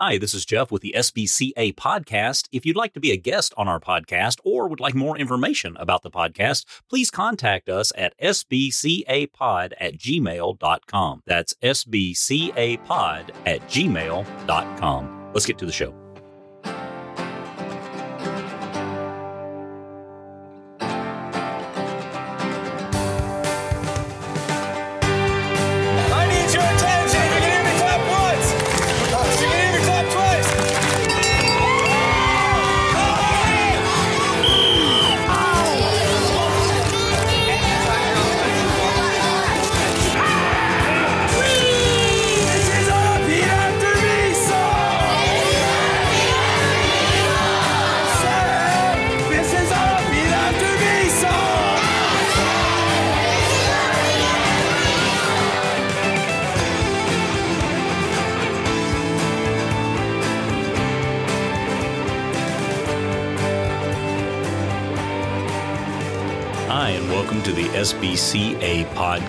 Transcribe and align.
Hi, 0.00 0.16
this 0.16 0.32
is 0.32 0.44
Jeff 0.44 0.70
with 0.70 0.82
the 0.82 0.94
SBCA 0.96 1.74
podcast. 1.74 2.46
If 2.52 2.64
you'd 2.64 2.76
like 2.76 2.92
to 2.94 3.00
be 3.00 3.10
a 3.10 3.16
guest 3.16 3.52
on 3.56 3.66
our 3.66 3.80
podcast 3.80 4.38
or 4.44 4.68
would 4.68 4.78
like 4.78 4.94
more 4.94 5.18
information 5.18 5.76
about 5.76 6.04
the 6.04 6.10
podcast, 6.10 6.64
please 6.88 7.10
contact 7.10 7.68
us 7.68 7.90
at 7.98 8.16
sbcapod 8.20 9.72
at 9.80 9.98
gmail.com. 9.98 11.22
That's 11.26 11.52
sbcapod 11.54 13.30
at 13.44 13.60
gmail.com. 13.62 15.30
Let's 15.34 15.46
get 15.46 15.58
to 15.58 15.66
the 15.66 15.72
show. 15.72 16.07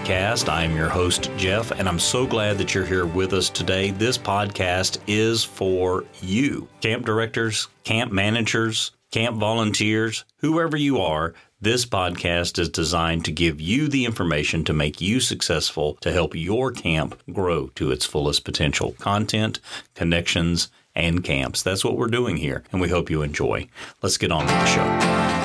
Podcast. 0.10 0.50
I 0.50 0.64
am 0.64 0.76
your 0.76 0.90
host, 0.90 1.30
Jeff, 1.38 1.70
and 1.70 1.88
I'm 1.88 2.00
so 2.00 2.26
glad 2.26 2.58
that 2.58 2.74
you're 2.74 2.86
here 2.86 3.06
with 3.06 3.32
us 3.32 3.48
today. 3.48 3.92
This 3.92 4.18
podcast 4.18 4.98
is 5.06 5.44
for 5.44 6.04
you, 6.20 6.68
camp 6.82 7.06
directors, 7.06 7.68
camp 7.84 8.12
managers, 8.12 8.92
camp 9.12 9.38
volunteers, 9.38 10.26
whoever 10.38 10.76
you 10.76 11.00
are. 11.00 11.36
This 11.62 11.86
podcast 11.86 12.58
is 12.58 12.70
designed 12.70 13.26
to 13.26 13.32
give 13.32 13.62
you 13.62 13.88
the 13.88 14.06
information 14.06 14.64
to 14.64 14.74
make 14.74 15.00
you 15.00 15.20
successful, 15.20 15.96
to 16.02 16.12
help 16.12 16.34
your 16.34 16.72
camp 16.72 17.22
grow 17.32 17.68
to 17.76 17.92
its 17.92 18.06
fullest 18.06 18.44
potential. 18.44 18.94
Content, 18.94 19.60
connections, 19.94 20.70
and 20.96 21.24
camps. 21.24 21.62
That's 21.62 21.86
what 21.86 21.98
we're 21.98 22.08
doing 22.08 22.38
here, 22.38 22.64
and 22.72 22.82
we 22.82 22.90
hope 22.90 23.12
you 23.12 23.22
enjoy. 23.22 23.68
Let's 24.02 24.18
get 24.18 24.32
on 24.32 24.46
with 24.46 24.56
the 24.56 24.66
show. 24.66 25.39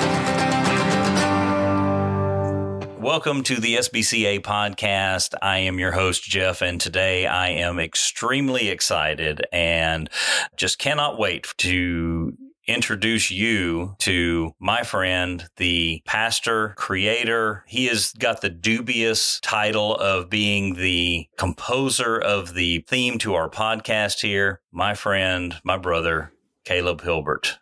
Welcome 3.05 3.43
to 3.43 3.61
the 3.61 3.75
SBCA 3.75 4.39
podcast. 4.39 5.35
I 5.39 5.59
am 5.59 5.77
your 5.77 5.91
host, 5.91 6.23
Jeff, 6.23 6.63
and 6.63 6.81
today 6.81 7.27
I 7.27 7.49
am 7.49 7.77
extremely 7.77 8.69
excited 8.69 9.45
and 9.53 10.09
just 10.57 10.79
cannot 10.79 11.19
wait 11.19 11.53
to 11.57 12.35
introduce 12.65 13.29
you 13.29 13.95
to 13.99 14.55
my 14.57 14.81
friend, 14.81 15.47
the 15.57 16.01
pastor 16.07 16.69
creator. 16.77 17.63
He 17.67 17.85
has 17.85 18.11
got 18.11 18.41
the 18.41 18.49
dubious 18.49 19.39
title 19.41 19.95
of 19.97 20.31
being 20.31 20.73
the 20.73 21.27
composer 21.37 22.17
of 22.17 22.55
the 22.55 22.83
theme 22.87 23.19
to 23.19 23.35
our 23.35 23.51
podcast 23.51 24.21
here. 24.21 24.61
My 24.71 24.95
friend, 24.95 25.53
my 25.63 25.77
brother, 25.77 26.31
Caleb 26.63 27.01
Hilbert. 27.01 27.59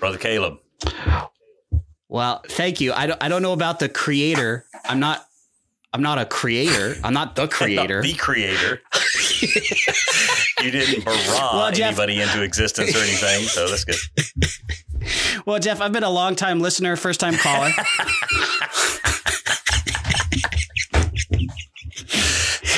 Brother 0.00 0.18
Caleb. 0.18 0.58
Well, 2.10 2.42
thank 2.48 2.80
you. 2.80 2.92
I 2.92 3.06
don't, 3.06 3.22
I 3.22 3.28
don't 3.28 3.40
know 3.40 3.52
about 3.52 3.78
the 3.78 3.88
creator. 3.88 4.66
I'm 4.84 4.98
not 4.98 5.24
I'm 5.92 6.02
not 6.02 6.18
a 6.18 6.24
creator. 6.24 6.96
I'm 7.04 7.14
not 7.14 7.36
the 7.36 7.46
creator. 7.58 8.02
the 8.02 8.14
creator. 8.14 8.82
you 10.62 10.70
didn't 10.72 11.04
barrage 11.04 11.28
Well, 11.28 11.70
Jeff- 11.72 11.88
anybody 11.98 12.20
into 12.20 12.42
existence 12.42 12.94
or 12.94 12.98
anything, 12.98 13.44
so 13.46 13.68
that's 13.68 13.84
good. 13.84 13.96
well, 15.46 15.58
Jeff, 15.60 15.80
I've 15.80 15.92
been 15.92 16.02
a 16.04 16.10
long 16.10 16.34
time 16.34 16.60
listener, 16.60 16.96
first 16.96 17.20
time 17.20 17.34
caller. 17.34 17.70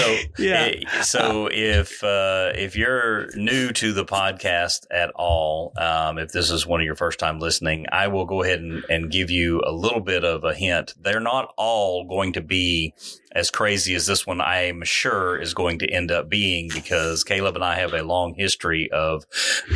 So 0.03 0.17
Yeah. 0.39 0.71
eh, 0.73 1.03
so 1.03 1.49
if 1.51 2.03
uh, 2.03 2.53
if 2.55 2.77
you're 2.77 3.29
new 3.37 3.71
to 3.73 3.93
the 3.93 4.05
podcast 4.05 4.87
at 4.91 5.11
all, 5.15 5.73
um, 5.77 6.19
if 6.19 6.33
this 6.33 6.51
is 6.51 6.67
one 6.67 6.81
of 6.81 6.85
your 6.87 6.95
first 6.97 7.19
time 7.19 7.39
listening, 7.39 7.87
I 7.93 8.09
will 8.09 8.25
go 8.27 8.43
ahead 8.43 8.61
and, 8.61 8.85
and 8.91 9.11
give 9.11 9.31
you 9.31 9.63
a 9.67 9.73
little 9.73 10.01
bit 10.01 10.25
of 10.25 10.45
a 10.45 10.55
hint. 10.55 10.95
They're 11.01 11.21
not 11.21 11.53
all 11.57 12.05
going 12.09 12.33
to 12.35 12.41
be 12.41 12.95
as 13.33 13.51
crazy 13.51 13.95
as 13.95 14.07
this 14.07 14.27
one. 14.27 14.41
I 14.41 14.65
am 14.65 14.83
sure 14.85 15.41
is 15.41 15.55
going 15.55 15.79
to 15.81 15.89
end 15.91 16.11
up 16.11 16.29
being 16.29 16.69
because 16.73 17.25
Caleb 17.25 17.55
and 17.55 17.65
I 17.65 17.77
have 17.77 17.95
a 17.95 18.03
long 18.03 18.35
history 18.35 18.91
of. 18.91 19.25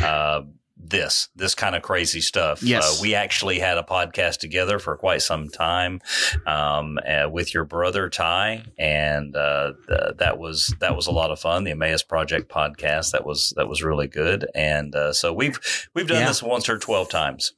Uh, 0.01 0.41
this 0.89 1.29
this 1.35 1.53
kind 1.55 1.75
of 1.75 1.81
crazy 1.81 2.21
stuff. 2.21 2.63
Yes. 2.63 2.99
Uh, 2.99 3.01
we 3.01 3.15
actually 3.15 3.59
had 3.59 3.77
a 3.77 3.83
podcast 3.83 4.37
together 4.39 4.79
for 4.79 4.95
quite 4.97 5.21
some 5.21 5.49
time 5.49 6.01
um, 6.45 6.97
uh, 7.07 7.29
with 7.29 7.53
your 7.53 7.63
brother 7.65 8.09
Ty, 8.09 8.63
and 8.77 9.35
uh, 9.35 9.73
th- 9.87 10.17
that 10.17 10.37
was 10.37 10.73
that 10.79 10.95
was 10.95 11.07
a 11.07 11.11
lot 11.11 11.31
of 11.31 11.39
fun. 11.39 11.63
The 11.63 11.71
Emmaus 11.71 12.03
Project 12.03 12.49
podcast 12.51 13.11
that 13.11 13.25
was 13.25 13.53
that 13.57 13.67
was 13.67 13.83
really 13.83 14.07
good, 14.07 14.47
and 14.55 14.95
uh, 14.95 15.13
so 15.13 15.33
we've 15.33 15.59
we've 15.93 16.07
done 16.07 16.21
Yeah. 16.21 16.27
this 16.27 16.41
once 16.43 16.69
or 16.69 16.77
twelve 16.79 17.09
times. 17.09 17.53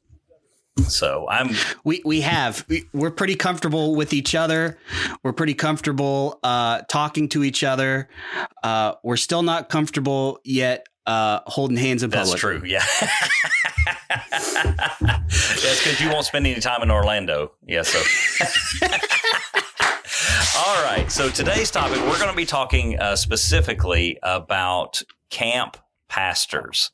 So 0.88 1.28
I'm 1.30 1.50
we 1.84 2.02
we 2.06 2.22
have 2.22 2.64
we, 2.70 2.86
we're 2.94 3.12
pretty 3.12 3.36
comfortable 3.36 3.96
with 3.96 4.14
each 4.14 4.34
other. 4.34 4.78
We're 5.24 5.34
pretty 5.34 5.54
comfortable 5.54 6.40
uh, 6.42 6.84
talking 6.88 7.28
to 7.30 7.44
each 7.44 7.66
other. 7.66 8.08
Uh, 8.64 8.94
we're 9.04 9.18
still 9.18 9.44
not 9.44 9.68
comfortable 9.68 10.40
yet 10.46 10.88
uh, 11.10 11.42
holding 11.48 11.78
hands 11.78 12.04
in 12.04 12.12
public. 12.12 12.30
that's 12.30 12.40
true. 12.40 12.62
Yeah, 12.64 12.84
that's 14.10 15.84
because 15.84 16.00
you 16.00 16.10
won't 16.10 16.26
spend 16.26 16.46
any 16.46 16.62
time 16.62 16.84
in 16.84 16.92
Orlando. 16.92 17.54
Yeah, 17.66 17.82
so. 17.82 18.00
All 20.58 20.84
right. 20.84 21.12
So 21.12 21.30
today's 21.30 21.72
topic, 21.72 21.98
we're 22.02 22.20
going 22.20 22.30
to 22.30 22.36
be 22.36 22.46
talking 22.46 23.00
uh, 23.00 23.16
specifically 23.16 24.20
about 24.22 25.02
camp 25.32 25.78
pastors. 26.10 26.92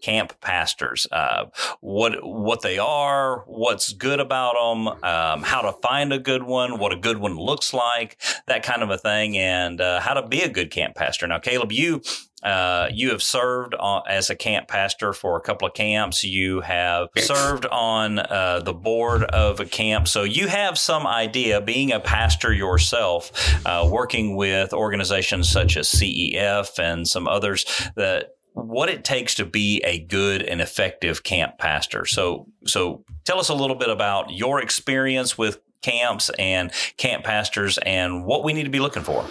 Camp 0.00 0.40
pastors, 0.40 1.06
uh, 1.12 1.44
what 1.82 2.24
what 2.24 2.62
they 2.62 2.78
are, 2.78 3.44
what's 3.46 3.92
good 3.92 4.18
about 4.18 4.54
them, 4.54 4.88
um, 5.04 5.42
how 5.42 5.60
to 5.60 5.72
find 5.86 6.14
a 6.14 6.18
good 6.18 6.42
one, 6.42 6.78
what 6.78 6.92
a 6.92 6.96
good 6.96 7.18
one 7.18 7.36
looks 7.36 7.74
like, 7.74 8.18
that 8.46 8.62
kind 8.62 8.82
of 8.82 8.88
a 8.88 8.96
thing, 8.96 9.36
and 9.36 9.78
uh, 9.82 10.00
how 10.00 10.14
to 10.14 10.26
be 10.26 10.40
a 10.40 10.48
good 10.48 10.70
camp 10.70 10.94
pastor. 10.94 11.26
Now, 11.26 11.38
Caleb, 11.38 11.72
you 11.72 12.00
uh, 12.42 12.88
you 12.92 13.10
have 13.10 13.22
served 13.22 13.74
on, 13.74 14.02
as 14.08 14.30
a 14.30 14.36
camp 14.36 14.68
pastor 14.68 15.12
for 15.12 15.36
a 15.36 15.40
couple 15.40 15.68
of 15.68 15.74
camps. 15.74 16.24
You 16.24 16.60
have 16.60 17.08
served 17.16 17.66
on 17.66 18.18
uh, 18.18 18.60
the 18.64 18.72
board 18.72 19.24
of 19.24 19.60
a 19.60 19.66
camp. 19.66 20.08
So 20.08 20.22
you 20.22 20.48
have 20.48 20.78
some 20.78 21.06
idea, 21.06 21.60
being 21.60 21.92
a 21.92 22.00
pastor 22.00 22.52
yourself, 22.52 23.32
uh, 23.66 23.88
working 23.90 24.36
with 24.36 24.72
organizations 24.72 25.50
such 25.50 25.76
as 25.76 25.88
CEF 25.88 26.78
and 26.78 27.06
some 27.06 27.28
others, 27.28 27.64
that 27.96 28.36
what 28.52 28.88
it 28.88 29.04
takes 29.04 29.34
to 29.36 29.44
be 29.44 29.80
a 29.84 30.00
good 30.00 30.42
and 30.42 30.60
effective 30.60 31.22
camp 31.22 31.58
pastor. 31.58 32.04
So, 32.06 32.46
so 32.66 33.04
tell 33.24 33.38
us 33.38 33.48
a 33.48 33.54
little 33.54 33.76
bit 33.76 33.90
about 33.90 34.30
your 34.30 34.60
experience 34.60 35.38
with 35.38 35.60
camps 35.82 36.30
and 36.38 36.72
camp 36.96 37.24
pastors 37.24 37.78
and 37.78 38.24
what 38.24 38.44
we 38.44 38.52
need 38.52 38.64
to 38.64 38.70
be 38.70 38.80
looking 38.80 39.02
for. 39.02 39.24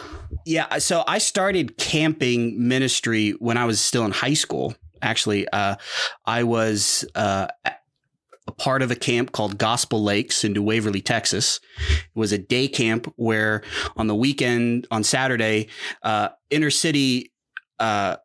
Yeah, 0.49 0.79
so 0.79 1.03
I 1.05 1.19
started 1.19 1.77
camping 1.77 2.67
ministry 2.67 3.33
when 3.33 3.55
I 3.55 3.65
was 3.65 3.79
still 3.79 4.03
in 4.03 4.09
high 4.09 4.33
school. 4.33 4.73
Actually, 4.99 5.47
uh, 5.49 5.75
I 6.25 6.41
was 6.41 7.05
uh, 7.13 7.49
a 8.47 8.51
part 8.53 8.81
of 8.81 8.89
a 8.89 8.95
camp 8.95 9.31
called 9.31 9.59
Gospel 9.59 10.03
Lakes 10.03 10.43
in 10.43 10.53
New 10.53 10.63
Waverly, 10.63 11.01
Texas. 11.01 11.59
It 11.77 12.15
was 12.15 12.31
a 12.31 12.39
day 12.39 12.67
camp 12.67 13.13
where 13.15 13.61
on 13.95 14.07
the 14.07 14.15
weekend, 14.15 14.87
on 14.89 15.03
Saturday, 15.03 15.67
uh, 16.01 16.29
inner 16.49 16.71
city 16.71 17.31
uh, 17.79 18.15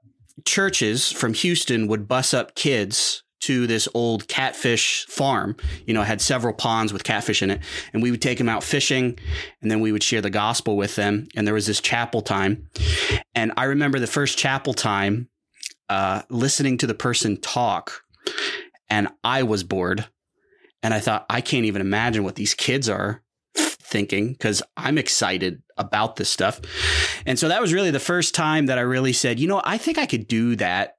churches 0.46 1.12
from 1.12 1.34
Houston 1.34 1.88
would 1.88 2.08
bus 2.08 2.32
up 2.32 2.54
kids 2.54 3.22
to 3.44 3.66
this 3.66 3.88
old 3.94 4.26
catfish 4.28 5.06
farm. 5.06 5.56
You 5.86 5.94
know, 5.94 6.02
had 6.02 6.20
several 6.20 6.54
ponds 6.54 6.92
with 6.92 7.04
catfish 7.04 7.42
in 7.42 7.50
it. 7.50 7.60
And 7.92 8.02
we 8.02 8.10
would 8.10 8.22
take 8.22 8.38
them 8.38 8.48
out 8.48 8.64
fishing 8.64 9.18
and 9.60 9.70
then 9.70 9.80
we 9.80 9.92
would 9.92 10.02
share 10.02 10.20
the 10.20 10.30
gospel 10.30 10.76
with 10.76 10.96
them. 10.96 11.28
And 11.36 11.46
there 11.46 11.54
was 11.54 11.66
this 11.66 11.80
chapel 11.80 12.22
time. 12.22 12.68
And 13.34 13.52
I 13.56 13.64
remember 13.64 13.98
the 13.98 14.06
first 14.06 14.38
chapel 14.38 14.72
time 14.72 15.28
uh, 15.88 16.22
listening 16.30 16.78
to 16.78 16.86
the 16.86 16.94
person 16.94 17.40
talk. 17.40 18.02
And 18.88 19.08
I 19.22 19.42
was 19.42 19.62
bored. 19.62 20.06
And 20.82 20.92
I 20.92 21.00
thought, 21.00 21.26
I 21.30 21.40
can't 21.40 21.64
even 21.64 21.80
imagine 21.80 22.24
what 22.24 22.34
these 22.36 22.54
kids 22.54 22.88
are 22.88 23.22
thinking 23.56 24.32
because 24.32 24.62
I'm 24.76 24.98
excited 24.98 25.62
about 25.76 26.16
this 26.16 26.28
stuff. 26.28 26.60
And 27.26 27.38
so 27.38 27.48
that 27.48 27.60
was 27.60 27.72
really 27.72 27.90
the 27.90 28.00
first 28.00 28.34
time 28.34 28.66
that 28.66 28.78
I 28.78 28.82
really 28.82 29.12
said, 29.12 29.38
you 29.38 29.48
know, 29.48 29.62
I 29.64 29.78
think 29.78 29.98
I 29.98 30.06
could 30.06 30.26
do 30.26 30.56
that. 30.56 30.96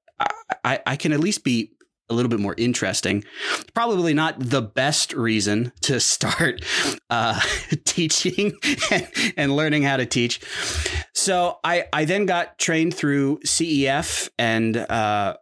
I, 0.64 0.80
I 0.86 0.96
can 0.96 1.12
at 1.12 1.20
least 1.20 1.44
be 1.44 1.75
a 2.10 2.14
little 2.14 2.30
bit 2.30 2.40
more 2.40 2.56
interesting. 2.58 3.24
Probably 3.74 4.14
not 4.14 4.36
the 4.40 4.62
best 4.62 5.14
reason 5.14 5.72
to 5.82 6.00
start 6.16 6.64
uh, 7.10 7.40
teaching 7.86 8.54
and, 8.92 9.08
and, 9.38 9.56
learning 9.56 9.84
how 9.84 9.98
to 9.98 10.06
teach. 10.06 10.42
So 11.14 11.60
I, 11.64 11.86
I 11.94 12.06
then 12.06 12.26
got 12.26 12.58
trained 12.58 12.94
through 12.94 13.40
CEF 13.40 14.30
and 14.38 14.78
uh, 14.78 15.38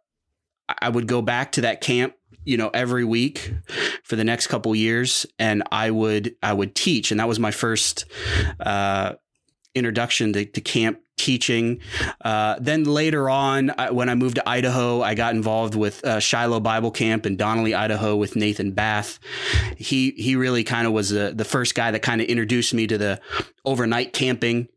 I 0.82 0.90
would 0.90 1.08
go 1.08 1.22
back 1.22 1.54
to 1.54 1.62
that 1.62 1.82
camp 1.82 2.14
you 2.46 2.58
know 2.58 2.70
every 2.74 3.06
week 3.06 3.54
for 4.04 4.16
the 4.16 4.24
next 4.24 4.48
couple 4.48 4.76
years 4.76 5.26
and 5.40 5.64
i 5.72 5.90
would 5.90 6.36
i 6.44 6.52
would 6.52 6.76
teach 6.76 7.12
and 7.12 7.20
that 7.20 7.28
was 7.28 7.40
my 7.40 7.52
first 7.52 8.06
uh, 8.60 9.14
introduction 9.76 10.34
to, 10.34 10.46
to 10.46 10.62
camp 10.62 11.00
teaching. 11.18 11.80
Uh, 12.22 12.58
then 12.60 12.84
later 12.84 13.30
on, 13.30 13.72
I, 13.78 13.92
when 13.92 14.10
I 14.10 14.16
moved 14.16 14.36
to 14.36 14.50
Idaho, 14.50 15.02
I 15.02 15.16
got 15.16 15.36
involved 15.36 15.76
with 15.76 16.04
uh, 16.04 16.20
Shiloh 16.20 16.60
Bible 16.60 16.92
Camp 16.92 17.26
in 17.26 17.38
Donnelly, 17.38 17.74
Idaho, 17.74 18.16
with 18.16 18.36
Nathan 18.36 18.72
Bath. 18.72 19.20
He 19.78 20.12
he 20.12 20.36
really 20.36 20.64
kind 20.64 20.88
of 20.88 20.94
was 20.94 21.10
the 21.10 21.34
the 21.36 21.46
first 21.46 21.76
guy 21.76 21.92
that 21.92 22.02
kind 22.02 22.22
of 22.22 22.28
introduced 22.28 22.74
me 22.74 22.88
to 22.88 22.98
the 22.98 23.22
overnight 23.66 24.14
camping. 24.14 24.68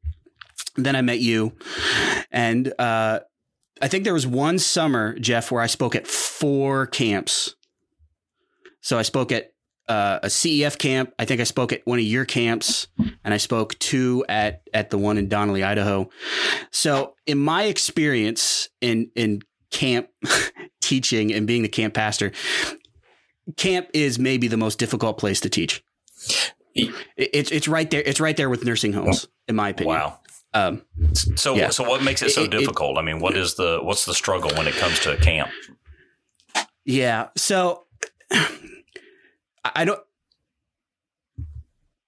Then 0.77 0.95
I 0.95 1.01
met 1.01 1.21
you, 1.21 1.53
and 2.31 2.73
uh, 2.79 3.21
I 3.81 3.89
think 3.89 4.05
there 4.05 4.15
was 4.15 4.27
one 4.27 4.59
summer, 4.59 5.19
Jeff, 5.19 5.51
where 5.51 5.63
I 5.63 5.67
spoke 5.67 5.95
at 5.95 6.07
four 6.07 6.87
camps. 6.87 7.55
So 8.81 8.99
I 8.99 9.03
spoke 9.03 9.33
at 9.33 9.53
uh, 9.89 10.21
a 10.23 10.27
CEF 10.27 10.79
camp. 10.79 11.13
I 11.19 11.25
think 11.25 11.41
I 11.41 11.45
spoke 11.45 11.73
at 11.73 11.83
one 11.85 11.99
of 11.99 12.05
your 12.05 12.25
camps, 12.25 12.89
and 12.99 13.35
I 13.35 13.37
spoke 13.37 13.79
two 13.79 14.25
at 14.29 14.63
at 14.75 14.91
the 14.91 14.99
one 14.99 15.19
in 15.19 15.29
Donnelly, 15.29 15.63
Idaho. 15.63 16.09
So, 16.71 17.15
in 17.27 17.39
my 17.39 17.65
experience 17.65 18.69
in 18.81 19.11
in 19.15 19.43
camp 19.71 20.09
teaching 20.81 21.33
and 21.33 21.47
being 21.47 21.63
the 21.63 21.69
camp 21.69 21.95
pastor, 21.95 22.33
camp 23.57 23.89
is 23.95 24.19
maybe 24.19 24.49
the 24.49 24.57
most 24.57 24.79
difficult 24.79 25.19
place 25.19 25.41
to 25.41 25.51
teach. 25.51 25.85
It's 27.17 27.51
it's 27.51 27.69
right 27.69 27.91
there. 27.91 28.03
It's 28.05 28.21
right 28.21 28.37
there 28.37 28.51
with 28.51 28.65
nursing 28.65 28.93
homes, 28.93 29.29
in 29.49 29.57
my 29.57 29.71
opinion. 29.71 29.97
Wow. 29.97 30.21
Um, 30.53 30.83
so 31.15 31.55
yeah. 31.55 31.71
so 31.71 31.89
what 31.89 32.03
makes 32.03 32.23
it 32.23 32.31
so 32.31 32.45
it, 32.45 32.51
difficult? 32.51 32.97
It, 32.97 33.01
I 33.01 33.03
mean, 33.03 33.21
what 33.21 33.37
is 33.37 33.55
the 33.55 33.81
what's 33.83 34.05
the 34.05 34.15
struggle 34.15 34.51
when 34.57 34.67
it 34.67 34.75
comes 34.75 34.99
to 35.01 35.13
a 35.13 35.17
camp? 35.17 35.51
Yeah. 36.85 37.29
So 37.37 37.87
I 39.75 39.85
don't 39.85 40.01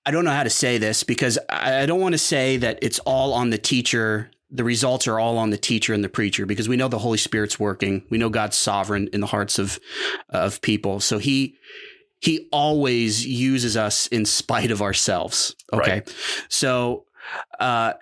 I 0.09 0.11
don't 0.11 0.25
know 0.25 0.33
how 0.33 0.43
to 0.43 0.51
say 0.51 0.79
this 0.79 1.03
because 1.03 1.39
I 1.51 1.85
don't 1.85 2.01
want 2.01 2.15
to 2.15 2.19
say 2.19 2.57
that 2.57 2.79
it's 2.81 2.99
all 3.01 3.35
on 3.35 3.51
the 3.51 3.59
teacher. 3.59 4.31
The 4.51 4.65
results 4.65 5.07
are 5.07 5.21
all 5.21 5.37
on 5.37 5.51
the 5.51 5.59
teacher 5.59 5.93
and 5.93 6.03
the 6.03 6.09
preacher 6.09 6.47
because 6.47 6.67
we 6.67 6.77
know 6.77 6.89
the 6.89 6.99
Holy 6.99 7.19
Spirit's 7.19 7.61
working. 7.61 8.05
We 8.09 8.17
know 8.17 8.31
God's 8.31 8.57
sovereign 8.57 9.11
in 9.13 9.21
the 9.21 9.27
hearts 9.27 9.59
of 9.59 9.79
of 10.31 10.63
people. 10.63 11.01
So 11.01 11.19
he 11.19 11.57
he 12.21 12.49
always 12.53 13.27
uses 13.27 13.77
us 13.77 14.07
in 14.07 14.25
spite 14.25 14.71
of 14.71 14.81
ourselves. 14.81 15.55
Okay. 15.75 15.91
Right. 15.91 16.17
So 16.49 17.05
uh 17.61 17.93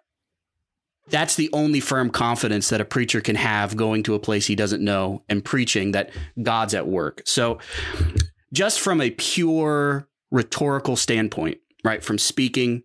that's 1.08 1.34
the 1.34 1.50
only 1.52 1.80
firm 1.80 2.10
confidence 2.10 2.68
that 2.68 2.80
a 2.80 2.84
preacher 2.84 3.20
can 3.20 3.36
have 3.36 3.76
going 3.76 4.02
to 4.04 4.14
a 4.14 4.18
place 4.18 4.46
he 4.46 4.54
doesn't 4.54 4.82
know 4.82 5.22
and 5.28 5.44
preaching 5.44 5.92
that 5.92 6.10
God's 6.40 6.74
at 6.74 6.86
work. 6.86 7.22
So 7.24 7.58
just 8.52 8.80
from 8.80 9.00
a 9.00 9.10
pure 9.10 10.08
rhetorical 10.30 10.96
standpoint, 10.96 11.58
right? 11.84 12.02
From 12.02 12.18
speaking, 12.18 12.82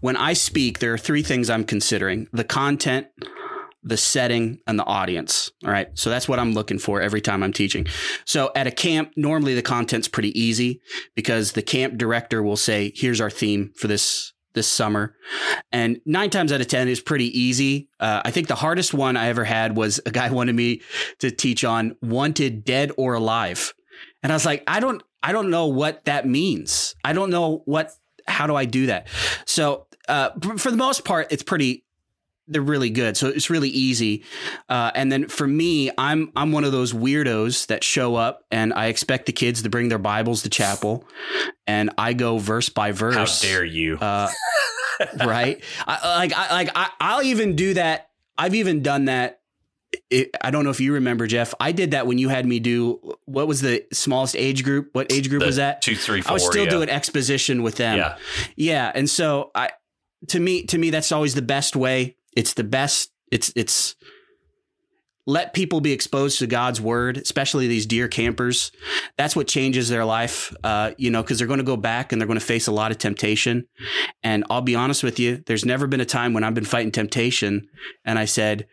when 0.00 0.16
I 0.16 0.32
speak, 0.32 0.78
there 0.78 0.92
are 0.92 0.98
three 0.98 1.22
things 1.22 1.50
I'm 1.50 1.64
considering 1.64 2.28
the 2.32 2.44
content, 2.44 3.08
the 3.82 3.96
setting, 3.96 4.60
and 4.66 4.78
the 4.78 4.84
audience. 4.84 5.50
All 5.64 5.70
right. 5.70 5.88
So 5.94 6.10
that's 6.10 6.28
what 6.28 6.38
I'm 6.38 6.52
looking 6.52 6.78
for 6.78 7.00
every 7.00 7.20
time 7.20 7.42
I'm 7.42 7.52
teaching. 7.52 7.86
So 8.24 8.50
at 8.54 8.66
a 8.66 8.70
camp, 8.70 9.12
normally 9.16 9.54
the 9.54 9.62
content's 9.62 10.08
pretty 10.08 10.38
easy 10.38 10.80
because 11.14 11.52
the 11.52 11.62
camp 11.62 11.98
director 11.98 12.42
will 12.42 12.56
say, 12.56 12.92
here's 12.94 13.20
our 13.20 13.30
theme 13.30 13.72
for 13.76 13.88
this 13.88 14.32
this 14.54 14.66
summer. 14.66 15.14
And 15.70 16.00
nine 16.04 16.30
times 16.30 16.52
out 16.52 16.60
of 16.60 16.66
10 16.66 16.88
is 16.88 17.00
pretty 17.00 17.38
easy. 17.38 17.88
Uh, 18.00 18.22
I 18.24 18.30
think 18.30 18.48
the 18.48 18.56
hardest 18.56 18.92
one 18.92 19.16
I 19.16 19.28
ever 19.28 19.44
had 19.44 19.76
was 19.76 20.00
a 20.04 20.10
guy 20.10 20.30
wanted 20.32 20.56
me 20.56 20.80
to 21.20 21.30
teach 21.30 21.64
on 21.64 21.96
wanted 22.02 22.64
dead 22.64 22.90
or 22.96 23.14
alive. 23.14 23.72
And 24.22 24.32
I 24.32 24.34
was 24.34 24.44
like, 24.46 24.64
I 24.66 24.80
don't, 24.80 25.02
I 25.22 25.32
don't 25.32 25.50
know 25.50 25.66
what 25.66 26.04
that 26.06 26.26
means. 26.26 26.94
I 27.04 27.12
don't 27.12 27.30
know 27.30 27.62
what, 27.64 27.92
how 28.26 28.46
do 28.46 28.54
I 28.54 28.64
do 28.64 28.86
that? 28.86 29.08
So, 29.44 29.86
uh, 30.08 30.30
for 30.56 30.70
the 30.70 30.76
most 30.76 31.04
part, 31.04 31.28
it's 31.30 31.42
pretty, 31.42 31.84
they're 32.46 32.62
really 32.62 32.90
good. 32.90 33.16
So 33.16 33.28
it's 33.28 33.50
really 33.50 33.68
easy. 33.68 34.24
Uh, 34.68 34.90
and 34.94 35.12
then 35.12 35.28
for 35.28 35.46
me, 35.46 35.90
I'm, 35.98 36.32
I'm 36.34 36.50
one 36.50 36.64
of 36.64 36.72
those 36.72 36.94
weirdos 36.94 37.66
that 37.66 37.84
show 37.84 38.14
up 38.14 38.44
and 38.50 38.72
I 38.72 38.86
expect 38.86 39.26
the 39.26 39.32
kids 39.32 39.62
to 39.62 39.68
bring 39.68 39.90
their 39.90 39.98
Bibles 39.98 40.42
to 40.42 40.48
chapel 40.48 41.04
and 41.66 41.90
I 41.98 42.14
go 42.14 42.38
verse 42.38 42.70
by 42.70 42.92
verse. 42.92 43.42
How 43.42 43.48
dare 43.48 43.64
you? 43.64 43.98
Uh, 43.98 44.30
right. 45.24 45.62
I, 45.86 46.16
like, 46.16 46.32
I, 46.32 46.52
like, 46.54 46.70
I, 46.74 46.90
I'll 47.00 47.22
even 47.22 47.54
do 47.54 47.74
that. 47.74 48.08
I've 48.38 48.54
even 48.54 48.82
done 48.82 49.06
that 49.06 49.37
it, 50.10 50.30
I 50.40 50.50
don't 50.50 50.64
know 50.64 50.70
if 50.70 50.80
you 50.80 50.94
remember, 50.94 51.26
Jeff. 51.26 51.54
I 51.60 51.72
did 51.72 51.90
that 51.90 52.06
when 52.06 52.18
you 52.18 52.28
had 52.28 52.46
me 52.46 52.60
do 52.60 53.16
what 53.26 53.46
was 53.46 53.60
the 53.60 53.84
smallest 53.92 54.36
age 54.36 54.64
group? 54.64 54.90
What 54.92 55.12
age 55.12 55.28
group 55.28 55.40
the 55.40 55.46
was 55.46 55.56
that? 55.56 55.82
Two, 55.82 55.96
three, 55.96 56.22
four. 56.22 56.30
I 56.30 56.34
was 56.34 56.46
still 56.46 56.64
yeah. 56.64 56.70
doing 56.70 56.88
exposition 56.88 57.62
with 57.62 57.76
them. 57.76 57.98
Yeah, 57.98 58.16
yeah. 58.56 58.92
And 58.94 59.08
so 59.08 59.50
I, 59.54 59.70
to 60.28 60.40
me, 60.40 60.64
to 60.66 60.78
me, 60.78 60.90
that's 60.90 61.12
always 61.12 61.34
the 61.34 61.42
best 61.42 61.76
way. 61.76 62.16
It's 62.34 62.54
the 62.54 62.64
best. 62.64 63.12
It's 63.30 63.52
it's 63.54 63.96
let 65.28 65.52
people 65.52 65.82
be 65.82 65.92
exposed 65.92 66.38
to 66.38 66.46
God's 66.46 66.80
word, 66.80 67.18
especially 67.18 67.68
these 67.68 67.84
dear 67.84 68.08
campers. 68.08 68.72
That's 69.18 69.36
what 69.36 69.46
changes 69.46 69.90
their 69.90 70.06
life, 70.06 70.56
uh, 70.64 70.92
you 70.96 71.10
know, 71.10 71.22
because 71.22 71.36
they're 71.36 71.46
going 71.46 71.58
to 71.58 71.64
go 71.64 71.76
back 71.76 72.12
and 72.12 72.20
they're 72.20 72.26
going 72.26 72.38
to 72.38 72.44
face 72.44 72.66
a 72.66 72.72
lot 72.72 72.92
of 72.92 72.96
temptation. 72.96 73.68
And 74.22 74.42
I'll 74.48 74.62
be 74.62 74.74
honest 74.74 75.02
with 75.02 75.18
you, 75.18 75.42
there's 75.44 75.66
never 75.66 75.86
been 75.86 76.00
a 76.00 76.06
time 76.06 76.32
when 76.32 76.44
I've 76.44 76.54
been 76.54 76.64
fighting 76.64 76.92
temptation 76.92 77.68
and 78.06 78.18
I 78.18 78.24
said, 78.24 78.68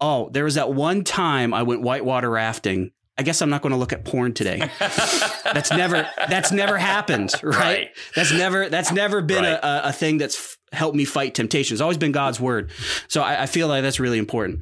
Oh, 0.00 0.30
there 0.30 0.44
was 0.44 0.54
that 0.54 0.72
one 0.72 1.04
time 1.04 1.52
I 1.52 1.62
went 1.62 1.82
whitewater 1.82 2.30
rafting. 2.30 2.92
I 3.18 3.22
guess 3.22 3.42
I'm 3.42 3.50
not 3.50 3.60
going 3.60 3.72
to 3.72 3.78
look 3.78 3.92
at 3.92 4.04
porn 4.04 4.32
today. 4.32 4.70
that's 4.78 5.70
never 5.70 6.08
that's 6.28 6.52
never 6.52 6.78
happened, 6.78 7.34
right? 7.42 7.56
right? 7.56 7.88
That's 8.16 8.32
never 8.32 8.70
that's 8.70 8.92
never 8.92 9.20
been 9.20 9.44
right. 9.44 9.58
a, 9.62 9.88
a 9.88 9.92
thing 9.92 10.16
that's 10.16 10.36
f- 10.36 10.56
helped 10.72 10.96
me 10.96 11.04
fight 11.04 11.34
temptation. 11.34 11.74
It's 11.74 11.82
always 11.82 11.98
been 11.98 12.12
God's 12.12 12.40
word. 12.40 12.70
So 13.08 13.20
I, 13.20 13.42
I 13.42 13.46
feel 13.46 13.68
like 13.68 13.82
that's 13.82 14.00
really 14.00 14.18
important. 14.18 14.60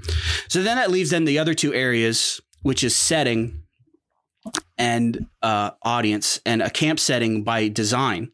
So 0.49 0.63
then 0.63 0.77
that 0.77 0.91
leaves 0.91 1.11
then 1.11 1.25
the 1.25 1.39
other 1.39 1.55
two 1.55 1.73
areas, 1.73 2.41
which 2.63 2.83
is 2.83 2.97
setting 2.97 3.63
and 4.77 5.27
uh, 5.43 5.71
audience 5.83 6.41
and 6.45 6.61
a 6.61 6.71
camp 6.71 6.99
setting 6.99 7.45
by 7.45 7.69
design. 7.69 8.33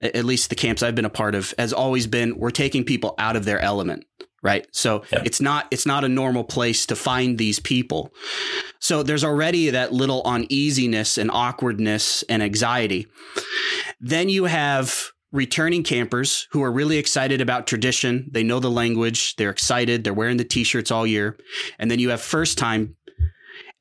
At 0.00 0.24
least 0.24 0.50
the 0.50 0.56
camps 0.56 0.82
I've 0.82 0.96
been 0.96 1.04
a 1.04 1.10
part 1.10 1.34
of 1.34 1.54
has 1.58 1.72
always 1.72 2.06
been 2.06 2.36
we're 2.36 2.50
taking 2.50 2.84
people 2.84 3.14
out 3.18 3.36
of 3.36 3.44
their 3.44 3.60
element 3.60 4.04
right? 4.42 4.66
So 4.72 5.04
yeah. 5.12 5.22
it's 5.24 5.40
not 5.40 5.66
it's 5.70 5.86
not 5.86 6.04
a 6.04 6.08
normal 6.08 6.44
place 6.44 6.86
to 6.86 6.96
find 6.96 7.38
these 7.38 7.58
people. 7.58 8.12
So 8.80 9.02
there's 9.02 9.24
already 9.24 9.70
that 9.70 9.92
little 9.92 10.22
uneasiness 10.24 11.16
and 11.18 11.30
awkwardness 11.30 12.22
and 12.24 12.42
anxiety. 12.42 13.06
Then 14.00 14.28
you 14.28 14.44
have 14.44 15.12
returning 15.30 15.82
campers 15.82 16.46
who 16.50 16.62
are 16.62 16.70
really 16.70 16.98
excited 16.98 17.40
about 17.40 17.66
tradition. 17.66 18.28
They 18.30 18.42
know 18.42 18.60
the 18.60 18.70
language. 18.70 19.36
They're 19.36 19.50
excited. 19.50 20.04
They're 20.04 20.12
wearing 20.12 20.36
the 20.36 20.44
t-shirts 20.44 20.90
all 20.90 21.06
year. 21.06 21.38
And 21.78 21.90
then 21.90 21.98
you 21.98 22.10
have 22.10 22.20
first 22.20 22.58
time 22.58 22.96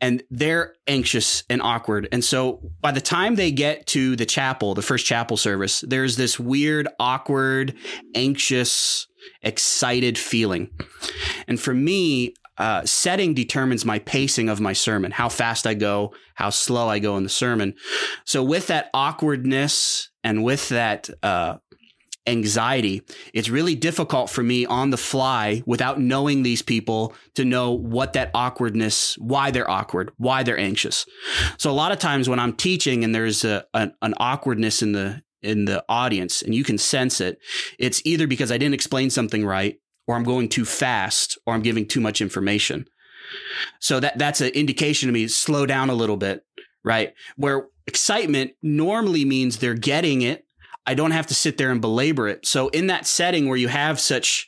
and 0.02 0.24
they're 0.32 0.74
anxious 0.88 1.44
and 1.50 1.62
awkward. 1.62 2.08
And 2.12 2.24
so 2.24 2.72
by 2.82 2.92
the 2.92 3.02
time 3.02 3.36
they 3.36 3.52
get 3.52 3.86
to 3.88 4.16
the 4.16 4.26
chapel, 4.26 4.74
the 4.74 4.82
first 4.82 5.06
chapel 5.06 5.38
service, 5.38 5.84
there's 5.88 6.18
this 6.18 6.40
weird, 6.40 6.88
awkward, 7.00 7.76
anxious, 8.16 9.08
excited 9.42 10.18
feeling. 10.18 10.70
And 11.48 11.60
for 11.60 11.74
me, 11.74 12.34
uh, 12.58 12.86
setting 12.86 13.34
determines 13.34 13.86
my 13.86 14.00
pacing 14.00 14.50
of 14.50 14.60
my 14.60 14.74
sermon, 14.74 15.12
how 15.12 15.30
fast 15.30 15.66
I 15.66 15.74
go, 15.74 16.14
how 16.36 16.52
slow 16.52 16.88
I 16.88 17.00
go 17.00 17.18
in 17.18 17.24
the 17.24 17.30
sermon. 17.30 17.74
So 18.26 18.44
with 18.44 18.68
that 18.68 18.90
awkwardness 18.94 20.12
and 20.24 20.44
with 20.44 20.70
that 20.70 21.10
uh, 21.24 21.58
anxiety, 22.28 23.02
it's 23.34 23.50
really 23.50 23.74
difficult 23.74 24.30
for 24.30 24.44
me 24.44 24.66
on 24.68 24.92
the 24.92 24.98
fly 24.98 25.64
without 25.66 26.00
knowing 26.00 26.44
these 26.44 26.62
people 26.62 27.16
to 27.34 27.46
know 27.46 27.72
what 27.72 28.14
that 28.14 28.30
awkwardness, 28.36 29.18
why 29.18 29.50
they're 29.50 29.70
awkward, 29.70 30.12
why 30.18 30.44
they're 30.44 30.60
anxious. 30.60 31.06
So 31.58 31.72
a 31.72 31.74
lot 31.74 31.92
of 31.92 31.98
times 31.98 32.30
when 32.30 32.40
I'm 32.40 32.54
teaching 32.54 33.04
and 33.04 33.16
there's 33.16 33.44
a, 33.44 33.66
an, 33.74 33.94
an 34.04 34.14
awkwardness 34.18 34.84
in 34.84 34.92
the 34.92 35.24
in 35.42 35.66
the 35.66 35.84
audience 35.90 36.42
and 36.42 36.54
you 36.54 36.64
can 36.64 36.78
sense 36.78 37.22
it. 37.22 37.40
It's 37.80 38.02
either 38.06 38.28
because 38.28 38.52
I 38.52 38.58
didn't 38.58 38.76
explain 38.76 39.10
something 39.10 39.46
right 39.46 39.80
or 40.08 40.16
I'm 40.16 40.24
going 40.24 40.50
too 40.50 40.66
fast 40.66 41.38
or 41.46 41.54
I'm 41.54 41.62
giving 41.62 41.88
too 41.88 42.02
much 42.02 42.22
information. 42.22 42.88
So 43.80 44.00
that 44.00 44.18
that's 44.18 44.42
an 44.42 44.50
indication 44.50 45.08
to 45.08 45.14
me 45.14 45.28
slow 45.28 45.66
down 45.66 45.90
a 45.90 45.96
little 45.96 46.18
bit, 46.18 46.44
right? 46.84 47.14
Where 47.38 47.68
excitement 47.88 48.52
normally 48.62 49.26
means 49.26 49.58
they're 49.58 49.74
getting 49.74 50.22
it. 50.22 50.46
I 50.86 50.96
don't 50.96 51.12
have 51.12 51.28
to 51.28 51.36
sit 51.36 51.58
there 51.58 51.72
and 51.72 51.80
belabor 51.80 52.28
it. 52.28 52.46
So 52.46 52.70
in 52.70 52.88
that 52.88 53.06
setting 53.06 53.48
where 53.48 53.58
you 53.58 53.68
have 53.68 54.00
such 54.00 54.48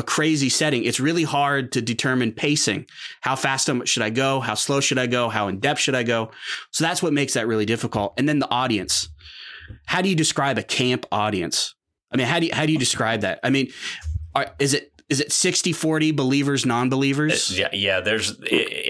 a 0.00 0.02
crazy 0.02 0.48
setting. 0.48 0.84
It's 0.84 0.98
really 0.98 1.24
hard 1.24 1.72
to 1.72 1.82
determine 1.82 2.32
pacing. 2.32 2.86
How 3.20 3.36
fast 3.36 3.68
should 3.84 4.02
I 4.02 4.08
go? 4.10 4.40
How 4.40 4.54
slow 4.54 4.80
should 4.80 4.98
I 4.98 5.06
go? 5.06 5.28
How 5.28 5.48
in 5.48 5.60
depth 5.60 5.80
should 5.80 5.94
I 5.94 6.04
go? 6.04 6.30
So 6.70 6.84
that's 6.84 7.02
what 7.02 7.12
makes 7.12 7.34
that 7.34 7.46
really 7.46 7.66
difficult. 7.66 8.14
And 8.16 8.28
then 8.28 8.38
the 8.38 8.50
audience. 8.50 9.08
How 9.86 10.02
do 10.02 10.08
you 10.08 10.16
describe 10.16 10.58
a 10.58 10.62
camp 10.62 11.06
audience? 11.12 11.74
I 12.12 12.16
mean, 12.16 12.26
how 12.26 12.40
do 12.40 12.46
you, 12.46 12.54
how 12.54 12.66
do 12.66 12.72
you 12.72 12.78
describe 12.78 13.20
that? 13.20 13.40
I 13.42 13.50
mean, 13.50 13.70
are, 14.34 14.46
is 14.58 14.74
it 14.74 14.99
is 15.10 15.20
it 15.20 15.32
60 15.32 15.72
40 15.72 16.12
believers 16.12 16.64
non-believers 16.64 17.50
uh, 17.50 17.54
yeah 17.56 17.68
yeah 17.72 18.00
there's 18.00 18.40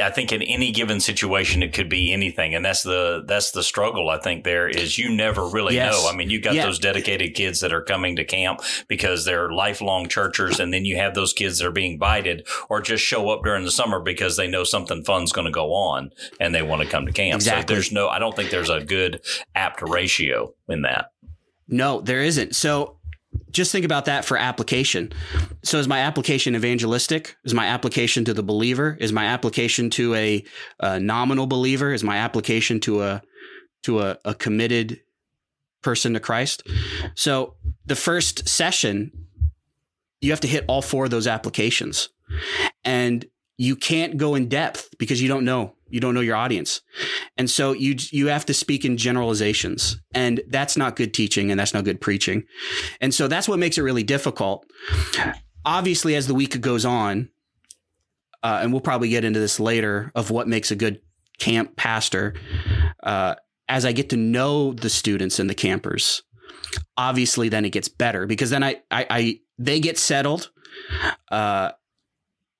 i 0.02 0.10
think 0.14 0.32
in 0.32 0.42
any 0.42 0.70
given 0.70 1.00
situation 1.00 1.62
it 1.62 1.72
could 1.72 1.88
be 1.88 2.12
anything 2.12 2.54
and 2.54 2.64
that's 2.64 2.82
the 2.82 3.24
that's 3.26 3.50
the 3.52 3.62
struggle 3.62 4.10
i 4.10 4.18
think 4.18 4.44
there 4.44 4.68
is 4.68 4.98
you 4.98 5.08
never 5.14 5.46
really 5.46 5.74
Yes. 5.74 5.92
know 5.94 6.08
i 6.08 6.14
mean 6.14 6.30
you 6.30 6.40
got 6.40 6.54
Yeah. 6.54 6.66
those 6.66 6.78
dedicated 6.78 7.34
kids 7.34 7.60
that 7.60 7.72
are 7.72 7.82
coming 7.82 8.16
to 8.16 8.24
camp 8.24 8.60
because 8.88 9.24
they're 9.24 9.50
lifelong 9.50 10.08
churchers 10.08 10.60
and 10.60 10.72
then 10.74 10.84
you 10.84 10.96
have 10.96 11.14
those 11.14 11.32
kids 11.32 11.58
that 11.58 11.66
are 11.66 11.70
being 11.72 11.94
invited 11.94 12.46
or 12.68 12.80
just 12.80 13.02
show 13.04 13.30
up 13.30 13.42
during 13.42 13.64
the 13.64 13.70
summer 13.70 13.98
because 14.00 14.36
they 14.36 14.46
know 14.46 14.62
something 14.64 15.02
fun's 15.04 15.32
going 15.32 15.46
to 15.46 15.50
go 15.50 15.72
on 15.72 16.10
and 16.38 16.54
they 16.54 16.62
want 16.62 16.82
to 16.82 16.88
come 16.88 17.06
to 17.06 17.12
camp 17.12 17.36
Exactly. 17.36 17.62
so 17.62 17.74
there's 17.74 17.92
no 17.92 18.08
i 18.08 18.18
don't 18.18 18.36
think 18.36 18.50
there's 18.50 18.70
a 18.70 18.84
good 18.84 19.20
apt 19.54 19.80
ratio 19.82 20.52
in 20.68 20.82
that 20.82 21.12
no 21.68 22.00
there 22.00 22.20
isn't 22.22 22.54
so 22.54 22.96
just 23.50 23.72
think 23.72 23.84
about 23.84 24.04
that 24.04 24.24
for 24.24 24.36
application. 24.36 25.12
So 25.62 25.78
is 25.78 25.88
my 25.88 26.00
application 26.00 26.54
evangelistic? 26.54 27.36
Is 27.44 27.54
my 27.54 27.66
application 27.66 28.24
to 28.26 28.34
the 28.34 28.42
believer? 28.42 28.96
Is 29.00 29.12
my 29.12 29.26
application 29.26 29.90
to 29.90 30.14
a, 30.14 30.44
a 30.80 31.00
nominal 31.00 31.46
believer? 31.46 31.92
Is 31.92 32.04
my 32.04 32.18
application 32.18 32.80
to 32.80 33.02
a 33.02 33.22
to 33.82 34.00
a, 34.00 34.18
a 34.24 34.34
committed 34.34 35.00
person 35.82 36.14
to 36.14 36.20
christ? 36.20 36.62
So 37.14 37.54
the 37.86 37.96
first 37.96 38.48
session 38.48 39.12
you 40.20 40.30
have 40.30 40.40
to 40.40 40.48
hit 40.48 40.64
all 40.68 40.82
four 40.82 41.04
of 41.04 41.10
those 41.10 41.26
applications. 41.26 42.10
And 42.84 43.24
you 43.56 43.76
can't 43.76 44.16
go 44.16 44.34
in 44.34 44.48
depth 44.48 44.90
because 44.98 45.20
you 45.20 45.28
don't 45.28 45.44
know 45.44 45.74
you 45.90 46.00
don't 46.00 46.14
know 46.14 46.20
your 46.20 46.36
audience. 46.36 46.80
And 47.36 47.48
so 47.48 47.72
you 47.72 47.96
you 48.10 48.28
have 48.28 48.46
to 48.46 48.54
speak 48.54 48.84
in 48.84 48.96
generalizations. 48.96 50.00
And 50.14 50.40
that's 50.48 50.76
not 50.76 50.96
good 50.96 51.12
teaching 51.14 51.50
and 51.50 51.58
that's 51.58 51.74
not 51.74 51.84
good 51.84 52.00
preaching. 52.00 52.44
And 53.00 53.14
so 53.14 53.28
that's 53.28 53.48
what 53.48 53.58
makes 53.58 53.78
it 53.78 53.82
really 53.82 54.02
difficult. 54.02 54.66
Obviously 55.64 56.14
as 56.14 56.26
the 56.26 56.34
week 56.34 56.60
goes 56.60 56.84
on 56.84 57.28
uh, 58.42 58.60
and 58.62 58.72
we'll 58.72 58.80
probably 58.80 59.08
get 59.08 59.24
into 59.24 59.40
this 59.40 59.60
later 59.60 60.10
of 60.14 60.30
what 60.30 60.48
makes 60.48 60.70
a 60.70 60.76
good 60.76 61.00
camp 61.38 61.76
pastor 61.76 62.34
uh, 63.02 63.34
as 63.68 63.84
i 63.84 63.92
get 63.92 64.10
to 64.10 64.16
know 64.16 64.72
the 64.72 64.90
students 64.90 65.38
and 65.38 65.48
the 65.48 65.54
campers 65.54 66.22
obviously 66.96 67.48
then 67.48 67.64
it 67.64 67.70
gets 67.70 67.88
better 67.88 68.26
because 68.26 68.50
then 68.50 68.62
i 68.62 68.76
i, 68.90 69.06
I 69.10 69.40
they 69.58 69.80
get 69.80 69.98
settled 69.98 70.50
uh, 71.30 71.70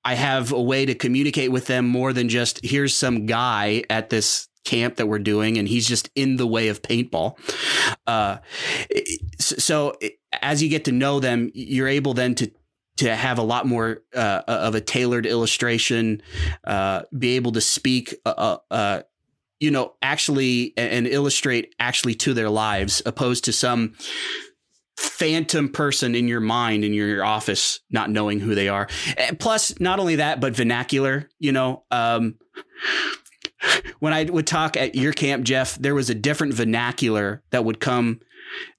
I 0.03 0.15
have 0.15 0.51
a 0.51 0.61
way 0.61 0.85
to 0.85 0.95
communicate 0.95 1.51
with 1.51 1.67
them 1.67 1.87
more 1.87 2.13
than 2.13 2.29
just 2.29 2.59
here's 2.63 2.95
some 2.95 3.25
guy 3.25 3.83
at 3.89 4.09
this 4.09 4.47
camp 4.63 4.95
that 4.97 5.07
we're 5.07 5.19
doing 5.19 5.57
and 5.57 5.67
he's 5.67 5.87
just 5.87 6.09
in 6.15 6.37
the 6.37 6.47
way 6.47 6.67
of 6.67 6.81
paintball. 6.81 7.37
Uh, 8.07 8.37
so 9.39 9.97
as 10.41 10.61
you 10.61 10.69
get 10.69 10.85
to 10.85 10.91
know 10.91 11.19
them, 11.19 11.51
you're 11.53 11.87
able 11.87 12.13
then 12.13 12.35
to 12.35 12.51
to 12.97 13.15
have 13.15 13.39
a 13.39 13.43
lot 13.43 13.65
more 13.65 14.03
uh, 14.13 14.41
of 14.47 14.75
a 14.75 14.81
tailored 14.81 15.25
illustration, 15.25 16.21
uh, 16.65 17.01
be 17.17 17.35
able 17.35 17.51
to 17.53 17.61
speak, 17.61 18.13
uh, 18.25 18.57
uh, 18.69 19.01
you 19.59 19.71
know, 19.71 19.93
actually 20.03 20.73
and 20.77 21.07
illustrate 21.07 21.73
actually 21.79 22.13
to 22.13 22.33
their 22.33 22.49
lives, 22.49 23.01
opposed 23.05 23.45
to 23.45 23.53
some 23.53 23.95
phantom 25.01 25.69
person 25.69 26.15
in 26.15 26.27
your 26.27 26.39
mind 26.39 26.83
in 26.83 26.93
your 26.93 27.23
office 27.23 27.79
not 27.89 28.09
knowing 28.09 28.39
who 28.39 28.55
they 28.55 28.67
are. 28.69 28.87
And 29.17 29.39
plus 29.39 29.79
not 29.79 29.99
only 29.99 30.17
that 30.17 30.39
but 30.39 30.55
vernacular 30.55 31.29
you 31.39 31.51
know 31.51 31.83
um 31.91 32.35
when 33.99 34.13
i 34.13 34.23
would 34.23 34.47
talk 34.47 34.75
at 34.77 34.95
your 34.95 35.13
camp 35.13 35.43
jeff 35.43 35.75
there 35.75 35.93
was 35.95 36.09
a 36.09 36.15
different 36.15 36.53
vernacular 36.53 37.43
that 37.51 37.63
would 37.63 37.79
come 37.79 38.19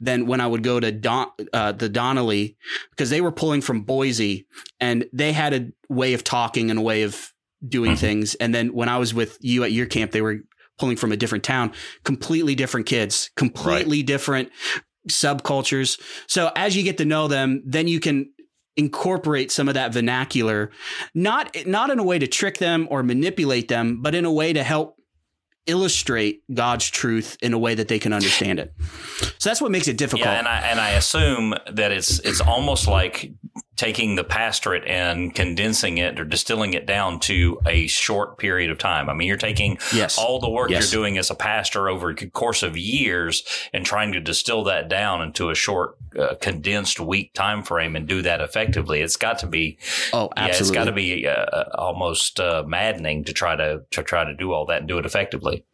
than 0.00 0.26
when 0.26 0.40
i 0.40 0.46
would 0.46 0.62
go 0.62 0.80
to 0.80 0.90
Don, 0.92 1.28
uh, 1.52 1.72
the 1.72 1.88
donnelly 1.88 2.56
because 2.90 3.10
they 3.10 3.20
were 3.20 3.32
pulling 3.32 3.60
from 3.60 3.82
boise 3.82 4.46
and 4.80 5.04
they 5.12 5.32
had 5.32 5.54
a 5.54 5.72
way 5.88 6.14
of 6.14 6.24
talking 6.24 6.70
and 6.70 6.78
a 6.78 6.82
way 6.82 7.02
of 7.02 7.32
doing 7.66 7.92
Mhm. 7.92 7.98
things. 7.98 8.34
And 8.36 8.52
then 8.54 8.72
when 8.72 8.88
i 8.88 8.98
was 8.98 9.14
with 9.14 9.38
you 9.40 9.62
at 9.64 9.72
your 9.72 9.86
camp 9.86 10.10
they 10.12 10.22
were 10.22 10.40
pulling 10.78 10.96
from 10.96 11.12
a 11.12 11.16
different 11.16 11.44
town. 11.44 11.70
Completely 12.02 12.54
different 12.56 12.86
kids. 12.86 13.30
Completely 13.36 14.02
different 14.02 14.50
subcultures. 15.08 16.00
So 16.26 16.50
as 16.56 16.76
you 16.76 16.82
get 16.82 16.98
to 16.98 17.04
know 17.04 17.28
them, 17.28 17.62
then 17.64 17.88
you 17.88 18.00
can 18.00 18.30
incorporate 18.76 19.50
some 19.52 19.68
of 19.68 19.74
that 19.74 19.92
vernacular, 19.92 20.70
not 21.14 21.56
not 21.66 21.90
in 21.90 21.98
a 21.98 22.04
way 22.04 22.18
to 22.18 22.26
trick 22.26 22.58
them 22.58 22.88
or 22.90 23.02
manipulate 23.02 23.68
them, 23.68 24.00
but 24.02 24.14
in 24.14 24.24
a 24.24 24.32
way 24.32 24.52
to 24.52 24.62
help 24.62 24.98
illustrate 25.66 26.42
God's 26.52 26.88
truth 26.88 27.36
in 27.40 27.52
a 27.52 27.58
way 27.58 27.74
that 27.74 27.88
they 27.88 27.98
can 27.98 28.12
understand 28.12 28.58
it. 28.58 28.74
So 29.38 29.48
that's 29.48 29.60
what 29.60 29.70
makes 29.70 29.88
it 29.88 29.96
difficult. 29.96 30.26
Yeah, 30.26 30.38
and 30.38 30.48
I 30.48 30.60
and 30.60 30.80
I 30.80 30.90
assume 30.90 31.54
that 31.72 31.92
it's 31.92 32.18
it's 32.20 32.40
almost 32.40 32.88
like 32.88 33.32
taking 33.76 34.14
the 34.14 34.24
pastorate 34.24 34.84
and 34.86 35.34
condensing 35.34 35.98
it 35.98 36.20
or 36.20 36.24
distilling 36.24 36.74
it 36.74 36.86
down 36.86 37.18
to 37.18 37.60
a 37.66 37.86
short 37.86 38.38
period 38.38 38.70
of 38.70 38.78
time. 38.78 39.10
I 39.10 39.14
mean, 39.14 39.26
you're 39.26 39.36
taking 39.36 39.78
yes. 39.94 40.18
all 40.18 40.38
the 40.38 40.48
work 40.48 40.70
Yes. 40.70 40.92
you're 40.92 41.00
doing 41.00 41.18
as 41.18 41.30
a 41.30 41.34
pastor 41.34 41.88
over 41.88 42.10
a 42.10 42.14
course 42.30 42.62
of 42.62 42.76
years 42.76 43.42
and 43.72 43.84
trying 43.84 44.12
to 44.12 44.20
distill 44.20 44.64
that 44.64 44.88
down 44.88 45.20
into 45.20 45.50
a 45.50 45.54
short, 45.54 45.96
uh, 46.18 46.34
condensed 46.40 47.00
week 47.00 47.34
time 47.34 47.62
frame 47.62 47.96
and 47.96 48.06
do 48.06 48.22
that 48.22 48.40
effectively. 48.40 49.00
It's 49.00 49.16
got 49.16 49.38
to 49.40 49.46
be 49.46 49.78
oh, 50.12 50.30
yeah, 50.36 50.46
it's 50.46 50.60
absolutely. 50.60 50.74
got 50.74 50.84
to 50.84 50.92
be 50.92 51.26
uh, 51.26 51.64
almost 51.74 52.40
uh, 52.40 52.62
maddening 52.66 53.24
to 53.24 53.32
try 53.32 53.56
to 53.56 53.82
to 53.90 54.02
try 54.02 54.24
to 54.24 54.34
do 54.34 54.52
all 54.52 54.66
that 54.66 54.78
and 54.78 54.88
do 54.88 54.98
it 54.98 55.06
effectively. 55.06 55.64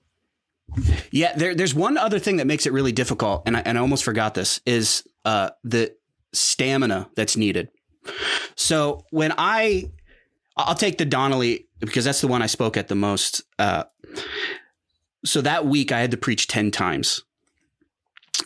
Yeah, 1.11 1.35
there, 1.35 1.55
there's 1.55 1.75
one 1.75 1.97
other 1.97 2.19
thing 2.19 2.37
that 2.37 2.47
makes 2.47 2.67
it 2.67 2.73
really 2.73 2.93
difficult, 2.93 3.43
and 3.47 3.57
I, 3.57 3.63
and 3.65 3.79
I 3.79 3.81
almost 3.81 4.05
forgot 4.05 4.35
this 4.35 4.61
is 4.67 5.03
uh, 5.25 5.51
the 5.65 5.95
stamina 6.33 7.09
that's 7.17 7.37
needed. 7.37 7.69
So 8.57 9.05
when 9.11 9.33
I, 9.39 9.91
I'll 10.57 10.75
take 10.75 10.99
the 10.99 11.05
Donnelly 11.05 11.67
because 11.81 12.05
that's 12.05 12.21
the 12.21 12.29
one 12.29 12.43
I 12.43 12.47
spoke 12.47 12.77
at 12.77 12.89
the 12.89 12.95
most. 12.95 13.43
Uh, 13.59 13.85
so 15.25 15.41
that 15.43 15.67
week 15.67 15.93
I 15.93 16.01
had 16.01 16.11
to 16.13 16.17
preach 16.17 16.47
ten 16.49 16.71
times. 16.71 17.23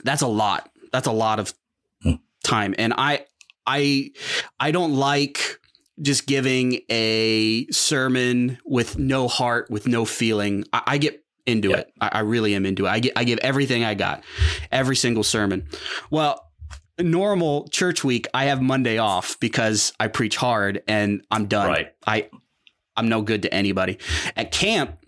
That's 0.05 0.23
a 0.23 0.27
lot. 0.27 0.71
That's 0.93 1.07
a 1.07 1.13
lot 1.13 1.39
of 1.39 1.55
Hmm. 2.03 2.15
time, 2.43 2.75
and 2.79 2.93
I, 2.99 3.27
I, 3.67 4.11
I 4.59 4.73
don't 4.73 4.95
like 4.95 5.59
just 6.01 6.27
giving 6.27 6.81
a 6.91 7.67
sermon 7.71 8.59
with 8.65 8.99
no 8.99 9.29
heart, 9.29 9.71
with 9.71 9.87
no 9.87 10.05
feeling. 10.05 10.65
I, 10.73 10.83
I 10.87 10.99
get 10.99 11.25
into 11.47 11.71
Yeah. 11.71 11.77
it. 11.79 11.93
I, 12.01 12.09
I 12.15 12.19
really 12.21 12.55
am 12.57 12.67
into 12.67 12.87
it. 12.87 12.89
I 12.91 12.99
get, 12.99 13.13
I 13.17 13.23
give 13.25 13.39
everything 13.41 13.85
I 13.85 13.95
got, 13.95 14.25
every 14.73 14.97
single 14.97 15.23
sermon. 15.23 15.69
Well, 16.11 16.45
normal 17.03 17.69
church 17.69 18.05
week, 18.05 18.27
I 18.35 18.45
have 18.45 18.63
Monday 18.63 18.99
off 18.99 19.39
because 19.41 19.93
I 19.99 20.09
preach 20.09 20.37
hard 20.37 20.83
and 20.89 21.23
I'm 21.31 21.47
done. 21.47 21.69
Right. 21.69 21.95
I, 22.07 22.29
I'm 22.97 23.09
no 23.09 23.23
good 23.23 23.43
to 23.43 23.55
anybody. 23.55 23.99
At 24.37 24.53
camp, 24.53 24.99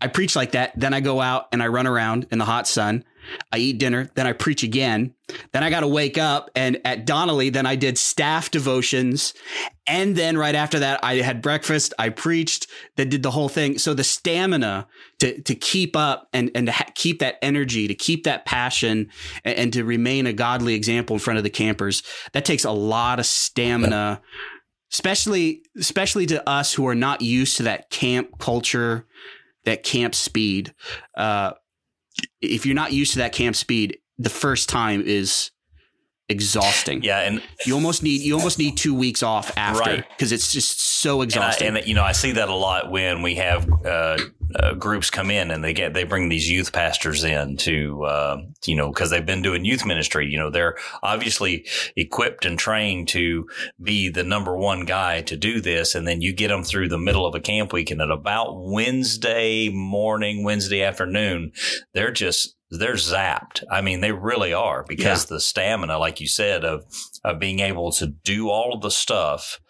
I 0.00 0.06
preach 0.06 0.36
like 0.36 0.52
that. 0.52 0.72
Then 0.78 0.94
I 0.94 1.00
go 1.00 1.20
out 1.20 1.48
and 1.52 1.62
I 1.62 1.68
run 1.68 1.86
around 1.86 2.26
in 2.30 2.38
the 2.38 2.44
hot 2.44 2.68
sun. 2.68 3.04
I 3.52 3.58
eat 3.58 3.78
dinner. 3.78 4.10
Then 4.14 4.26
I 4.26 4.32
preach 4.32 4.62
again. 4.62 5.14
Then 5.52 5.62
I 5.62 5.70
got 5.70 5.80
to 5.80 5.88
wake 5.88 6.16
up. 6.16 6.50
And 6.54 6.80
at 6.84 7.04
Donnelly, 7.04 7.50
then 7.50 7.66
I 7.66 7.76
did 7.76 7.98
staff 7.98 8.50
devotions. 8.50 9.34
And 9.86 10.16
then 10.16 10.38
right 10.38 10.54
after 10.54 10.78
that, 10.78 11.00
I 11.02 11.16
had 11.16 11.42
breakfast. 11.42 11.92
I 11.98 12.10
preached. 12.10 12.68
Then 12.96 13.08
did 13.08 13.22
the 13.22 13.32
whole 13.32 13.48
thing. 13.48 13.78
So 13.78 13.92
the 13.92 14.04
stamina 14.04 14.86
to 15.20 15.40
to 15.42 15.54
keep 15.54 15.96
up 15.96 16.28
and 16.32 16.50
and 16.54 16.66
to 16.66 16.72
ha- 16.72 16.90
keep 16.94 17.18
that 17.20 17.36
energy, 17.42 17.88
to 17.88 17.94
keep 17.94 18.24
that 18.24 18.44
passion, 18.44 19.10
and, 19.44 19.58
and 19.58 19.72
to 19.72 19.84
remain 19.84 20.26
a 20.26 20.32
godly 20.32 20.74
example 20.74 21.14
in 21.14 21.20
front 21.20 21.38
of 21.38 21.44
the 21.44 21.50
campers, 21.50 22.02
that 22.32 22.44
takes 22.44 22.64
a 22.64 22.70
lot 22.70 23.18
of 23.18 23.26
stamina. 23.26 24.20
Especially, 24.90 25.60
especially 25.76 26.24
to 26.24 26.48
us 26.48 26.72
who 26.72 26.88
are 26.88 26.94
not 26.94 27.20
used 27.20 27.58
to 27.58 27.64
that 27.64 27.90
camp 27.90 28.38
culture, 28.38 29.06
that 29.64 29.82
camp 29.82 30.14
speed. 30.14 30.74
Uh, 31.14 31.52
if 32.40 32.64
you're 32.64 32.74
not 32.74 32.94
used 32.94 33.12
to 33.12 33.18
that 33.18 33.34
camp 33.34 33.54
speed, 33.54 33.98
the 34.16 34.30
first 34.30 34.70
time 34.70 35.02
is 35.02 35.50
exhausting. 36.28 37.02
Yeah, 37.02 37.20
and 37.20 37.42
You 37.66 37.74
almost 37.74 38.02
need 38.02 38.20
you 38.22 38.34
almost 38.36 38.58
need 38.58 38.76
two 38.76 38.94
weeks 38.94 39.22
off 39.22 39.50
after 39.56 39.80
Right. 39.80 40.04
because 40.10 40.32
it's 40.32 40.52
just 40.52 40.80
so 40.80 41.20
and, 41.22 41.22
I, 41.22 41.24
exhausting. 41.24 41.76
and 41.76 41.86
you 41.86 41.94
know 41.94 42.04
I 42.04 42.12
see 42.12 42.32
that 42.32 42.48
a 42.48 42.54
lot 42.54 42.90
when 42.90 43.22
we 43.22 43.36
have 43.36 43.68
uh, 43.84 44.18
uh, 44.54 44.74
groups 44.74 45.10
come 45.10 45.30
in 45.30 45.50
and 45.50 45.62
they 45.64 45.72
get 45.72 45.94
they 45.94 46.04
bring 46.04 46.28
these 46.28 46.50
youth 46.50 46.72
pastors 46.72 47.24
in 47.24 47.56
to 47.58 48.04
uh, 48.04 48.36
you 48.66 48.76
know 48.76 48.88
because 48.92 49.10
they've 49.10 49.24
been 49.24 49.42
doing 49.42 49.64
youth 49.64 49.86
ministry. 49.86 50.26
You 50.26 50.38
know 50.38 50.50
they're 50.50 50.76
obviously 51.02 51.66
equipped 51.96 52.44
and 52.44 52.58
trained 52.58 53.08
to 53.08 53.46
be 53.82 54.08
the 54.10 54.24
number 54.24 54.56
one 54.56 54.84
guy 54.84 55.22
to 55.22 55.36
do 55.36 55.60
this, 55.60 55.94
and 55.94 56.06
then 56.06 56.20
you 56.20 56.32
get 56.34 56.48
them 56.48 56.62
through 56.64 56.88
the 56.88 56.98
middle 56.98 57.26
of 57.26 57.34
a 57.34 57.40
camp 57.40 57.72
week, 57.72 57.90
and 57.90 58.00
at 58.02 58.10
about 58.10 58.54
Wednesday 58.58 59.68
morning, 59.70 60.44
Wednesday 60.44 60.82
afternoon, 60.82 61.52
they're 61.94 62.10
just 62.12 62.54
they're 62.70 62.94
zapped. 62.94 63.64
I 63.70 63.80
mean, 63.80 64.00
they 64.00 64.12
really 64.12 64.52
are 64.52 64.84
because 64.86 65.26
the 65.26 65.40
stamina, 65.40 65.98
like 65.98 66.20
you 66.20 66.26
said, 66.26 66.64
of 66.64 66.84
of 67.24 67.38
being 67.38 67.60
able 67.60 67.92
to 67.92 68.06
do 68.06 68.50
all 68.50 68.74
of 68.74 68.82
the 68.82 68.90
stuff 68.90 69.60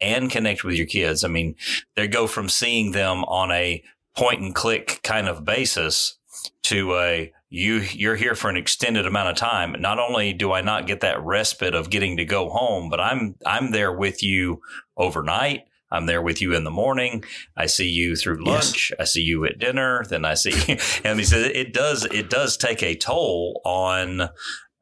and 0.00 0.30
connect 0.30 0.64
with 0.64 0.74
your 0.74 0.86
kids. 0.86 1.24
I 1.24 1.28
mean, 1.28 1.54
they 1.94 2.08
go 2.08 2.26
from 2.26 2.48
seeing 2.48 2.92
them 2.92 3.24
on 3.24 3.52
a 3.52 3.82
point 4.16 4.40
and 4.40 4.54
click 4.54 5.00
kind 5.02 5.28
of 5.28 5.44
basis 5.44 6.18
to 6.64 6.96
a 6.96 7.32
you 7.48 7.76
you're 7.76 8.16
here 8.16 8.34
for 8.34 8.50
an 8.50 8.56
extended 8.56 9.06
amount 9.06 9.28
of 9.28 9.36
time. 9.36 9.76
Not 9.78 9.98
only 9.98 10.32
do 10.32 10.52
I 10.52 10.62
not 10.62 10.86
get 10.86 11.00
that 11.00 11.22
respite 11.22 11.74
of 11.74 11.90
getting 11.90 12.16
to 12.16 12.24
go 12.24 12.48
home, 12.48 12.88
but 12.88 13.00
I'm 13.00 13.36
I'm 13.46 13.70
there 13.70 13.92
with 13.92 14.22
you 14.22 14.60
overnight. 14.96 15.64
I'm 15.92 16.06
there 16.06 16.22
with 16.22 16.40
you 16.40 16.54
in 16.54 16.64
the 16.64 16.70
morning. 16.70 17.22
I 17.56 17.66
see 17.66 17.88
you 17.88 18.16
through 18.16 18.44
lunch. 18.44 18.90
Yes. 18.90 19.00
I 19.00 19.04
see 19.04 19.22
you 19.22 19.44
at 19.44 19.58
dinner. 19.58 20.04
Then 20.08 20.24
I 20.24 20.34
see, 20.34 20.52
and 21.04 21.18
he 21.18 21.24
says 21.24 21.50
it 21.54 21.72
does 21.72 22.04
it 22.06 22.30
does 22.30 22.56
take 22.56 22.82
a 22.82 22.96
toll 22.96 23.60
on 23.64 24.22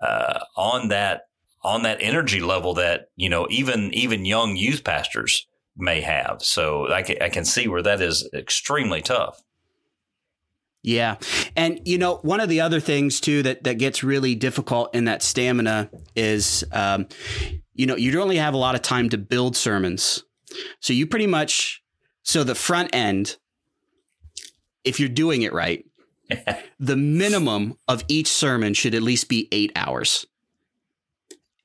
uh, 0.01 0.41
on 0.57 0.89
that 0.89 1.23
on 1.63 1.83
that 1.83 1.99
energy 2.01 2.41
level 2.41 2.75
that 2.75 3.11
you 3.17 3.29
know 3.29 3.47
even 3.51 3.93
even 3.93 4.25
young 4.25 4.57
youth 4.57 4.85
pastors 4.85 5.47
may 5.77 6.01
have. 6.01 6.43
So 6.43 6.91
I 6.93 7.03
can, 7.03 7.17
I 7.21 7.29
can 7.29 7.45
see 7.45 7.69
where 7.69 7.83
that 7.83 8.01
is 8.01 8.29
extremely 8.33 9.03
tough. 9.03 9.43
Yeah. 10.83 11.17
And 11.57 11.81
you 11.85 11.99
know, 11.99 12.17
one 12.23 12.41
of 12.41 12.49
the 12.49 12.61
other 12.61 12.81
things 12.81 13.21
too 13.21 13.43
that 13.43 13.65
that 13.65 13.79
gets 13.79 14.03
really 14.03 14.35
difficult 14.35 14.95
in 14.95 15.05
that 15.05 15.23
stamina 15.23 15.91
is 16.17 16.65
um, 16.73 17.07
you 17.75 17.87
know, 17.87 17.97
you 17.97 18.11
don't 18.13 18.23
only 18.23 18.37
have 18.37 18.55
a 18.55 18.59
lot 18.59 18.75
of 18.75 18.83
time 18.83 19.09
to 19.11 19.19
build 19.19 19.57
sermons. 19.57 20.25
So 20.81 20.93
you 20.93 21.07
pretty 21.07 21.27
much 21.27 21.83
so 22.23 22.45
the 22.45 22.55
front 22.55 22.95
end 22.95 23.37
if 24.85 24.99
you're 24.99 25.09
doing 25.09 25.43
it 25.43 25.53
right, 25.53 25.85
the 26.81 26.97
minimum 26.97 27.77
of 27.89 28.05
each 28.09 28.29
sermon 28.29 28.75
should 28.75 28.95
at 28.95 29.03
least 29.03 29.29
be 29.29 29.49
8 29.53 29.73
hours. 29.77 30.27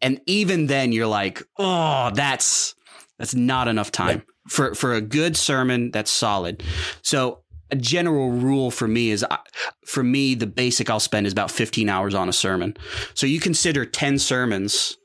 And 0.01 0.20
even 0.25 0.68
then 0.68 0.92
you're 0.92 1.08
like, 1.08 1.42
"Oh, 1.58 2.12
that's 2.13 2.75
that's 3.18 3.34
not 3.34 3.68
enough 3.68 3.92
time." 3.92 4.24
For, 4.48 4.75
for 4.75 4.94
a 4.94 5.01
good 5.01 5.36
sermon 5.36 5.89
that's 5.89 6.12
solid. 6.12 6.62
So 7.01 7.39
a 7.72 7.75
general 7.75 8.30
rule 8.30 8.70
for 8.70 8.88
me 8.88 9.10
is 9.10 9.24
uh, 9.24 9.38
for 9.88 10.04
me 10.04 10.36
the 10.36 10.46
basic 10.46 10.89
I'll 10.89 11.00
spend 11.00 11.25
is 11.25 11.34
about 11.34 11.50
15 11.50 11.89
hours 11.89 12.13
on 12.13 12.30
a 12.30 12.34
sermon. 12.34 12.77
So 13.15 13.25
you 13.25 13.39
consider 13.39 13.86
10 13.86 14.20
sermons 14.20 14.98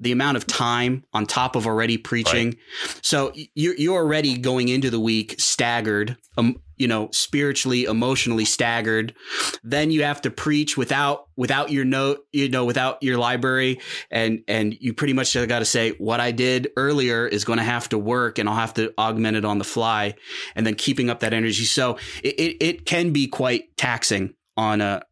the 0.00 0.12
amount 0.12 0.38
of 0.38 0.46
time 0.46 1.04
on 1.12 1.26
top 1.26 1.54
of 1.54 1.66
already 1.66 1.98
preaching. 1.98 2.48
Right. 2.48 2.98
So 3.02 3.32
you're 3.54 3.76
you're 3.76 3.96
already 3.96 4.38
going 4.38 4.68
into 4.68 4.90
the 4.90 4.98
week 4.98 5.36
staggered, 5.38 6.16
um, 6.38 6.56
you 6.76 6.88
know, 6.88 7.10
spiritually, 7.12 7.84
emotionally 7.84 8.46
staggered. 8.46 9.14
Then 9.62 9.90
you 9.90 10.02
have 10.02 10.22
to 10.22 10.30
preach 10.30 10.76
without 10.76 11.26
without 11.36 11.70
your 11.70 11.84
note, 11.84 12.20
you 12.32 12.48
know, 12.48 12.64
without 12.64 13.02
your 13.02 13.18
library, 13.18 13.78
and 14.10 14.42
and 14.48 14.74
you 14.80 14.94
pretty 14.94 15.12
much 15.12 15.34
got 15.34 15.58
to 15.58 15.66
say 15.66 15.90
what 15.92 16.18
I 16.18 16.32
did 16.32 16.70
earlier 16.76 17.26
is 17.26 17.44
going 17.44 17.58
to 17.58 17.64
have 17.64 17.88
to 17.90 17.98
work, 17.98 18.38
and 18.38 18.48
I'll 18.48 18.56
have 18.56 18.74
to 18.74 18.94
augment 18.98 19.36
it 19.36 19.44
on 19.44 19.58
the 19.58 19.64
fly, 19.64 20.14
and 20.56 20.66
then 20.66 20.74
keeping 20.74 21.10
up 21.10 21.20
that 21.20 21.34
energy. 21.34 21.64
So 21.64 21.98
it 22.24 22.34
it, 22.40 22.56
it 22.60 22.86
can 22.86 23.12
be 23.12 23.26
quite 23.26 23.76
taxing 23.76 24.34
on 24.56 24.80
a 24.80 25.02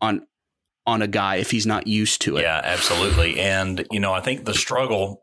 on 0.00 0.26
on 0.88 1.02
a 1.02 1.06
guy 1.06 1.36
if 1.36 1.50
he's 1.50 1.66
not 1.66 1.86
used 1.86 2.22
to 2.22 2.38
it. 2.38 2.42
Yeah, 2.42 2.60
absolutely. 2.64 3.38
And, 3.38 3.86
you 3.90 4.00
know, 4.00 4.12
I 4.12 4.20
think 4.20 4.44
the 4.44 4.54
struggle 4.54 5.22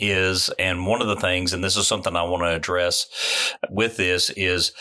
is, 0.00 0.48
and 0.58 0.86
one 0.86 1.00
of 1.00 1.08
the 1.08 1.16
things, 1.16 1.52
and 1.52 1.62
this 1.62 1.76
is 1.76 1.86
something 1.86 2.16
I 2.16 2.22
want 2.22 2.42
to 2.42 2.54
address 2.54 3.54
with 3.70 3.96
this 3.96 4.30
is 4.30 4.72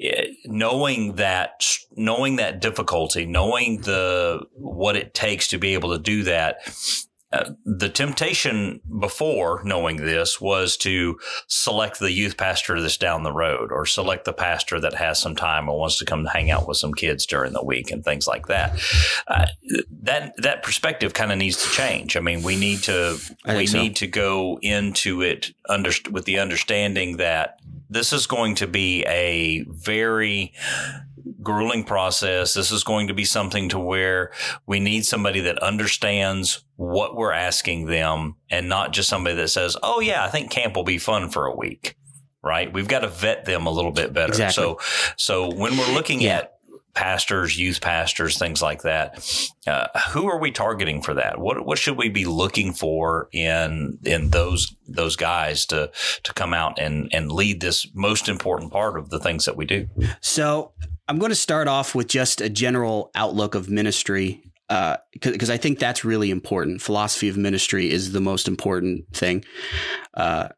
eh, 0.00 0.26
knowing 0.44 1.14
that, 1.16 1.66
knowing 1.96 2.36
that 2.36 2.60
difficulty, 2.60 3.26
knowing 3.26 3.80
the, 3.82 4.40
what 4.52 4.96
it 4.96 5.14
takes 5.14 5.48
to 5.48 5.58
be 5.58 5.74
able 5.74 5.92
to 5.92 6.02
do 6.02 6.24
that 6.24 6.58
uh, 7.36 7.50
the 7.64 7.88
temptation 7.88 8.80
before 9.00 9.60
knowing 9.64 9.96
this 9.96 10.40
was 10.40 10.76
to 10.78 11.18
select 11.48 11.98
the 11.98 12.12
youth 12.12 12.36
pastor 12.36 12.80
that's 12.80 12.96
down 12.96 13.24
the 13.24 13.32
road 13.32 13.70
or 13.70 13.84
select 13.84 14.24
the 14.24 14.32
pastor 14.32 14.80
that 14.80 14.94
has 14.94 15.18
some 15.18 15.36
time 15.36 15.68
or 15.68 15.78
wants 15.78 15.98
to 15.98 16.04
come 16.04 16.24
hang 16.24 16.50
out 16.50 16.66
with 16.66 16.78
some 16.78 16.94
kids 16.94 17.26
during 17.26 17.52
the 17.52 17.64
week 17.64 17.90
and 17.90 18.04
things 18.04 18.26
like 18.26 18.46
that. 18.46 18.80
Uh, 19.28 19.46
that 20.02 20.32
that 20.38 20.62
perspective 20.62 21.12
kind 21.12 21.30
of 21.30 21.38
needs 21.38 21.62
to 21.62 21.70
change. 21.70 22.16
I 22.16 22.20
mean, 22.20 22.42
we 22.42 22.56
need 22.56 22.82
to 22.84 23.18
we 23.46 23.66
so. 23.66 23.82
need 23.82 23.96
to 23.96 24.06
go 24.06 24.58
into 24.62 25.20
it 25.20 25.52
under, 25.68 25.90
with 26.10 26.24
the 26.24 26.38
understanding 26.38 27.18
that 27.18 27.58
this 27.88 28.12
is 28.12 28.26
going 28.26 28.54
to 28.56 28.66
be 28.66 29.04
a 29.04 29.64
very 29.68 30.52
grueling 31.42 31.84
process. 31.84 32.54
This 32.54 32.70
is 32.70 32.84
going 32.84 33.08
to 33.08 33.14
be 33.14 33.24
something 33.24 33.68
to 33.70 33.78
where 33.78 34.32
we 34.66 34.80
need 34.80 35.04
somebody 35.04 35.40
that 35.40 35.62
understands 35.62 36.64
what 36.76 37.16
we're 37.16 37.32
asking 37.32 37.86
them 37.86 38.36
and 38.50 38.68
not 38.68 38.92
just 38.92 39.08
somebody 39.08 39.36
that 39.36 39.48
says, 39.48 39.76
Oh 39.82 40.00
yeah, 40.00 40.24
I 40.24 40.28
think 40.28 40.50
camp 40.50 40.76
will 40.76 40.84
be 40.84 40.98
fun 40.98 41.30
for 41.30 41.46
a 41.46 41.54
week. 41.54 41.96
Right. 42.42 42.72
We've 42.72 42.86
got 42.86 43.00
to 43.00 43.08
vet 43.08 43.44
them 43.44 43.66
a 43.66 43.70
little 43.70 43.90
bit 43.90 44.12
better. 44.12 44.32
Exactly. 44.32 44.62
So, 44.62 44.78
so 45.16 45.52
when 45.52 45.76
we're 45.76 45.92
looking 45.92 46.20
yeah. 46.20 46.38
at 46.38 46.55
pastors, 46.96 47.56
youth 47.56 47.80
pastors, 47.80 48.38
things 48.38 48.60
like 48.60 48.82
that. 48.82 49.24
Uh, 49.66 49.86
who 50.10 50.26
are 50.26 50.40
we 50.40 50.50
targeting 50.50 51.02
for 51.02 51.14
that? 51.14 51.38
What 51.38 51.64
what 51.64 51.78
should 51.78 51.96
we 51.96 52.08
be 52.08 52.24
looking 52.24 52.72
for 52.72 53.28
in 53.32 53.98
in 54.04 54.30
those 54.30 54.74
those 54.88 55.14
guys 55.14 55.66
to 55.66 55.92
to 56.24 56.32
come 56.32 56.52
out 56.52 56.80
and 56.80 57.08
and 57.12 57.30
lead 57.30 57.60
this 57.60 57.86
most 57.94 58.28
important 58.28 58.72
part 58.72 58.98
of 58.98 59.10
the 59.10 59.20
things 59.20 59.44
that 59.44 59.56
we 59.56 59.66
do? 59.66 59.88
So 60.20 60.72
I'm 61.06 61.18
going 61.18 61.30
to 61.30 61.36
start 61.36 61.68
off 61.68 61.94
with 61.94 62.08
just 62.08 62.40
a 62.40 62.48
general 62.48 63.12
outlook 63.14 63.54
of 63.54 63.68
ministry 63.68 64.42
because 65.12 65.50
uh, 65.50 65.52
I 65.52 65.56
think 65.58 65.78
that's 65.78 66.04
really 66.04 66.32
important. 66.32 66.82
Philosophy 66.82 67.28
of 67.28 67.36
ministry 67.36 67.88
is 67.90 68.10
the 68.10 68.20
most 68.20 68.48
important 68.48 69.04
thing. 69.12 69.44
Uh, 70.14 70.48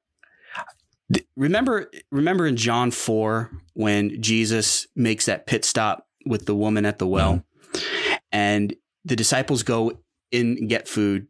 remember, 1.37 1.91
remember 2.11 2.47
in 2.47 2.57
John 2.57 2.91
four 2.91 3.51
when 3.75 4.23
Jesus 4.23 4.87
makes 4.97 5.27
that 5.27 5.47
pit 5.47 5.65
stop 5.65 6.08
with 6.29 6.47
the 6.47 6.55
woman 6.55 6.85
at 6.85 6.99
the 6.99 7.07
well, 7.07 7.43
mm-hmm. 7.73 8.15
and 8.33 8.75
the 9.05 9.17
disciples 9.17 9.63
go 9.63 9.93
in 10.31 10.59
and 10.59 10.69
get 10.69 10.89
food, 10.89 11.27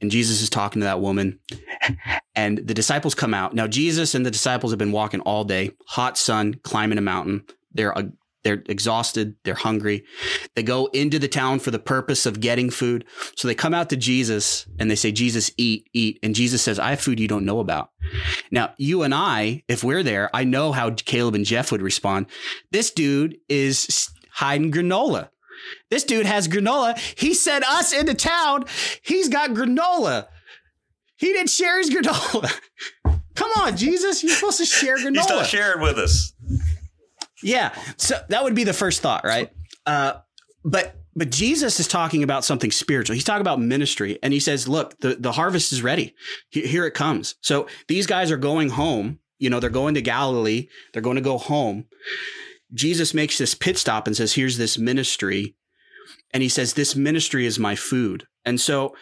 and 0.00 0.10
Jesus 0.10 0.42
is 0.42 0.50
talking 0.50 0.80
to 0.80 0.84
that 0.84 1.00
woman, 1.00 1.38
and 2.34 2.58
the 2.58 2.74
disciples 2.74 3.14
come 3.14 3.34
out. 3.34 3.54
Now 3.54 3.66
Jesus 3.66 4.14
and 4.14 4.26
the 4.26 4.30
disciples 4.30 4.72
have 4.72 4.78
been 4.78 4.92
walking 4.92 5.20
all 5.20 5.44
day, 5.44 5.70
hot 5.86 6.18
sun, 6.18 6.54
climbing 6.62 6.98
a 6.98 7.02
mountain. 7.02 7.44
They're 7.72 7.94
they're 8.42 8.62
exhausted. 8.66 9.36
They're 9.44 9.54
hungry. 9.54 10.04
They 10.54 10.62
go 10.62 10.86
into 10.86 11.18
the 11.18 11.28
town 11.28 11.60
for 11.60 11.70
the 11.70 11.78
purpose 11.78 12.26
of 12.26 12.40
getting 12.40 12.70
food. 12.70 13.04
So 13.36 13.46
they 13.46 13.54
come 13.54 13.74
out 13.74 13.90
to 13.90 13.96
Jesus 13.96 14.66
and 14.78 14.90
they 14.90 14.96
say, 14.96 15.12
Jesus, 15.12 15.50
eat, 15.56 15.88
eat. 15.92 16.18
And 16.22 16.34
Jesus 16.34 16.62
says, 16.62 16.78
I 16.78 16.90
have 16.90 17.00
food 17.00 17.20
you 17.20 17.28
don't 17.28 17.44
know 17.44 17.60
about. 17.60 17.90
Now, 18.50 18.74
you 18.78 19.02
and 19.02 19.14
I, 19.14 19.62
if 19.68 19.84
we're 19.84 20.02
there, 20.02 20.28
I 20.34 20.44
know 20.44 20.72
how 20.72 20.90
Caleb 20.90 21.34
and 21.34 21.44
Jeff 21.44 21.70
would 21.70 21.82
respond. 21.82 22.26
This 22.70 22.90
dude 22.90 23.36
is 23.48 24.10
hiding 24.34 24.72
granola. 24.72 25.30
This 25.90 26.04
dude 26.04 26.26
has 26.26 26.48
granola. 26.48 26.98
He 27.18 27.34
sent 27.34 27.64
us 27.64 27.92
into 27.92 28.14
town. 28.14 28.64
He's 29.02 29.28
got 29.28 29.50
granola. 29.50 30.26
He 31.16 31.32
didn't 31.32 31.50
share 31.50 31.78
his 31.78 31.90
granola. 31.90 32.52
Come 33.34 33.50
on, 33.60 33.76
Jesus. 33.76 34.22
You're 34.22 34.34
supposed 34.34 34.58
to 34.58 34.64
share 34.64 34.98
granola. 34.98 35.16
He's 35.20 35.28
not 35.28 35.46
sharing 35.46 35.80
with 35.82 35.98
us. 35.98 36.32
Yeah. 37.42 37.74
So 37.96 38.18
that 38.28 38.44
would 38.44 38.54
be 38.54 38.64
the 38.64 38.72
first 38.72 39.02
thought, 39.02 39.24
right? 39.24 39.50
Uh, 39.86 40.14
but 40.64 40.96
but 41.14 41.30
Jesus 41.30 41.78
is 41.78 41.88
talking 41.88 42.22
about 42.22 42.44
something 42.44 42.70
spiritual. 42.70 43.14
He's 43.14 43.24
talking 43.24 43.42
about 43.42 43.60
ministry, 43.60 44.18
and 44.22 44.32
he 44.32 44.40
says, 44.40 44.68
"Look, 44.68 44.98
the 45.00 45.16
the 45.16 45.32
harvest 45.32 45.72
is 45.72 45.82
ready. 45.82 46.14
Here 46.50 46.86
it 46.86 46.94
comes." 46.94 47.34
So 47.40 47.66
these 47.88 48.06
guys 48.06 48.30
are 48.30 48.36
going 48.36 48.70
home. 48.70 49.18
You 49.38 49.50
know, 49.50 49.60
they're 49.60 49.70
going 49.70 49.94
to 49.94 50.02
Galilee. 50.02 50.68
They're 50.92 51.02
going 51.02 51.16
to 51.16 51.22
go 51.22 51.36
home. 51.36 51.86
Jesus 52.74 53.14
makes 53.14 53.38
this 53.38 53.54
pit 53.54 53.78
stop 53.78 54.06
and 54.06 54.16
says, 54.16 54.34
"Here's 54.34 54.56
this 54.56 54.78
ministry," 54.78 55.54
and 56.32 56.42
he 56.42 56.48
says, 56.48 56.74
"This 56.74 56.96
ministry 56.96 57.46
is 57.46 57.58
my 57.58 57.74
food." 57.74 58.26
And 58.44 58.60
so 58.60 58.94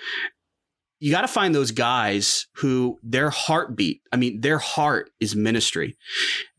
you 0.98 1.10
got 1.10 1.22
to 1.22 1.28
find 1.28 1.54
those 1.54 1.70
guys 1.70 2.46
who 2.56 2.98
their 3.02 3.30
heartbeat, 3.30 4.02
I 4.12 4.16
mean, 4.16 4.42
their 4.42 4.58
heart 4.58 5.10
is 5.18 5.34
ministry. 5.34 5.96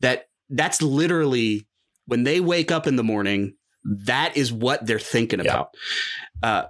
That 0.00 0.28
that's 0.50 0.82
literally 0.82 1.66
when 2.06 2.24
they 2.24 2.40
wake 2.40 2.70
up 2.70 2.86
in 2.86 2.96
the 2.96 3.04
morning, 3.04 3.54
that 3.84 4.36
is 4.36 4.52
what 4.52 4.84
they're 4.86 4.98
thinking 4.98 5.38
yep. 5.38 5.46
about. 5.46 5.68
Uh, 6.42 6.66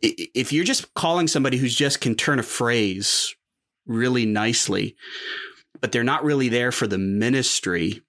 if 0.00 0.52
you're 0.52 0.64
just 0.64 0.94
calling 0.94 1.26
somebody 1.26 1.58
who's 1.58 1.74
just 1.74 2.00
can 2.00 2.14
turn 2.14 2.38
a 2.38 2.42
phrase 2.44 3.34
really 3.86 4.24
nicely, 4.24 4.96
but 5.80 5.92
they're 5.92 6.04
not 6.04 6.24
really 6.24 6.48
there 6.48 6.72
for 6.72 6.86
the 6.86 6.96
ministry, 6.96 8.02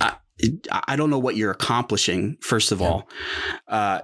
I, 0.00 0.16
I 0.70 0.96
don't 0.96 1.10
know 1.10 1.18
what 1.18 1.36
you're 1.36 1.52
accomplishing, 1.52 2.38
first 2.40 2.72
of 2.72 2.80
yeah. 2.80 2.86
all, 2.88 3.08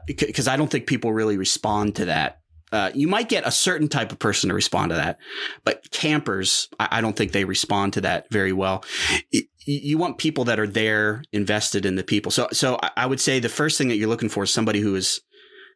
because 0.06 0.48
uh, 0.48 0.52
I 0.52 0.56
don't 0.56 0.70
think 0.70 0.86
people 0.86 1.12
really 1.12 1.36
respond 1.36 1.96
to 1.96 2.04
that. 2.06 2.40
Uh, 2.72 2.90
you 2.94 3.08
might 3.08 3.28
get 3.28 3.44
a 3.44 3.50
certain 3.50 3.88
type 3.88 4.12
of 4.12 4.18
person 4.20 4.48
to 4.48 4.54
respond 4.54 4.90
to 4.90 4.94
that, 4.94 5.18
but 5.64 5.90
campers, 5.90 6.68
I, 6.78 6.88
I, 6.92 7.00
don't 7.00 7.16
think 7.16 7.32
they 7.32 7.44
respond 7.44 7.94
to 7.94 8.02
that 8.02 8.30
very 8.30 8.52
well. 8.52 8.84
you, 9.32 9.42
you 9.64 9.98
want 9.98 10.18
people 10.18 10.44
that 10.44 10.60
are 10.60 10.68
there 10.68 11.24
invested 11.32 11.84
in 11.84 11.96
the 11.96 12.04
people. 12.04 12.30
So, 12.30 12.46
so 12.52 12.78
I 12.96 13.06
would 13.06 13.18
say 13.18 13.40
the 13.40 13.48
first 13.48 13.76
thing 13.76 13.88
that 13.88 13.96
you're 13.96 14.08
looking 14.08 14.28
for 14.28 14.44
is 14.44 14.52
somebody 14.52 14.80
who 14.80 14.94
is, 14.94 15.20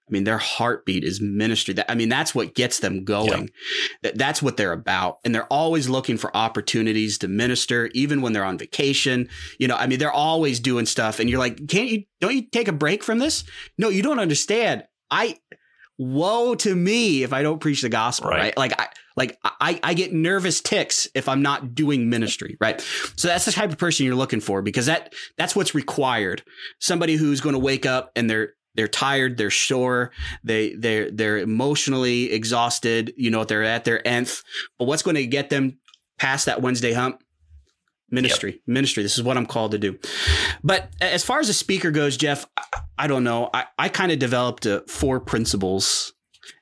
I 0.08 0.12
mean, 0.12 0.24
their 0.24 0.38
heartbeat 0.38 1.02
is 1.02 1.20
ministry. 1.20 1.74
I 1.88 1.94
mean, 1.94 2.10
that's 2.10 2.34
what 2.34 2.54
gets 2.54 2.80
them 2.80 3.04
going. 3.04 3.48
That, 4.02 4.18
that's 4.18 4.42
what 4.42 4.58
they're 4.58 4.72
about. 4.72 5.18
And 5.24 5.34
they're 5.34 5.46
always 5.46 5.88
looking 5.88 6.18
for 6.18 6.36
opportunities 6.36 7.16
to 7.18 7.28
minister, 7.28 7.90
even 7.94 8.20
when 8.20 8.34
they're 8.34 8.44
on 8.44 8.58
vacation. 8.58 9.28
You 9.58 9.68
know, 9.68 9.76
I 9.76 9.86
mean, 9.86 9.98
they're 9.98 10.12
always 10.12 10.60
doing 10.60 10.84
stuff. 10.84 11.20
And 11.20 11.30
you're 11.30 11.38
like, 11.38 11.68
can't 11.68 11.88
you, 11.88 12.04
don't 12.20 12.34
you 12.34 12.42
take 12.42 12.68
a 12.68 12.72
break 12.72 13.02
from 13.02 13.18
this? 13.18 13.44
No, 13.78 13.88
you 13.88 14.02
don't 14.02 14.18
understand. 14.18 14.84
I, 15.10 15.38
woe 15.98 16.54
to 16.56 16.74
me 16.74 17.22
if 17.22 17.32
I 17.32 17.42
don't 17.42 17.60
preach 17.60 17.82
the 17.82 17.88
gospel, 17.88 18.30
right? 18.30 18.38
Right. 18.38 18.56
Like 18.56 18.80
I 18.80 18.88
like 19.16 19.38
I, 19.44 19.78
I 19.82 19.94
get 19.94 20.12
nervous 20.12 20.60
ticks 20.60 21.06
if 21.14 21.28
I'm 21.28 21.42
not 21.42 21.74
doing 21.74 22.10
ministry, 22.10 22.56
right? 22.60 22.80
So 23.16 23.28
that's 23.28 23.44
the 23.44 23.52
type 23.52 23.70
of 23.70 23.78
person 23.78 24.04
you're 24.04 24.16
looking 24.16 24.40
for 24.40 24.60
because 24.60 24.86
that 24.86 25.14
that's 25.38 25.54
what's 25.54 25.74
required. 25.74 26.42
Somebody 26.80 27.14
who's 27.14 27.40
going 27.40 27.52
to 27.52 27.60
wake 27.60 27.86
up 27.86 28.10
and 28.16 28.28
they're 28.28 28.54
they're 28.74 28.88
tired, 28.88 29.36
they're 29.36 29.50
sore, 29.50 30.10
they 30.42 30.74
they're 30.74 31.10
they're 31.10 31.38
emotionally 31.38 32.32
exhausted, 32.32 33.12
you 33.16 33.30
know, 33.30 33.44
they're 33.44 33.62
at 33.62 33.84
their 33.84 34.06
nth. 34.06 34.42
But 34.78 34.86
what's 34.86 35.02
going 35.02 35.16
to 35.16 35.26
get 35.26 35.50
them 35.50 35.78
past 36.18 36.46
that 36.46 36.62
Wednesday 36.62 36.92
hump? 36.92 37.22
Ministry, 38.10 38.60
ministry. 38.66 39.02
This 39.02 39.16
is 39.16 39.24
what 39.24 39.36
I'm 39.36 39.46
called 39.46 39.72
to 39.72 39.78
do. 39.78 39.98
But 40.62 40.90
as 41.00 41.24
far 41.24 41.40
as 41.40 41.48
a 41.48 41.54
speaker 41.54 41.90
goes, 41.90 42.16
Jeff, 42.16 42.46
I, 42.56 42.62
I 42.98 43.06
don't 43.06 43.24
know. 43.24 43.50
I, 43.52 43.64
I 43.78 43.88
kind 43.88 44.12
of 44.12 44.18
developed 44.18 44.66
uh, 44.66 44.82
four 44.86 45.18
principles, 45.18 46.12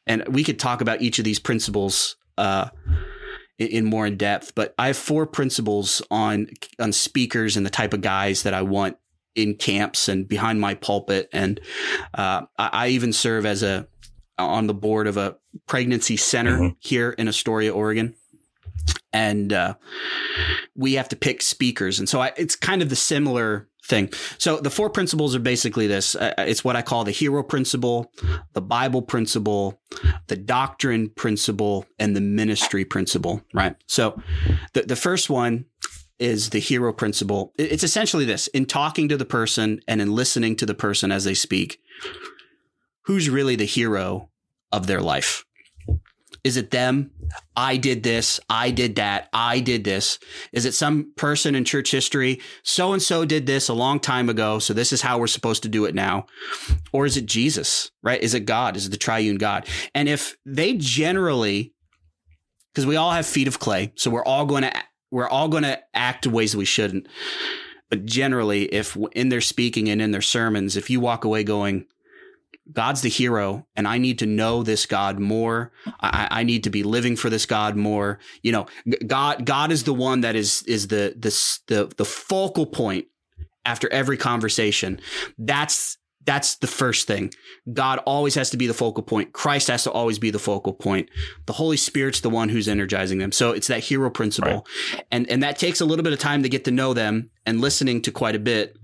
and 0.07 0.25
we 0.29 0.45
could 0.45 0.59
talk 0.59 0.81
about 0.81 1.03
each 1.03 1.19
of 1.19 1.25
these 1.25 1.39
principles 1.39 2.17
uh, 2.39 2.71
in, 3.59 3.69
in 3.69 3.85
more 3.85 4.07
in 4.07 4.17
depth. 4.17 4.55
But 4.55 4.75
I 4.79 4.87
have 4.89 4.97
four 4.97 5.27
principles 5.27 6.01
on 6.11 6.49
on 6.79 6.93
speakers 6.93 7.57
and 7.57 7.67
the 7.67 7.71
type 7.71 7.93
of 7.93 8.01
guys 8.01 8.45
that 8.45 8.55
I 8.55 8.63
want 8.63 8.97
in 9.35 9.55
camps 9.55 10.09
and 10.09 10.29
behind 10.29 10.61
my 10.61 10.75
pulpit. 10.75 11.29
And 11.33 11.61
uh, 12.15 12.43
I, 12.59 12.69
I 12.73 12.89
even 12.89 13.13
serve 13.13 13.47
as 13.47 13.63
a 13.63 13.87
on 14.39 14.67
the 14.67 14.75
board 14.75 15.07
of 15.07 15.17
a 15.17 15.37
pregnancy 15.69 16.17
center 16.17 16.59
Mhm. 16.59 16.77
here 16.81 17.11
in 17.11 17.29
Astoria, 17.29 17.73
Oregon. 17.73 18.15
And 19.13 19.53
uh, 19.53 19.75
we 20.75 20.95
have 20.95 21.09
to 21.11 21.17
pick 21.17 21.43
speakers. 21.43 21.99
And 21.99 22.09
so 22.09 22.21
I, 22.21 22.33
it's 22.37 22.57
kind 22.57 22.83
of 22.83 22.89
the 22.89 22.97
similar 22.97 23.69
thing. 23.85 24.11
So 24.39 24.59
the 24.59 24.71
four 24.71 24.89
principles 24.91 25.35
are 25.35 25.41
basically 25.41 25.87
this 25.87 26.15
uh, 26.15 26.33
it's 26.39 26.65
what 26.65 26.77
I 26.77 26.83
call 26.83 27.05
the 27.05 27.11
hero 27.11 27.43
principle, 27.43 28.11
the 28.55 28.63
Bible 28.63 29.03
principle, 29.03 29.81
the 30.29 30.37
doctrine 30.37 31.11
principle, 31.11 31.85
and 31.99 32.17
the 32.17 32.21
ministry 32.21 32.85
principle, 32.85 33.43
right? 33.53 33.77
So 33.87 34.21
the, 34.73 34.83
the 34.83 34.97
first 34.97 35.29
one 35.29 35.67
is 36.23 36.51
the 36.51 36.61
hero 36.61 36.93
principle. 36.93 37.53
It's 37.59 37.83
essentially 37.83 38.25
this 38.25 38.47
in 38.49 38.67
talking 38.67 39.09
to 39.09 39.17
the 39.17 39.25
person 39.25 39.81
and 39.89 40.01
in 40.01 40.15
listening 40.15 40.55
to 40.57 40.67
the 40.67 40.75
person 40.75 41.11
as 41.11 41.25
they 41.25 41.35
speak, 41.35 41.81
who's 43.07 43.29
really 43.29 43.57
the 43.57 43.65
hero 43.65 44.31
of 44.71 44.87
their 44.87 45.01
life? 45.01 45.45
Is 46.45 46.57
it 46.57 46.71
them? 46.71 47.13
I 47.57 47.77
did 47.77 48.03
this. 48.03 48.41
I 48.49 48.71
did 48.71 48.97
that. 48.97 49.29
I 49.33 49.61
did 49.61 49.85
this. 49.85 50.19
Is 50.53 50.65
it 50.65 50.75
some 50.75 51.13
person 51.17 51.55
in 51.55 51.65
church 51.65 51.91
history? 51.91 52.41
So 52.65 52.93
and 52.93 53.03
so 53.03 53.25
did 53.25 53.47
this 53.47 53.69
a 53.69 53.75
long 53.75 54.01
time 54.01 54.29
ago. 54.29 54.59
So 54.59 54.75
this 54.75 54.93
is 54.93 55.03
how 55.03 55.19
we're 55.19 55.29
supposed 55.29 55.63
to 55.63 55.69
do 55.69 55.85
it 55.85 55.95
now. 55.95 56.27
Or 56.93 57.07
is 57.07 57.17
it 57.17 57.27
Jesus, 57.27 57.91
right? 58.03 58.21
Is 58.21 58.35
it 58.35 58.47
God? 58.47 58.77
Is 58.77 58.87
it 58.87 58.91
the 58.91 58.97
triune 58.97 59.37
God? 59.37 59.69
And 59.95 60.09
if 60.09 60.37
they 60.45 60.75
generally, 60.75 61.75
because 62.73 62.87
we 62.87 62.97
all 62.97 63.13
have 63.13 63.27
feet 63.27 63.49
of 63.49 63.61
clay, 63.61 63.93
so 63.97 64.11
we're 64.11 64.25
all 64.25 64.47
going 64.47 64.63
to, 64.63 64.73
we're 65.13 65.29
all 65.29 65.47
going 65.49 65.63
to 65.63 65.79
act 65.95 66.27
ways 66.27 66.57
we 66.57 66.65
shouldn't. 66.65 67.07
But 67.91 68.07
generally, 68.07 68.65
if 68.65 68.97
in 69.13 69.29
their 69.29 69.43
speaking 69.43 69.89
and 69.89 70.01
in 70.01 70.11
their 70.11 70.23
sermons, 70.23 70.77
if 70.77 70.89
you 70.89 70.99
walk 70.99 71.25
away 71.25 71.45
going, 71.45 71.85
God's 72.73 73.03
the 73.03 73.11
hero, 73.11 73.67
and 73.77 73.87
I 73.87 73.99
need 73.99 74.21
to 74.21 74.27
know 74.27 74.63
this 74.63 74.87
God 74.87 75.19
more. 75.19 75.73
I, 76.01 76.29
I 76.31 76.43
need 76.45 76.65
to 76.65 76.71
be 76.71 76.85
living 76.85 77.17
for 77.17 77.29
this 77.29 77.45
God 77.45 77.77
more. 77.77 78.19
You 78.43 78.53
know, 78.53 78.67
God, 79.07 79.45
God 79.45 79.71
is 79.71 79.85
the 79.85 79.93
one 79.93 80.23
that 80.23 80.37
is 80.37 80.63
is 80.63 80.89
the 80.89 81.15
the 81.19 81.31
the 81.67 81.95
the 81.97 82.05
focal 82.05 82.65
point 82.65 83.07
after 83.65 83.93
every 83.93 84.17
conversation. 84.17 85.01
That's 85.37 85.99
that's 86.25 86.57
the 86.57 86.67
first 86.67 87.07
thing. 87.07 87.33
God 87.73 87.99
always 88.07 88.35
has 88.35 88.51
to 88.51 88.57
be 88.57 88.67
the 88.67 88.75
focal 88.75 89.03
point. 89.03 89.33
Christ 89.33 89.69
has 89.69 89.85
to 89.85 89.91
always 89.91 90.19
be 90.19 90.31
the 90.31 90.39
focal 90.39 90.73
point. 90.73 91.09
The 91.47 91.53
Holy 91.53 91.77
Spirit's 91.77 92.21
the 92.21 92.31
one 92.31 92.49
who's 92.49 92.69
energizing 92.69 93.19
them. 93.19 93.33
So 93.33 93.51
it's 93.51 93.67
that 93.67 93.81
hero 93.81 94.11
principle. 94.11 94.67
And 95.11 95.29
and 95.31 95.43
that 95.43 95.59
takes 95.59 95.81
a 95.81 95.85
little 95.85 96.03
bit 96.03 96.13
of 96.13 96.19
time 96.19 96.43
to 96.43 96.49
get 96.49 96.65
to 96.65 96.71
know 96.71 96.95
them 96.95 97.31
and 97.47 97.61
listening 97.61 98.03
to 98.03 98.13
quite 98.13 98.37
a 98.37 98.39
bit. 98.39 98.77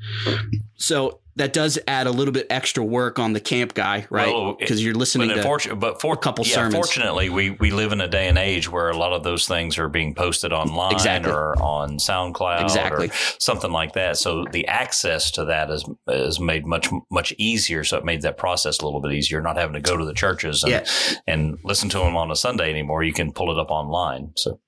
So 0.76 1.20
that 1.38 1.52
does 1.52 1.78
add 1.88 2.06
a 2.06 2.10
little 2.10 2.32
bit 2.32 2.46
extra 2.50 2.84
work 2.84 3.18
on 3.18 3.32
the 3.32 3.40
camp 3.40 3.74
guy, 3.74 4.06
right? 4.10 4.32
Well, 4.32 4.54
Because 4.58 4.84
you're 4.84 4.94
listening 4.94 5.28
But, 5.28 5.60
to 5.62 5.76
but 5.76 6.00
for, 6.00 6.14
a 6.14 6.16
couple 6.16 6.44
yeah, 6.46 6.54
sermons. 6.54 6.74
Fortunately, 6.74 7.30
we, 7.30 7.50
we 7.50 7.70
live 7.70 7.92
in 7.92 8.00
a 8.00 8.08
day 8.08 8.28
and 8.28 8.36
age 8.36 8.70
where 8.70 8.90
a 8.90 8.96
lot 8.96 9.12
of 9.12 9.22
those 9.22 9.46
things 9.48 9.78
are 9.78 9.88
being 9.88 10.14
posted 10.14 10.52
online 10.52 10.92
Exactly. 10.92 11.32
or 11.32 11.54
on 11.62 11.98
SoundCloud 11.98 12.62
Exactly. 12.62 13.08
or 13.08 13.12
something 13.38 13.72
like 13.72 13.92
that. 13.94 14.16
So 14.18 14.44
the 14.50 14.66
access 14.66 15.30
to 15.32 15.44
that 15.46 15.70
is 15.70 15.84
is 16.08 16.38
made 16.40 16.66
much 16.66 16.88
much 17.10 17.32
easier. 17.38 17.84
So 17.84 17.96
it 17.98 18.04
made 18.04 18.22
that 18.22 18.36
process 18.36 18.78
a 18.80 18.84
little 18.84 19.00
bit 19.00 19.12
easier, 19.12 19.40
not 19.40 19.56
having 19.56 19.74
to 19.74 19.80
go 19.80 19.96
to 19.96 20.04
the 20.04 20.14
churches 20.14 20.62
and, 20.64 20.72
Yeah. 20.72 20.86
and 21.26 21.58
listen 21.64 21.88
to 21.90 21.98
them 21.98 22.16
on 22.16 22.30
a 22.30 22.36
Sunday 22.36 22.68
anymore. 22.70 23.02
You 23.02 23.12
can 23.12 23.32
pull 23.32 23.50
it 23.50 23.58
up 23.58 23.70
online. 23.70 24.32
So 24.36 24.60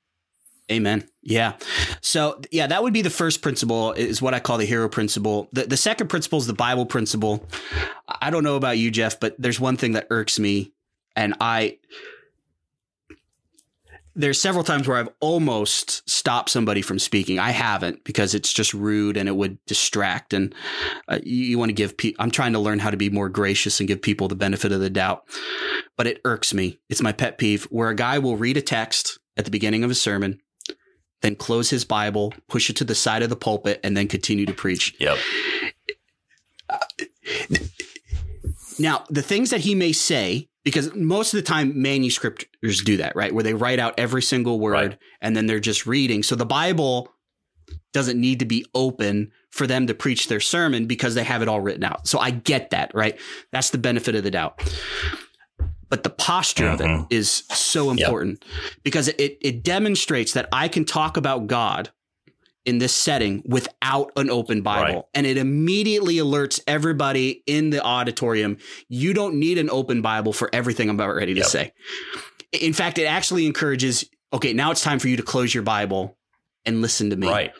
Amen. 0.71 1.09
Yeah. 1.23 1.55
So 2.01 2.41
yeah, 2.51 2.67
that 2.69 2.83
would 2.83 2.93
be 2.93 3.03
the 3.03 3.11
first 3.11 3.43
principle 3.43 3.93
is 3.93 4.23
what 4.23 4.35
I 4.35 4.41
call 4.41 4.57
the 4.57 4.65
hero 4.65 4.89
principle. 4.89 5.49
The 5.53 5.65
the 5.65 5.77
second 5.77 6.09
principle 6.09 6.39
is 6.39 6.47
the 6.47 6.53
Bible 6.53 6.87
principle. 6.87 7.47
I 8.09 8.31
don't 8.31 8.45
know 8.45 8.57
about 8.57 8.79
you, 8.79 8.91
Jeff, 8.91 9.19
but 9.19 9.35
there's 9.39 9.59
one 9.59 9.77
thing 9.77 9.93
that 9.93 10.07
irks 10.11 10.39
me, 10.39 10.73
and 11.17 11.35
I 11.41 11.79
there's 14.15 14.41
several 14.41 14.65
times 14.65 14.87
where 14.87 14.99
I've 14.99 15.09
almost 15.21 16.09
stopped 16.09 16.51
somebody 16.51 16.83
from 16.83 16.99
speaking. 16.99 17.39
I 17.39 17.51
haven't 17.51 18.05
because 18.05 18.35
it's 18.35 18.53
just 18.53 18.75
rude 18.75 19.17
and 19.17 19.29
it 19.29 19.37
would 19.37 19.59
distract. 19.67 20.35
And 20.35 20.55
uh, 21.09 21.21
you, 21.23 21.45
you 21.45 21.59
want 21.59 21.71
to 21.71 21.75
give 21.75 21.97
people. 21.97 22.23
I'm 22.23 22.31
trying 22.31 22.53
to 22.53 22.59
learn 22.59 22.81
how 22.81 22.91
to 22.91 22.97
be 22.97 23.09
more 23.09 23.29
gracious 23.29 23.81
and 23.81 23.89
give 23.89 24.03
people 24.03 24.29
the 24.29 24.35
benefit 24.35 24.73
of 24.73 24.81
the 24.81 24.91
doubt. 24.91 25.25
But 25.97 26.07
it 26.07 26.21
irks 26.25 26.53
me. 26.53 26.79
It's 26.89 27.03
my 27.03 27.13
pet 27.13 27.39
peeve 27.39 27.65
where 27.65 27.89
a 27.89 27.95
guy 27.95 28.19
will 28.19 28.37
read 28.37 28.57
a 28.57 28.63
text 28.63 29.19
at 29.37 29.45
the 29.45 29.51
beginning 29.51 29.85
of 29.85 29.91
a 29.91 29.95
sermon 29.95 30.41
then 31.23 31.37
close 31.37 31.71
his 31.71 31.85
Bible, 31.85 32.33
push 32.49 32.71
it 32.71 32.77
to 32.77 32.85
the 32.85 32.95
side 32.95 33.23
of 33.23 33.29
the 33.31 33.37
pulpit, 33.37 33.81
and 33.85 33.97
then 33.97 34.09
continue 34.09 34.47
to 34.47 34.55
preach. 34.55 34.95
yep, 34.99 35.19
Now, 38.79 39.05
the 39.11 39.23
things 39.23 39.51
that 39.51 39.61
he 39.61 39.75
may 39.75 39.93
say, 39.93 40.49
because 40.65 40.95
most 40.95 41.35
of 41.35 41.39
the 41.39 41.47
time 41.47 41.75
manuscripters 41.75 42.83
do 42.85 42.97
that, 42.99 43.15
right? 43.15 43.35
Where 43.35 43.45
they 43.45 43.55
write 43.55 43.79
out 43.79 43.95
every 43.99 44.23
single 44.23 44.59
word 44.59 44.73
Right. 44.73 44.99
and 45.21 45.37
then 45.37 45.47
they're 45.47 45.61
just 45.61 45.87
reading. 45.87 46.23
So 46.23 46.35
the 46.35 46.47
Bible 46.47 47.13
doesn't 47.93 48.21
need 48.21 48.39
to 48.39 48.45
be 48.47 48.65
open 48.75 49.33
for 49.51 49.67
them 49.67 49.87
to 49.89 49.95
preach 49.95 50.29
their 50.29 50.41
sermon 50.41 50.87
because 50.87 51.15
they 51.15 51.25
have 51.25 51.43
it 51.43 51.49
all 51.49 51.61
written 51.61 51.85
out. 51.85 52.07
So 52.07 52.19
I 52.19 52.31
get 52.31 52.71
that, 52.71 52.93
right? 52.95 53.19
That's 53.53 53.71
the 53.71 53.79
benefit 53.79 54.15
of 54.15 54.23
the 54.23 54.31
doubt. 54.31 54.63
But 55.91 56.03
the 56.05 56.11
posture 56.11 56.69
of 56.69 56.81
it 56.81 56.87
Mhm. 56.87 57.07
is 57.11 57.43
so 57.53 57.91
important 57.91 58.45
because 58.85 59.09
it, 59.09 59.37
it 59.43 59.63
demonstrates 59.63 60.33
that 60.33 60.49
I 60.53 60.69
can 60.69 60.85
talk 60.85 61.17
about 61.17 61.47
God 61.49 61.91
in 62.65 62.79
this 62.79 62.95
setting 62.95 63.43
without 63.45 64.13
an 64.17 64.31
open 64.31 64.63
Bible. 64.63 64.95
Right. 64.95 65.05
And 65.15 65.27
it 65.27 65.37
immediately 65.37 66.17
alerts 66.17 66.61
everybody 66.67 67.43
in 67.47 67.71
the 67.71 67.83
auditorium 67.83 68.59
you 68.89 69.13
don't 69.15 69.35
need 69.37 69.59
an 69.59 69.69
open 69.71 70.01
Bible 70.03 70.33
for 70.33 70.49
everything 70.53 70.89
I'm 70.89 70.97
about 70.97 71.15
ready 71.15 71.35
to 71.35 71.41
Yep. 71.41 71.49
say. 71.49 71.73
In 72.53 72.73
fact, 72.73 72.99
it 72.99 73.05
actually 73.05 73.47
encourages 73.47 74.05
okay, 74.33 74.53
now 74.53 74.71
it's 74.71 74.81
time 74.83 75.01
for 75.01 75.09
you 75.09 75.17
to 75.17 75.25
close 75.25 75.53
your 75.53 75.65
Bible 75.65 76.17
and 76.65 76.81
listen 76.83 77.11
to 77.11 77.17
me. 77.17 77.27
right. 77.27 77.51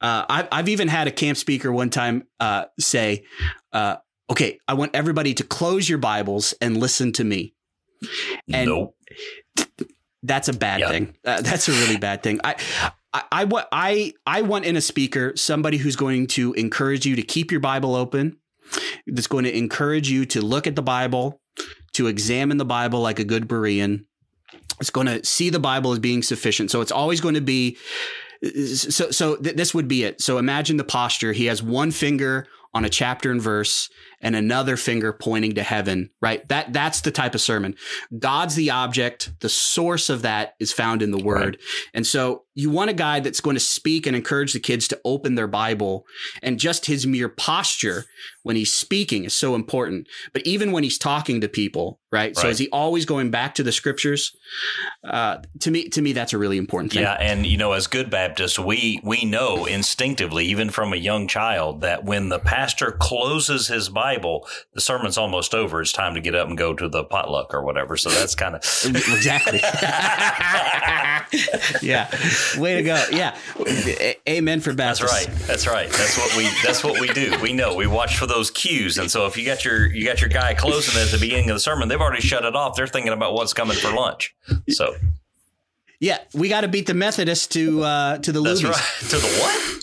Uh, 0.00 0.24
I've, 0.28 0.48
I've 0.50 0.68
even 0.70 0.88
had 0.88 1.06
a 1.06 1.10
camp 1.10 1.36
speaker 1.36 1.70
one 1.70 1.90
time 1.90 2.24
uh, 2.40 2.64
say, 2.80 3.24
uh, 3.72 3.96
okay, 4.32 4.58
I 4.66 4.74
want 4.74 4.94
everybody 4.94 5.34
to 5.34 5.44
close 5.44 5.88
your 5.88 5.98
Bibles 5.98 6.54
and 6.60 6.76
listen 6.78 7.12
to 7.12 7.24
me. 7.24 7.54
And 8.52 8.70
nope. 8.70 8.96
that's 10.22 10.48
a 10.48 10.52
bad 10.54 10.80
Yeah. 10.80 10.88
thing. 10.88 11.14
Uh, 11.24 11.40
that's 11.42 11.68
a 11.68 11.72
really 11.72 11.98
bad 11.98 12.22
thing. 12.22 12.40
I, 12.42 12.56
I, 13.12 13.22
I, 13.30 13.44
wa- 13.44 13.66
I, 13.70 14.14
I 14.26 14.42
want 14.42 14.64
in 14.64 14.74
a 14.76 14.80
speaker 14.80 15.34
somebody 15.36 15.76
who's 15.76 15.96
going 15.96 16.26
to 16.28 16.54
encourage 16.54 17.04
you 17.06 17.14
to 17.16 17.22
keep 17.22 17.50
your 17.52 17.60
Bible 17.60 17.94
open. 17.94 18.38
That's 19.06 19.26
going 19.26 19.44
to 19.44 19.56
encourage 19.56 20.10
you 20.10 20.24
to 20.26 20.40
look 20.40 20.66
at 20.66 20.76
the 20.76 20.82
Bible, 20.82 21.40
to 21.92 22.06
examine 22.06 22.56
the 22.56 22.64
Bible 22.64 23.00
like 23.00 23.18
a 23.18 23.24
good 23.24 23.46
Berean. 23.46 24.06
It's 24.80 24.90
going 24.90 25.08
to 25.08 25.22
see 25.26 25.50
the 25.50 25.60
Bible 25.60 25.92
as 25.92 25.98
being 25.98 26.22
sufficient. 26.22 26.70
So 26.70 26.80
it's 26.80 26.90
always 26.90 27.20
going 27.20 27.34
to 27.34 27.42
be. 27.42 27.76
So, 28.42 29.10
so 29.10 29.36
th- 29.36 29.56
this 29.56 29.74
would 29.74 29.88
be 29.88 30.04
it. 30.04 30.22
So 30.22 30.38
imagine 30.38 30.78
the 30.78 30.84
posture. 30.84 31.32
He 31.34 31.46
has 31.46 31.62
one 31.62 31.90
finger 31.90 32.46
on 32.74 32.84
a 32.84 32.88
chapter 32.88 33.30
and 33.30 33.40
verse 33.40 33.90
and 34.22 34.36
another 34.36 34.76
finger 34.76 35.12
pointing 35.12 35.54
to 35.56 35.62
heaven, 35.62 36.10
right? 36.20 36.46
That, 36.48 36.72
that's 36.72 37.00
the 37.00 37.10
type 37.10 37.34
of 37.34 37.40
sermon. 37.40 37.74
God's 38.18 38.54
the 38.54 38.70
object. 38.70 39.32
The 39.40 39.48
source 39.48 40.08
of 40.08 40.22
that 40.22 40.54
is 40.60 40.72
found 40.72 41.02
in 41.02 41.10
the 41.10 41.22
word. 41.22 41.58
And 41.92 42.06
so 42.06 42.44
you 42.54 42.70
want 42.70 42.90
a 42.90 42.94
guy 42.94 43.20
that's 43.20 43.40
going 43.40 43.56
to 43.56 43.60
speak 43.60 44.06
and 44.06 44.14
encourage 44.14 44.52
the 44.52 44.60
kids 44.60 44.86
to 44.88 45.00
open 45.04 45.34
their 45.34 45.46
Bible, 45.46 46.06
and 46.42 46.58
just 46.58 46.86
his 46.86 47.06
mere 47.06 47.28
posture 47.28 48.04
when 48.42 48.56
he's 48.56 48.72
speaking 48.72 49.24
is 49.24 49.34
so 49.34 49.54
important. 49.54 50.06
But 50.32 50.46
even 50.46 50.72
when 50.72 50.84
he's 50.84 50.98
talking 50.98 51.40
to 51.40 51.48
people, 51.48 52.00
right? 52.10 52.36
So 52.36 52.48
is 52.48 52.58
he 52.58 52.68
always 52.68 53.06
going 53.06 53.30
back 53.30 53.54
to 53.54 53.62
the 53.62 53.72
scriptures? 53.72 54.36
Uh, 55.02 55.38
to 55.60 55.70
me, 55.70 55.88
to 55.88 56.02
me, 56.02 56.12
that's 56.12 56.34
a 56.34 56.38
really 56.38 56.58
important 56.58 56.92
thing. 56.92 57.02
Yeah, 57.02 57.14
and 57.14 57.46
you 57.46 57.56
know, 57.56 57.72
as 57.72 57.86
good 57.86 58.10
Baptists, 58.10 58.58
we 58.58 59.00
we 59.02 59.24
know 59.24 59.64
instinctively, 59.64 60.44
even 60.46 60.68
from 60.68 60.92
a 60.92 60.96
young 60.96 61.26
child, 61.26 61.80
that 61.80 62.04
when 62.04 62.28
the 62.28 62.38
pastor 62.38 62.92
closes 62.92 63.68
his 63.68 63.88
Bible, 63.88 64.11
the 64.18 64.80
sermon's 64.80 65.18
almost 65.18 65.54
over. 65.54 65.80
It's 65.80 65.92
time 65.92 66.14
to 66.14 66.20
get 66.20 66.34
up 66.34 66.48
and 66.48 66.58
go 66.58 66.74
to 66.74 66.88
the 66.88 67.04
potluck 67.04 67.54
or 67.54 67.62
whatever. 67.62 67.96
So 67.96 68.10
that's 68.10 68.34
kind 68.34 68.54
of 68.54 68.60
exactly. 68.84 69.58
yeah. 71.82 72.10
Way 72.58 72.74
to 72.74 72.82
go. 72.82 73.04
Yeah. 73.10 73.36
Amen 74.28 74.60
for 74.60 74.72
That's 74.72 75.02
right. 75.02 75.28
That's 75.46 75.66
right. 75.66 75.90
That's 75.90 76.18
what 76.18 76.36
we. 76.36 76.48
That's 76.64 76.84
what 76.84 77.00
we 77.00 77.08
do. 77.08 77.36
We 77.40 77.52
know. 77.52 77.74
We 77.74 77.86
watch 77.86 78.18
for 78.18 78.26
those 78.26 78.50
cues, 78.50 78.98
and 78.98 79.10
so 79.10 79.26
if 79.26 79.36
you 79.36 79.44
got 79.44 79.64
your 79.64 79.86
you 79.86 80.04
got 80.04 80.20
your 80.20 80.30
guy 80.30 80.54
closing 80.54 81.00
at 81.00 81.08
the 81.08 81.18
beginning 81.18 81.50
of 81.50 81.56
the 81.56 81.60
sermon, 81.60 81.88
they've 81.88 82.00
already 82.00 82.22
shut 82.22 82.44
it 82.44 82.54
off. 82.54 82.76
They're 82.76 82.86
thinking 82.86 83.12
about 83.12 83.34
what's 83.34 83.52
coming 83.52 83.76
for 83.76 83.92
lunch. 83.92 84.34
So 84.68 84.94
Yeah, 86.00 86.18
we 86.34 86.48
got 86.48 86.62
to 86.62 86.68
beat 86.68 86.86
the 86.86 86.94
Methodists 86.94 87.46
to 87.48 87.82
uh, 87.82 88.18
to 88.18 88.32
the 88.32 88.42
that's 88.42 88.64
right. 88.64 88.74
To 89.10 89.16
the 89.16 89.28
what? 89.40 89.78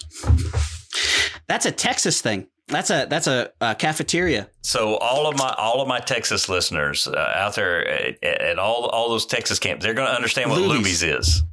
That's 1.47 1.65
a 1.65 1.71
Texas 1.71 2.21
thing. 2.21 2.47
That's 2.69 2.89
a 2.91 3.07
that's 3.09 3.27
a, 3.27 3.51
uh 3.59 3.73
cafeteria. 3.73 4.47
So 4.61 4.95
all 4.97 5.27
of 5.27 5.37
my 5.37 5.53
all 5.57 5.81
of 5.81 5.87
my 5.87 5.99
Texas 5.99 6.47
listeners 6.49 7.07
uh, 7.07 7.33
out 7.35 7.55
there 7.55 7.87
at, 7.87 8.23
at 8.23 8.59
all 8.59 8.85
all 8.85 9.09
those 9.09 9.25
Texas 9.25 9.59
camps, 9.59 9.83
they're 9.83 9.93
going 9.93 10.07
to 10.07 10.13
understand 10.15 10.49
what 10.51 10.59
Luby's. 10.59 11.01
Luby's 11.01 11.03
is. 11.03 11.43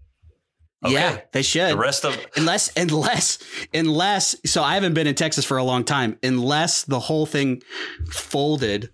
Okay. 0.85 0.95
Yeah, 0.95 1.21
they 1.33 1.43
should. 1.43 1.71
The 1.73 1.77
rest 1.79 2.05
of 2.05 2.17
unless 2.37 2.71
unless 2.77 3.39
unless 3.73 4.37
so 4.45 4.63
I 4.63 4.75
haven't 4.75 4.93
been 4.95 5.07
in 5.07 5.15
Texas 5.15 5.45
for 5.45 5.57
a 5.57 5.65
long 5.65 5.85
time. 5.85 6.19
Unless 6.23 6.85
the 6.85 7.01
whole 7.01 7.25
thing 7.27 7.63
folded 8.11 8.91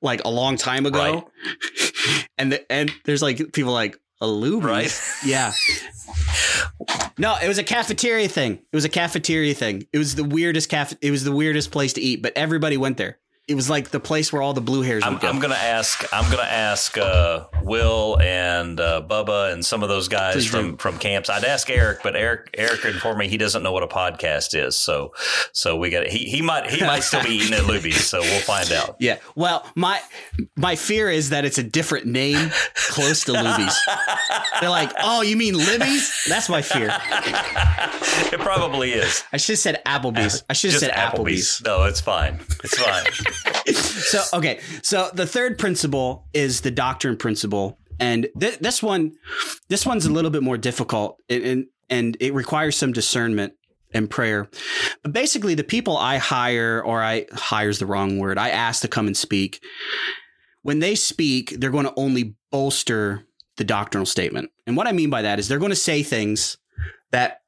like 0.00 0.24
a 0.24 0.30
long 0.30 0.56
time 0.56 0.86
ago, 0.86 0.98
Right. 1.44 2.24
and 2.38 2.52
the, 2.52 2.72
and 2.72 2.90
there's 3.04 3.20
like 3.20 3.52
people 3.52 3.72
like 3.72 3.98
a 4.20 4.26
Luby's. 4.26 4.64
Right. 4.64 5.00
Yeah. 5.24 5.52
No, 7.18 7.36
it 7.42 7.48
was 7.48 7.58
a 7.58 7.64
cafeteria 7.64 8.28
thing. 8.28 8.54
It 8.54 8.76
was 8.76 8.84
a 8.84 8.88
cafeteria 8.88 9.54
thing. 9.54 9.86
It 9.92 9.98
was 9.98 10.14
the 10.14 10.24
weirdest 10.24 10.68
caf. 10.68 10.94
It 11.00 11.10
was 11.10 11.24
the 11.24 11.32
weirdest 11.32 11.70
place 11.70 11.92
to 11.94 12.00
eat, 12.00 12.22
but 12.22 12.32
everybody 12.36 12.76
went 12.76 12.96
there. 12.96 13.18
It 13.50 13.56
was 13.56 13.68
like 13.68 13.90
the 13.90 13.98
place 13.98 14.32
where 14.32 14.42
all 14.42 14.52
the 14.52 14.60
blue 14.60 14.82
hairs 14.82 15.02
I'm, 15.04 15.14
would 15.14 15.22
go. 15.22 15.28
I'm 15.28 15.40
going 15.40 15.50
to 15.50 15.58
ask. 15.58 16.04
I'm 16.12 16.30
to 16.30 16.40
ask 16.40 16.96
uh, 16.96 17.46
Will 17.62 18.16
and 18.20 18.78
uh, 18.78 19.02
Bubba 19.04 19.52
and 19.52 19.64
some 19.64 19.82
of 19.82 19.88
those 19.88 20.08
guys 20.08 20.34
Please 20.34 20.46
from 20.46 20.70
do. 20.70 20.76
from 20.76 20.98
camps. 20.98 21.28
I'd 21.28 21.44
ask 21.44 21.68
Eric, 21.68 22.00
but 22.02 22.14
Eric 22.14 22.54
Eric 22.56 22.84
informed 22.84 23.18
me 23.18 23.28
he 23.28 23.36
doesn't 23.36 23.62
know 23.62 23.72
what 23.72 23.82
a 23.82 23.88
podcast 23.88 24.54
is. 24.54 24.76
So 24.76 25.14
so 25.52 25.76
we 25.76 25.90
got 25.90 26.06
he 26.06 26.18
he 26.26 26.42
might 26.42 26.70
he 26.70 26.80
might 26.84 27.00
still 27.02 27.22
be 27.22 27.30
eating 27.30 27.54
at 27.54 27.64
Luby's. 27.64 28.04
So 28.04 28.20
we'll 28.20 28.40
find 28.40 28.70
out. 28.72 28.96
yeah. 29.00 29.18
Well, 29.34 29.66
my 29.74 30.00
my 30.56 30.76
fear 30.76 31.10
is 31.10 31.30
that 31.30 31.44
it's 31.44 31.58
a 31.58 31.64
different 31.64 32.06
name 32.06 32.52
close 32.74 33.24
to 33.24 33.32
Luby's. 33.32 33.76
They're 34.60 34.70
like, 34.70 34.92
oh, 35.02 35.22
you 35.22 35.36
mean 35.36 35.54
Libby's? 35.54 36.24
That's 36.28 36.48
my 36.48 36.62
fear. 36.62 36.90
It 38.32 38.40
probably 38.40 38.92
is. 38.92 39.24
I 39.32 39.36
should 39.38 39.54
have 39.54 39.58
said 39.58 39.82
Applebee's. 39.84 40.44
I 40.48 40.52
should 40.52 40.70
have 40.70 40.80
said 40.80 40.92
Applebee's. 40.92 41.62
No, 41.64 41.84
it's 41.84 42.00
fine. 42.00 42.40
It's 42.62 42.78
fine. 42.78 43.04
So 43.72 44.22
okay, 44.38 44.60
so 44.82 45.10
the 45.12 45.26
third 45.26 45.58
principle 45.58 46.26
is 46.32 46.62
the 46.62 46.70
doctrine 46.70 47.16
principle, 47.16 47.78
and 47.98 48.28
th- 48.38 48.58
this 48.58 48.82
one, 48.82 49.12
this 49.68 49.86
one's 49.86 50.06
a 50.06 50.10
little 50.10 50.30
bit 50.30 50.42
more 50.42 50.58
difficult, 50.58 51.18
and 51.28 51.44
and, 51.44 51.66
and 51.88 52.16
it 52.20 52.34
requires 52.34 52.76
some 52.76 52.92
discernment 52.92 53.54
and 53.92 54.08
prayer. 54.08 54.48
But 55.02 55.12
basically, 55.12 55.54
the 55.54 55.64
people 55.64 55.96
I 55.96 56.16
hire, 56.16 56.82
or 56.84 57.02
I 57.02 57.26
hires 57.32 57.78
the 57.78 57.86
wrong 57.86 58.18
word, 58.18 58.38
I 58.38 58.50
ask 58.50 58.82
to 58.82 58.88
come 58.88 59.06
and 59.06 59.16
speak. 59.16 59.62
When 60.62 60.80
they 60.80 60.94
speak, 60.94 61.54
they're 61.58 61.70
going 61.70 61.86
to 61.86 61.94
only 61.96 62.34
bolster 62.50 63.24
the 63.56 63.64
doctrinal 63.64 64.06
statement, 64.06 64.50
and 64.66 64.76
what 64.76 64.86
I 64.86 64.92
mean 64.92 65.10
by 65.10 65.22
that 65.22 65.38
is 65.38 65.48
they're 65.48 65.58
going 65.58 65.70
to 65.70 65.76
say 65.76 66.02
things 66.02 66.56
that 67.12 67.42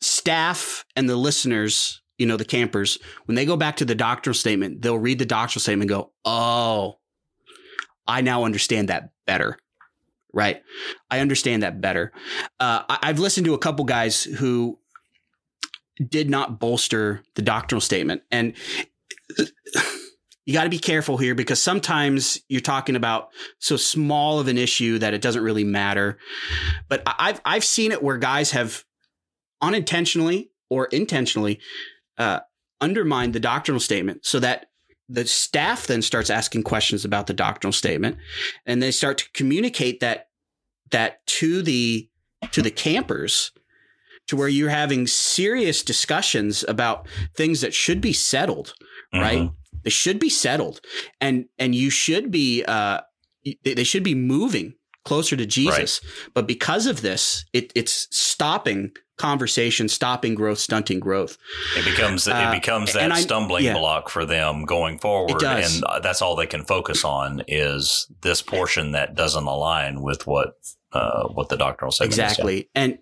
staff 0.00 0.84
and 0.96 1.08
the 1.08 1.16
listeners, 1.16 2.02
you 2.18 2.26
know, 2.26 2.36
the 2.36 2.44
campers, 2.44 2.98
when 3.26 3.34
they 3.34 3.44
go 3.44 3.56
back 3.56 3.76
to 3.76 3.84
the 3.84 3.94
doctrinal 3.94 4.34
statement, 4.34 4.82
they'll 4.82 4.98
read 4.98 5.18
the 5.18 5.26
doctrinal 5.26 5.60
statement 5.60 5.90
and 5.90 6.00
go, 6.00 6.12
Oh, 6.24 6.98
I 8.06 8.20
now 8.20 8.44
understand 8.44 8.88
that 8.88 9.10
better. 9.26 9.58
Right. 10.32 10.62
I 11.10 11.20
understand 11.20 11.62
that 11.62 11.80
better. 11.80 12.12
Uh, 12.58 12.82
I, 12.88 12.98
I've 13.02 13.18
listened 13.18 13.46
to 13.46 13.54
a 13.54 13.58
couple 13.58 13.84
guys 13.84 14.24
who 14.24 14.78
did 16.08 16.28
not 16.28 16.58
bolster 16.58 17.22
the 17.34 17.42
doctrinal 17.42 17.80
statement. 17.80 18.22
And 18.30 18.54
you 20.46 20.52
got 20.52 20.64
to 20.64 20.70
be 20.70 20.78
careful 20.78 21.16
here 21.16 21.34
because 21.34 21.62
sometimes 21.62 22.40
you're 22.48 22.60
talking 22.60 22.96
about 22.96 23.28
so 23.58 23.76
small 23.76 24.40
of 24.40 24.48
an 24.48 24.58
issue 24.58 24.98
that 24.98 25.14
it 25.14 25.22
doesn't 25.22 25.42
really 25.42 25.64
matter. 25.64 26.18
But 26.88 27.02
I've 27.06 27.40
I've 27.44 27.64
seen 27.64 27.92
it 27.92 28.02
where 28.02 28.18
guys 28.18 28.50
have 28.50 28.84
unintentionally 29.62 30.50
or 30.68 30.86
intentionally 30.86 31.60
uh, 32.18 32.40
undermined 32.80 33.32
the 33.32 33.40
doctrinal 33.40 33.80
statement 33.80 34.24
so 34.24 34.38
that 34.40 34.66
the 35.08 35.26
staff 35.26 35.86
then 35.86 36.00
starts 36.02 36.30
asking 36.30 36.62
questions 36.62 37.04
about 37.04 37.26
the 37.26 37.34
doctrinal 37.34 37.72
statement 37.72 38.16
and 38.66 38.82
they 38.82 38.90
start 38.90 39.18
to 39.18 39.30
communicate 39.34 40.00
that 40.00 40.28
that 40.90 41.24
to 41.26 41.62
the 41.62 42.08
to 42.52 42.62
the 42.62 42.70
campers 42.70 43.52
to 44.28 44.36
where 44.36 44.48
you're 44.48 44.70
having 44.70 45.06
serious 45.06 45.82
discussions 45.82 46.64
about 46.68 47.06
things 47.36 47.60
that 47.60 47.74
should 47.74 48.00
be 48.00 48.12
settled 48.12 48.74
right? 49.12 49.38
Mhm. 49.42 49.54
they 49.84 49.90
should 49.90 50.18
be 50.18 50.30
settled 50.30 50.80
and 51.20 51.44
and 51.58 51.74
you 51.74 51.90
should 51.90 52.30
be 52.30 52.64
uh 52.66 53.00
they 53.62 53.74
they 53.74 53.84
should 53.84 54.02
be 54.02 54.14
moving 54.14 54.74
closer 55.04 55.36
to 55.36 55.44
jesus. 55.44 56.00
But 56.32 56.46
because 56.46 56.86
of 56.86 57.02
this 57.02 57.44
it, 57.52 57.72
it's 57.74 58.08
stopping 58.10 58.92
conversation 59.16 59.88
stopping 59.88 60.34
growth 60.34 60.58
stunting 60.58 60.98
growth 61.00 61.38
It 61.76 61.84
becomes 61.84 62.26
Uh, 62.26 62.48
it 62.52 62.60
becomes 62.60 62.92
that 62.94 63.12
I- 63.12 63.20
stumbling 63.20 63.64
yeah. 63.64 63.74
block 63.78 64.08
for 64.08 64.24
them 64.26 64.64
going 64.64 64.98
forward, 64.98 65.30
It 65.32 65.38
does. 65.38 65.76
and 65.76 65.84
uh, 65.84 66.00
that's 66.00 66.20
all 66.20 66.34
they 66.36 66.46
can 66.46 66.64
focus 66.64 67.04
on 67.04 67.42
is 67.46 68.06
this 68.22 68.42
portion 68.42 68.92
that 68.92 69.14
doesn't 69.14 69.44
align 69.44 70.02
with 70.02 70.26
what 70.26 70.54
uh, 70.92 71.28
what 71.28 71.48
the 71.48 71.56
doctrinal 71.56 71.90
statement 71.92 72.12
is. 72.12 72.18
exactly 72.18 72.68
and 72.74 72.98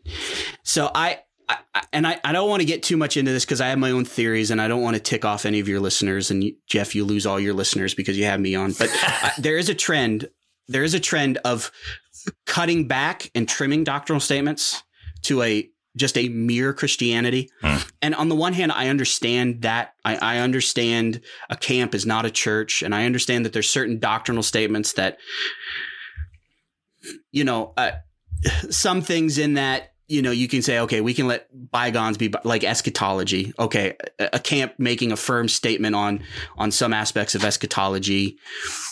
so 0.65 0.91
i 0.95 1.19
I, 1.49 1.59
I- 1.75 1.85
and 1.93 2.07
I, 2.07 2.21
I 2.25 2.33
don't 2.33 2.49
want 2.49 2.61
to 2.61 2.67
get 2.67 2.83
too 2.83 2.97
much 2.97 3.17
into 3.17 3.33
this 3.33 3.45
because 3.45 3.61
I 3.61 3.69
have 3.69 3.79
my 3.79 3.91
own 3.91 4.05
theories 4.05 4.51
and 4.51 4.61
I 4.63 4.69
don't 4.69 4.81
want 4.81 4.95
to 4.97 5.03
tick 5.03 5.25
off 5.25 5.45
any 5.45 5.59
of 5.61 5.69
your 5.69 5.81
listeners. 5.81 6.31
And 6.31 6.43
you, 6.45 6.55
Jeff, 6.69 6.95
you 6.95 7.05
lose 7.05 7.27
all 7.27 7.39
your 7.41 7.53
listeners 7.53 7.95
because 7.95 8.17
you 8.17 8.25
have 8.25 8.39
me 8.41 8.55
on. 8.55 8.73
But 8.73 8.89
I, 8.93 9.33
there 9.39 9.59
is 9.59 9.69
a 9.69 9.75
trend. 9.75 10.31
There 10.69 10.85
is 10.85 10.95
a 10.95 11.01
trend 11.01 11.39
of 11.45 11.71
cutting 12.47 12.87
back 12.87 13.31
and 13.35 13.47
trimming 13.49 13.83
doctrinal 13.85 14.21
statements 14.21 14.83
to 15.23 15.43
a 15.43 15.69
just 15.97 16.17
a 16.17 16.29
mere 16.29 16.73
Christianity. 16.73 17.51
Hmm. 17.61 17.77
And 18.01 18.15
on 18.15 18.29
the 18.29 18.35
one 18.35 18.53
hand, 18.53 18.73
I 18.73 18.89
understand 18.89 19.63
that. 19.63 19.95
I, 20.05 20.17
I 20.17 20.39
understand 20.39 21.21
a 21.51 21.57
camp 21.57 21.95
is 21.95 22.07
not 22.07 22.25
a 22.25 22.31
church, 22.31 22.83
and 22.83 22.95
I 22.95 23.05
understand 23.07 23.45
that 23.45 23.53
there's 23.53 23.69
certain 23.69 23.99
doctrinal 23.99 24.43
statements 24.43 24.95
that, 24.95 25.19
you 27.31 27.45
know, 27.45 27.75
uh, 27.77 27.93
some 28.71 29.03
things 29.03 29.39
in 29.39 29.55
that 29.55 29.93
you 30.09 30.21
know 30.21 30.31
you 30.31 30.49
can 30.49 30.63
say 30.63 30.81
okay 30.81 31.01
we 31.01 31.15
can 31.15 31.27
let 31.27 31.49
bygones 31.71 32.19
be 32.19 32.33
like 32.45 32.65
eschatology 32.65 33.53
okay 33.59 33.97
a, 34.19 34.31
a 34.35 34.39
camp 34.39 34.75
making 34.77 35.13
a 35.13 35.17
firm 35.17 35.49
statement 35.49 35.95
on 35.95 36.23
on 36.59 36.71
some 36.71 36.93
aspects 36.93 37.35
of 37.35 37.45
eschatology 37.45 38.37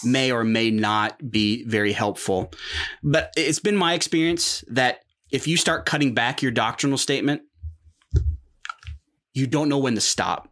may 0.04 0.30
or 0.30 0.44
may 0.44 0.70
not 0.70 1.30
be 1.30 1.64
very 1.64 1.92
helpful 1.92 2.52
but 3.02 3.32
it's 3.36 3.58
been 3.58 3.76
my 3.76 3.94
experience 3.94 4.64
that 4.68 5.02
if 5.32 5.46
you 5.46 5.56
start 5.56 5.86
cutting 5.86 6.14
back 6.14 6.42
your 6.42 6.52
doctrinal 6.52 6.98
statement 6.98 7.42
you 9.32 9.46
don't 9.46 9.68
know 9.68 9.78
when 9.78 9.94
to 9.94 10.00
stop 10.00 10.48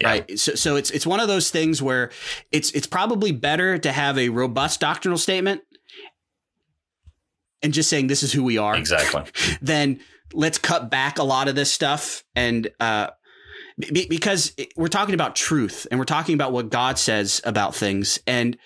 Yeah. 0.00 0.08
Right. 0.08 0.38
So, 0.38 0.54
so 0.54 0.76
it's 0.76 0.90
it's 0.90 1.06
one 1.06 1.20
of 1.20 1.28
those 1.28 1.50
things 1.50 1.82
where 1.82 2.10
it's 2.50 2.70
it's 2.72 2.86
probably 2.86 3.32
better 3.32 3.78
to 3.78 3.92
have 3.92 4.18
a 4.18 4.30
robust 4.30 4.80
doctrinal 4.80 5.18
statement 5.18 5.62
and 7.62 7.72
just 7.72 7.88
saying 7.88 8.08
this 8.08 8.22
is 8.22 8.32
who 8.32 8.42
we 8.42 8.58
are 8.58 8.76
Exactly. 8.76 9.24
then 9.62 10.00
let's 10.32 10.58
cut 10.58 10.90
back 10.90 11.18
a 11.18 11.22
lot 11.22 11.48
of 11.48 11.54
this 11.54 11.72
stuff 11.72 12.24
and 12.34 12.68
uh 12.80 13.08
be- 13.78 14.06
because 14.08 14.54
we're 14.76 14.88
talking 14.88 15.14
about 15.14 15.36
truth 15.36 15.86
and 15.90 16.00
we're 16.00 16.04
talking 16.04 16.34
about 16.34 16.52
what 16.52 16.70
God 16.70 16.98
says 16.98 17.40
about 17.44 17.74
things 17.74 18.18
and 18.26 18.56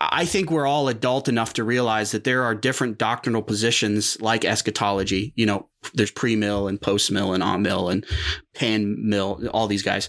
I- 0.00 0.24
think 0.24 0.50
we're 0.50 0.66
all 0.66 0.88
adult 0.88 1.28
enough 1.28 1.52
to 1.54 1.64
realize 1.64 2.10
that 2.12 2.24
there 2.24 2.42
are 2.42 2.54
different 2.54 2.98
doctrinal 2.98 3.42
positions 3.42 4.20
like 4.20 4.44
eschatology. 4.44 5.32
You 5.36 5.46
know, 5.46 5.68
there's 5.94 6.10
pre-mill 6.10 6.68
and 6.68 6.80
post-mill 6.80 7.34
and 7.34 7.42
a-mill 7.42 7.88
and 7.88 8.04
pan-mill, 8.54 9.48
all 9.52 9.66
these 9.66 9.82
guys. 9.82 10.08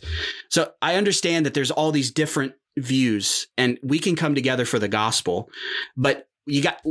So 0.50 0.72
I 0.82 0.96
understand 0.96 1.46
that 1.46 1.54
there's 1.54 1.72
all 1.72 1.92
these 1.92 2.12
different 2.12 2.54
views 2.78 3.48
and 3.58 3.80
we 3.84 4.00
can 4.00 4.16
come 4.16 4.36
together 4.36 4.66
for 4.66 4.80
the 4.80 4.88
gospel, 4.88 5.50
but 5.96 6.28
you 6.46 6.62
got 6.62 6.82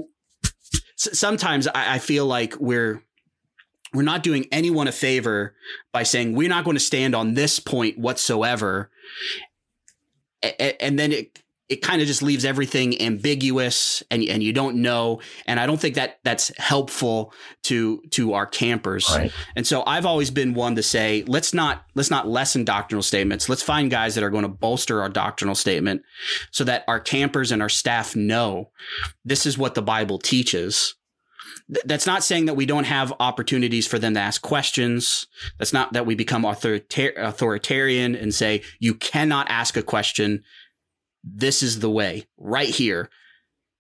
sometimes 0.97 1.69
I, 1.69 1.99
feel 1.99 2.27
like 2.27 2.55
we're 2.59 3.03
we're 3.95 4.03
not 4.03 4.23
doing 4.23 4.47
anyone 4.51 4.89
a 4.89 4.93
favor 4.93 5.55
by 5.93 6.03
saying 6.03 6.35
we're 6.35 6.49
not 6.49 6.65
going 6.65 6.77
to 6.77 6.83
stand 6.83 7.15
on 7.15 7.35
this 7.35 7.59
point 7.59 7.99
whatsoever, 7.99 8.91
and 10.43 10.99
then 10.99 11.13
it 11.13 11.43
it 11.69 11.83
kind 11.83 12.01
of 12.01 12.07
just 12.07 12.23
leaves 12.23 12.45
everything 12.45 13.01
ambiguous 13.03 14.03
and 14.11 14.23
and 14.23 14.43
you 14.43 14.53
don't 14.53 14.77
know 14.77 15.21
and 15.47 15.59
I 15.59 15.67
don't 15.67 15.81
think 15.81 15.97
that 15.97 16.21
that's 16.23 16.57
helpful 16.59 17.33
to 17.65 18.01
to 18.13 18.35
our 18.35 18.47
campers. 18.47 19.09
Right. 19.11 19.33
And 19.57 19.67
so 19.67 19.83
I've 19.87 20.07
always 20.07 20.31
been 20.31 20.55
one 20.55 20.77
to 20.77 20.83
say, 20.83 21.25
let's 21.27 21.53
not 21.53 21.85
let's 21.95 22.11
not 22.11 22.29
lessen 22.29 22.65
doctrinal 22.65 23.03
statements. 23.03 23.49
Let's 23.49 23.63
find 23.63 23.91
guys 23.91 24.15
that 24.15 24.23
are 24.23 24.31
going 24.31 24.43
to 24.43 24.49
bolster 24.49 25.03
our 25.03 25.09
doctrinal 25.09 25.55
statement 25.55 26.03
so 26.53 26.63
that 26.65 26.85
our 26.87 27.01
campers 27.01 27.51
and 27.51 27.61
our 27.61 27.69
staff 27.69 28.15
know 28.15 28.71
this 29.25 29.47
is 29.47 29.59
what 29.59 29.75
the 29.75 29.83
Bible 29.83 30.19
teaches. 30.19 30.95
Th- 31.73 31.85
That's 31.85 32.07
not 32.07 32.23
saying 32.23 32.47
that 32.47 32.55
we 32.55 32.67
don't 32.67 32.85
have 32.85 33.13
opportunities 33.19 33.87
for 33.89 33.99
them 33.99 34.15
to 34.15 34.21
ask 34.21 34.41
questions. 34.41 35.27
That's 35.59 35.73
not 35.73 35.95
that 35.95 36.07
we 36.07 36.15
become 36.15 36.45
authorita- 36.45 37.17
authoritarian 37.17 38.15
and 38.15 38.33
say, 38.33 38.63
you 38.79 38.95
cannot 38.95 39.51
ask 39.51 39.77
a 39.77 39.83
question. 39.83 40.45
This 41.27 41.63
is 41.63 41.81
the 41.81 41.91
way 41.91 42.27
right 42.39 42.69
here. 42.69 43.11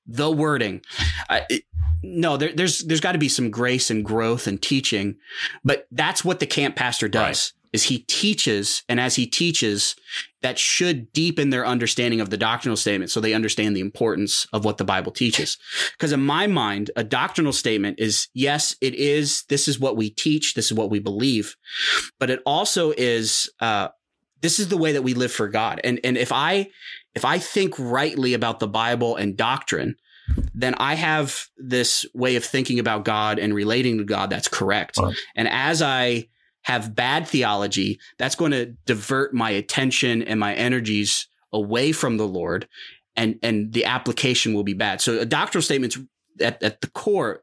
The 0.06 0.30
wording. 0.30 0.82
I, 1.30 1.42
it- 1.48 1.62
no, 2.02 2.36
there, 2.36 2.52
there's 2.52 2.80
there's 2.84 3.00
got 3.00 3.12
to 3.12 3.18
be 3.18 3.28
some 3.28 3.50
grace 3.50 3.90
and 3.90 4.04
growth 4.04 4.46
and 4.46 4.60
teaching, 4.62 5.16
but 5.64 5.88
that's 5.90 6.24
what 6.24 6.38
the 6.40 6.46
camp 6.46 6.76
pastor 6.76 7.08
does. 7.08 7.52
Is 7.72 7.84
he 7.84 8.00
teaches, 8.00 8.84
and 8.88 9.00
as 9.00 9.16
he 9.16 9.26
teaches, 9.26 9.96
that 10.40 10.58
should 10.58 11.12
deepen 11.12 11.50
their 11.50 11.66
understanding 11.66 12.20
of 12.20 12.30
the 12.30 12.36
doctrinal 12.36 12.76
statement, 12.76 13.10
so 13.10 13.20
they 13.20 13.34
understand 13.34 13.74
the 13.74 13.80
importance 13.80 14.46
of 14.52 14.64
what 14.64 14.78
the 14.78 14.84
Bible 14.84 15.10
teaches. 15.10 15.58
Because 15.92 16.12
in 16.12 16.24
my 16.24 16.46
mind, 16.46 16.90
a 16.96 17.02
doctrinal 17.02 17.52
statement 17.52 17.98
is 17.98 18.28
yes, 18.34 18.76
it 18.80 18.94
is. 18.94 19.44
This 19.48 19.66
is 19.66 19.80
what 19.80 19.96
we 19.96 20.10
teach. 20.10 20.54
This 20.54 20.66
is 20.66 20.74
what 20.74 20.90
we 20.90 21.00
believe, 21.00 21.56
but 22.20 22.30
it 22.30 22.40
also 22.46 22.92
is. 22.96 23.50
Uh, 23.58 23.88
this 24.42 24.60
is 24.60 24.68
the 24.68 24.76
way 24.76 24.92
that 24.92 25.02
we 25.02 25.14
live 25.14 25.32
for 25.32 25.48
God. 25.48 25.80
And 25.82 25.98
and 26.04 26.16
if 26.16 26.30
I 26.30 26.68
if 27.16 27.24
I 27.24 27.38
think 27.38 27.74
rightly 27.78 28.34
about 28.34 28.60
the 28.60 28.68
Bible 28.68 29.16
and 29.16 29.36
doctrine, 29.36 29.96
then 30.54 30.74
I 30.74 30.94
have 30.94 31.46
this 31.56 32.06
way 32.14 32.36
of 32.36 32.44
thinking 32.44 32.78
about 32.78 33.04
God 33.04 33.38
and 33.38 33.54
relating 33.54 33.98
to 33.98 34.04
God 34.04 34.30
that's 34.30 34.48
correct. 34.48 34.98
Right. 34.98 35.16
And 35.34 35.48
as 35.48 35.82
I 35.82 36.28
have 36.62 36.94
bad 36.94 37.26
theology, 37.26 37.98
that's 38.18 38.34
going 38.34 38.52
to 38.52 38.66
divert 38.86 39.32
my 39.32 39.50
attention 39.50 40.22
and 40.22 40.38
my 40.38 40.54
energies 40.54 41.28
away 41.52 41.92
from 41.92 42.16
the 42.16 42.26
Lord 42.26 42.68
and 43.16 43.38
and 43.42 43.72
the 43.72 43.86
application 43.86 44.52
will 44.52 44.64
be 44.64 44.74
bad. 44.74 45.00
So 45.00 45.18
a 45.18 45.24
doctrinal 45.24 45.62
statement's 45.62 45.98
at, 46.40 46.62
at 46.62 46.80
the 46.82 46.88
core 46.88 47.42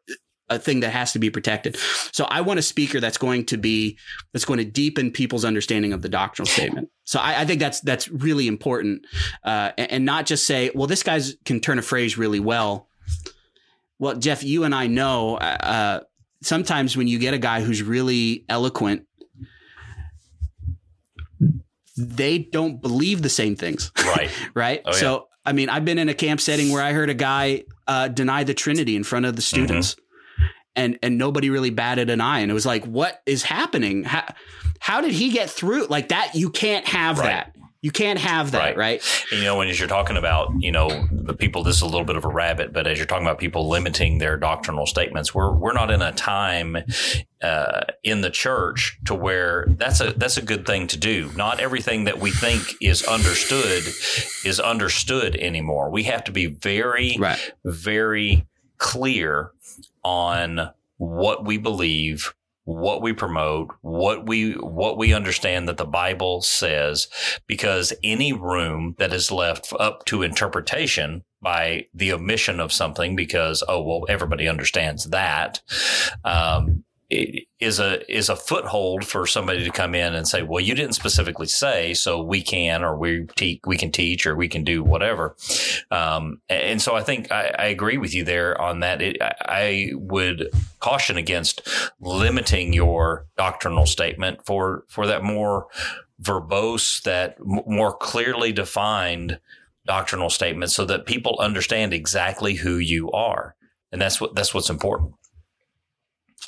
a 0.53 0.59
thing 0.59 0.81
that 0.81 0.91
has 0.91 1.11
to 1.13 1.19
be 1.19 1.29
protected. 1.29 1.77
So 2.11 2.25
I 2.25 2.41
want 2.41 2.59
a 2.59 2.61
speaker 2.61 2.99
that's 2.99 3.17
going 3.17 3.45
to 3.47 3.57
be 3.57 3.97
that's 4.31 4.45
going 4.45 4.59
to 4.59 4.65
deepen 4.65 5.11
people's 5.11 5.45
understanding 5.45 5.93
of 5.93 6.01
the 6.01 6.09
doctrinal 6.09 6.47
statement. 6.47 6.89
So 7.03 7.19
I, 7.19 7.41
I 7.41 7.45
think 7.45 7.59
that's 7.59 7.79
that's 7.81 8.09
really 8.09 8.47
important, 8.47 9.05
uh, 9.43 9.71
and, 9.77 9.91
and 9.91 10.05
not 10.05 10.25
just 10.25 10.45
say, 10.47 10.71
well, 10.73 10.87
this 10.87 11.03
guy's 11.03 11.35
can 11.45 11.59
turn 11.59 11.79
a 11.79 11.81
phrase 11.81 12.17
really 12.17 12.39
well. 12.39 12.87
Well, 13.99 14.15
Jeff, 14.15 14.43
you 14.43 14.63
and 14.63 14.73
I 14.75 14.87
know 14.87 15.37
uh, 15.37 16.01
sometimes 16.41 16.97
when 16.97 17.07
you 17.07 17.19
get 17.19 17.33
a 17.33 17.37
guy 17.37 17.61
who's 17.61 17.81
really 17.81 18.45
eloquent, 18.49 19.05
they 21.97 22.39
don't 22.39 22.81
believe 22.81 23.21
the 23.21 23.29
same 23.29 23.55
things 23.55 23.91
Right. 24.03 24.29
right? 24.53 24.81
Oh, 24.85 24.91
yeah. 24.91 24.97
So, 24.97 25.27
I 25.45 25.53
mean, 25.53 25.69
I've 25.69 25.85
been 25.85 25.99
in 25.99 26.09
a 26.09 26.13
camp 26.13 26.41
setting 26.41 26.71
where 26.71 26.81
I 26.81 26.91
heard 26.93 27.09
a 27.09 27.13
guy 27.13 27.63
uh, 27.87 28.07
deny 28.07 28.43
the 28.43 28.53
Trinity 28.53 28.95
in 28.95 29.03
front 29.03 29.25
of 29.25 29.35
the 29.35 29.41
students, 29.41 29.93
Mm-hmm. 29.95 30.02
And 30.75 30.97
and 31.03 31.17
nobody 31.17 31.49
really 31.49 31.69
batted 31.69 32.09
an 32.09 32.21
eye, 32.21 32.39
and 32.39 32.49
it 32.51 32.53
was 32.53 32.65
like, 32.65 32.85
what 32.85 33.21
is 33.25 33.43
happening? 33.43 34.03
How, 34.03 34.23
how 34.79 35.01
did 35.01 35.11
he 35.13 35.29
get 35.31 35.49
through 35.49 35.87
like 35.87 36.09
that? 36.09 36.35
You 36.35 36.49
can't 36.49 36.85
have 36.87 37.19
Right. 37.19 37.25
that. 37.27 37.55
You 37.81 37.91
can't 37.91 38.17
have 38.19 38.51
that, 38.51 38.77
Right. 38.77 38.77
right? 38.77 39.25
And, 39.29 39.39
you 39.41 39.45
know, 39.45 39.57
when 39.57 39.67
as 39.67 39.77
you're 39.77 39.89
talking 39.89 40.15
about, 40.15 40.53
you 40.57 40.71
know, 40.71 41.05
the 41.11 41.33
people, 41.33 41.63
this 41.63 41.75
is 41.75 41.81
a 41.81 41.85
little 41.85 42.05
bit 42.05 42.15
of 42.15 42.23
a 42.23 42.29
rabbit, 42.29 42.71
but 42.71 42.87
as 42.87 42.97
you're 42.97 43.05
talking 43.05 43.25
about 43.25 43.39
people 43.39 43.67
limiting 43.67 44.19
their 44.19 44.37
doctrinal 44.37 44.85
statements, 44.85 45.35
we're 45.35 45.51
we're 45.51 45.73
not 45.73 45.91
in 45.91 46.01
a 46.01 46.13
time 46.13 46.77
uh, 47.41 47.81
in 48.03 48.21
the 48.21 48.29
church 48.29 48.97
to 49.05 49.13
where 49.13 49.65
that's 49.71 49.99
a 49.99 50.13
that's 50.15 50.37
a 50.37 50.41
good 50.41 50.65
thing 50.65 50.87
to 50.87 50.97
do. 50.97 51.29
Not 51.35 51.59
everything 51.59 52.05
that 52.05 52.19
we 52.19 52.31
think 52.31 52.61
is 52.81 53.03
understood 53.03 53.83
is 54.45 54.61
understood 54.61 55.35
anymore. 55.35 55.89
We 55.91 56.03
have 56.03 56.23
to 56.23 56.31
be 56.31 56.45
very 56.45 57.17
Right. 57.19 57.51
very 57.65 58.47
clear 58.77 59.51
on 60.03 60.69
what 60.97 61.45
we 61.45 61.57
believe, 61.57 62.33
what 62.65 63.01
we 63.01 63.13
promote, 63.13 63.71
what 63.81 64.27
we 64.27 64.53
what 64.53 64.97
we 64.97 65.13
understand 65.13 65.67
that 65.67 65.77
the 65.77 65.85
Bible 65.85 66.41
says 66.41 67.07
because 67.47 67.93
any 68.03 68.31
room 68.31 68.95
that 68.99 69.13
is 69.13 69.31
left 69.31 69.73
up 69.79 70.05
to 70.05 70.23
interpretation 70.23 71.23
by 71.41 71.87
the 71.93 72.13
omission 72.13 72.59
of 72.59 72.71
something 72.71 73.15
because 73.15 73.63
oh 73.67 73.81
well 73.81 74.05
everybody 74.07 74.47
understands 74.47 75.05
that 75.05 75.61
um, 76.23 76.83
is 77.59 77.79
a 77.79 78.13
is 78.13 78.29
a 78.29 78.35
foothold 78.35 79.05
for 79.05 79.25
somebody 79.25 79.63
to 79.63 79.71
come 79.71 79.95
in 79.95 80.13
and 80.13 80.27
say 80.27 80.41
well 80.43 80.59
you 80.59 80.75
didn't 80.75 80.93
specifically 80.93 81.47
say 81.47 81.93
so 81.93 82.21
we 82.21 82.41
can 82.41 82.83
or 82.83 82.97
we 82.97 83.25
te- 83.35 83.61
we 83.65 83.77
can 83.77 83.91
teach 83.91 84.25
or 84.25 84.35
we 84.35 84.47
can 84.47 84.63
do 84.63 84.83
whatever. 84.83 85.35
Um, 85.91 86.41
and 86.49 86.81
so 86.81 86.95
I 86.95 87.03
think 87.03 87.31
I, 87.31 87.53
I 87.57 87.65
agree 87.65 87.97
with 87.97 88.13
you 88.13 88.23
there 88.23 88.59
on 88.59 88.81
that. 88.81 89.01
It, 89.01 89.17
I, 89.21 89.91
would 89.93 90.49
caution 90.79 91.17
against 91.17 91.67
limiting 91.99 92.73
your 92.73 93.25
doctrinal 93.37 93.85
statement 93.85 94.45
for 94.45 94.83
for 94.87 95.07
that 95.07 95.23
more 95.23 95.67
verbose 96.21 97.01
that 97.03 97.37
more 97.43 97.95
clearly 97.95 98.51
defined 98.51 99.39
doctrinal 99.85 100.29
statement 100.29 100.71
so 100.71 100.85
that 100.85 101.05
people 101.05 101.37
understand 101.39 101.93
exactly 101.93 102.55
who 102.55 102.77
you 102.77 103.11
are. 103.11 103.55
And 103.91 104.01
that's 104.01 104.19
what 104.19 104.35
that's 104.35 104.53
what's 104.53 104.69
important 104.69 105.13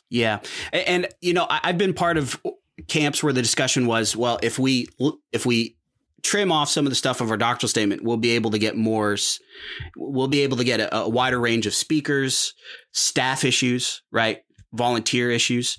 Yeah, 0.09 0.39
and, 0.71 1.07
you 1.21 1.33
know, 1.33 1.47
I've 1.49 1.77
been 1.77 1.93
part 1.93 2.17
of 2.17 2.39
camps 2.87 3.23
where 3.23 3.33
the 3.33 3.41
discussion 3.41 3.87
was, 3.87 4.15
well, 4.15 4.39
if 4.43 4.59
we 4.59 4.87
if 5.31 5.45
we 5.45 5.77
trim 6.23 6.51
off 6.51 6.69
some 6.69 6.85
of 6.85 6.91
the 6.91 6.95
stuff 6.95 7.21
of 7.21 7.31
our 7.31 7.37
doctrinal 7.37 7.69
statement, 7.69 8.03
we'll 8.03 8.17
be 8.17 8.31
able 8.31 8.51
to 8.51 8.59
get 8.59 8.75
more. 8.75 9.17
We'll 9.95 10.27
be 10.27 10.41
able 10.41 10.57
to 10.57 10.63
get 10.63 10.79
a, 10.79 10.95
a 10.97 11.09
wider 11.09 11.39
range 11.39 11.67
of 11.67 11.73
speakers, 11.73 12.53
staff 12.91 13.43
issues, 13.43 14.01
right, 14.11 14.39
volunteer 14.73 15.31
issues. 15.31 15.77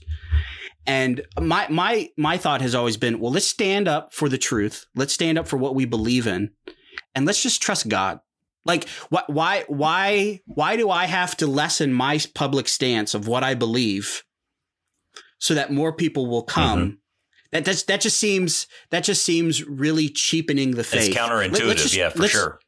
And 0.87 1.23
my 1.41 1.67
my 1.69 2.09
my 2.17 2.39
thought 2.39 2.61
has 2.61 2.75
always 2.75 2.97
been, 2.97 3.19
well, 3.19 3.33
let's 3.33 3.47
stand 3.47 3.89
up 3.89 4.13
for 4.13 4.29
the 4.29 4.39
truth. 4.39 4.87
Let's 4.95 5.13
stand 5.13 5.39
up 5.39 5.49
for 5.49 5.57
what 5.57 5.75
we 5.75 5.85
believe 5.85 6.27
in, 6.27 6.51
and 7.15 7.27
let's 7.27 7.43
just 7.43 7.61
trust 7.61 7.89
God. 7.89 8.21
Like 8.67 8.89
why 9.09 9.23
why 9.27 9.65
why 9.69 10.41
why 10.47 10.77
do 10.77 10.91
I 10.91 11.07
have 11.07 11.37
to 11.39 11.47
lessen 11.47 11.93
my 11.93 12.21
public 12.35 12.69
stance 12.69 13.15
of 13.15 13.27
what 13.29 13.45
I 13.45 13.55
believe 13.55 14.25
so 15.39 15.55
that 15.55 15.73
more 15.73 15.93
people 15.93 16.27
will 16.27 16.43
mm-hmm. 16.43 16.61
come? 16.61 16.99
That 17.53 17.65
that's, 17.65 17.85
that 17.85 18.01
just 18.01 18.19
seems 18.19 18.67
that 18.91 19.05
just 19.05 19.25
seems 19.25 19.65
really 19.65 20.09
cheapening 20.09 20.73
the 20.73 20.85
faith. 20.85 21.09
it's 21.09 21.17
counterintuitive 21.17 21.67
Let- 21.67 21.77
just- 21.79 21.97
yeah 21.97 22.11
for 22.11 22.29
sure 22.29 22.61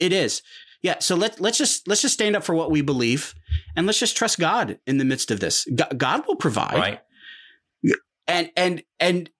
It 0.00 0.12
is. 0.12 0.42
Yeah, 0.82 0.98
so 0.98 1.16
let 1.16 1.40
let's 1.40 1.56
just 1.56 1.88
let's 1.88 2.02
just 2.02 2.12
stand 2.12 2.36
up 2.36 2.44
for 2.44 2.54
what 2.54 2.70
we 2.70 2.82
believe 2.82 3.34
and 3.74 3.86
let's 3.86 3.98
just 3.98 4.18
trust 4.18 4.38
God 4.38 4.78
in 4.86 4.98
the 4.98 5.04
midst 5.06 5.30
of 5.30 5.40
this. 5.40 5.66
Go- 5.74 5.86
God 5.96 6.26
will 6.26 6.36
provide 6.36 6.74
right 6.74 7.00
and 8.26 8.50
and 8.56 8.82
and 9.00 9.30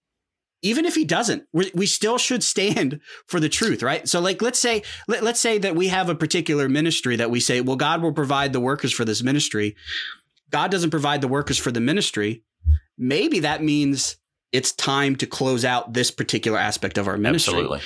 even 0.64 0.84
if 0.84 0.96
he 0.96 1.04
doesn't 1.04 1.46
we, 1.52 1.70
we 1.74 1.86
still 1.86 2.18
should 2.18 2.42
stand 2.42 3.00
for 3.26 3.38
the 3.38 3.48
truth 3.48 3.82
right? 3.82 4.08
So 4.08 4.20
like 4.20 4.42
let's 4.42 4.58
say 4.58 4.82
let, 5.06 5.22
let's 5.22 5.40
say 5.40 5.58
that 5.58 5.76
we 5.76 5.88
have 5.88 6.08
a 6.08 6.14
particular 6.14 6.68
ministry 6.68 7.14
that 7.16 7.30
we 7.30 7.38
say 7.38 7.60
well 7.60 7.76
god 7.76 8.02
will 8.02 8.12
provide 8.12 8.52
the 8.52 8.60
workers 8.60 8.92
for 8.92 9.04
this 9.04 9.22
ministry. 9.22 9.76
God 10.50 10.70
doesn't 10.70 10.90
provide 10.90 11.20
the 11.20 11.28
workers 11.28 11.58
for 11.58 11.70
the 11.70 11.80
ministry. 11.80 12.42
Maybe 12.96 13.40
that 13.40 13.62
means 13.62 14.16
it's 14.52 14.72
time 14.72 15.16
to 15.16 15.26
close 15.26 15.64
out 15.64 15.92
this 15.92 16.10
particular 16.10 16.58
aspect 16.58 16.96
of 16.96 17.08
our 17.08 17.16
ministry. 17.16 17.54
Absolutely. 17.54 17.80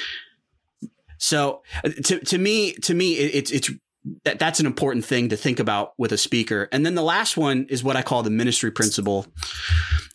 So 1.19 1.63
uh, 1.85 1.91
to 2.05 2.21
to 2.21 2.39
me 2.39 2.73
to 2.75 2.95
me 2.95 3.15
it, 3.15 3.35
it's 3.35 3.51
it's 3.51 3.71
that 4.25 4.39
that's 4.39 4.61
an 4.61 4.67
important 4.67 5.05
thing 5.05 5.29
to 5.31 5.37
think 5.37 5.59
about 5.59 5.93
with 5.99 6.13
a 6.13 6.19
speaker. 6.19 6.69
And 6.73 6.87
then 6.87 6.95
the 6.95 7.03
last 7.03 7.37
one 7.37 7.67
is 7.69 7.83
what 7.83 7.97
I 7.97 8.03
call 8.03 8.23
the 8.23 8.31
ministry 8.31 8.71
principle. 8.71 9.27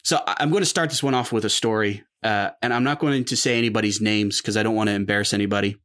So 0.03 0.21
I'm 0.27 0.49
going 0.49 0.61
to 0.61 0.69
start 0.69 0.89
this 0.89 1.01
one 1.01 1.13
off 1.13 1.31
with 1.31 1.45
a 1.45 1.49
story, 1.49 2.03
uh, 2.23 2.51
and 2.61 2.73
I'm 2.73 2.83
not 2.83 2.99
going 2.99 3.23
to 3.25 3.37
say 3.37 3.57
anybody's 3.57 4.01
names 4.01 4.41
because 4.41 4.57
I 4.57 4.63
don't 4.63 4.75
want 4.75 4.89
to 4.89 4.93
embarrass 4.93 5.33
anybody, 5.33 5.77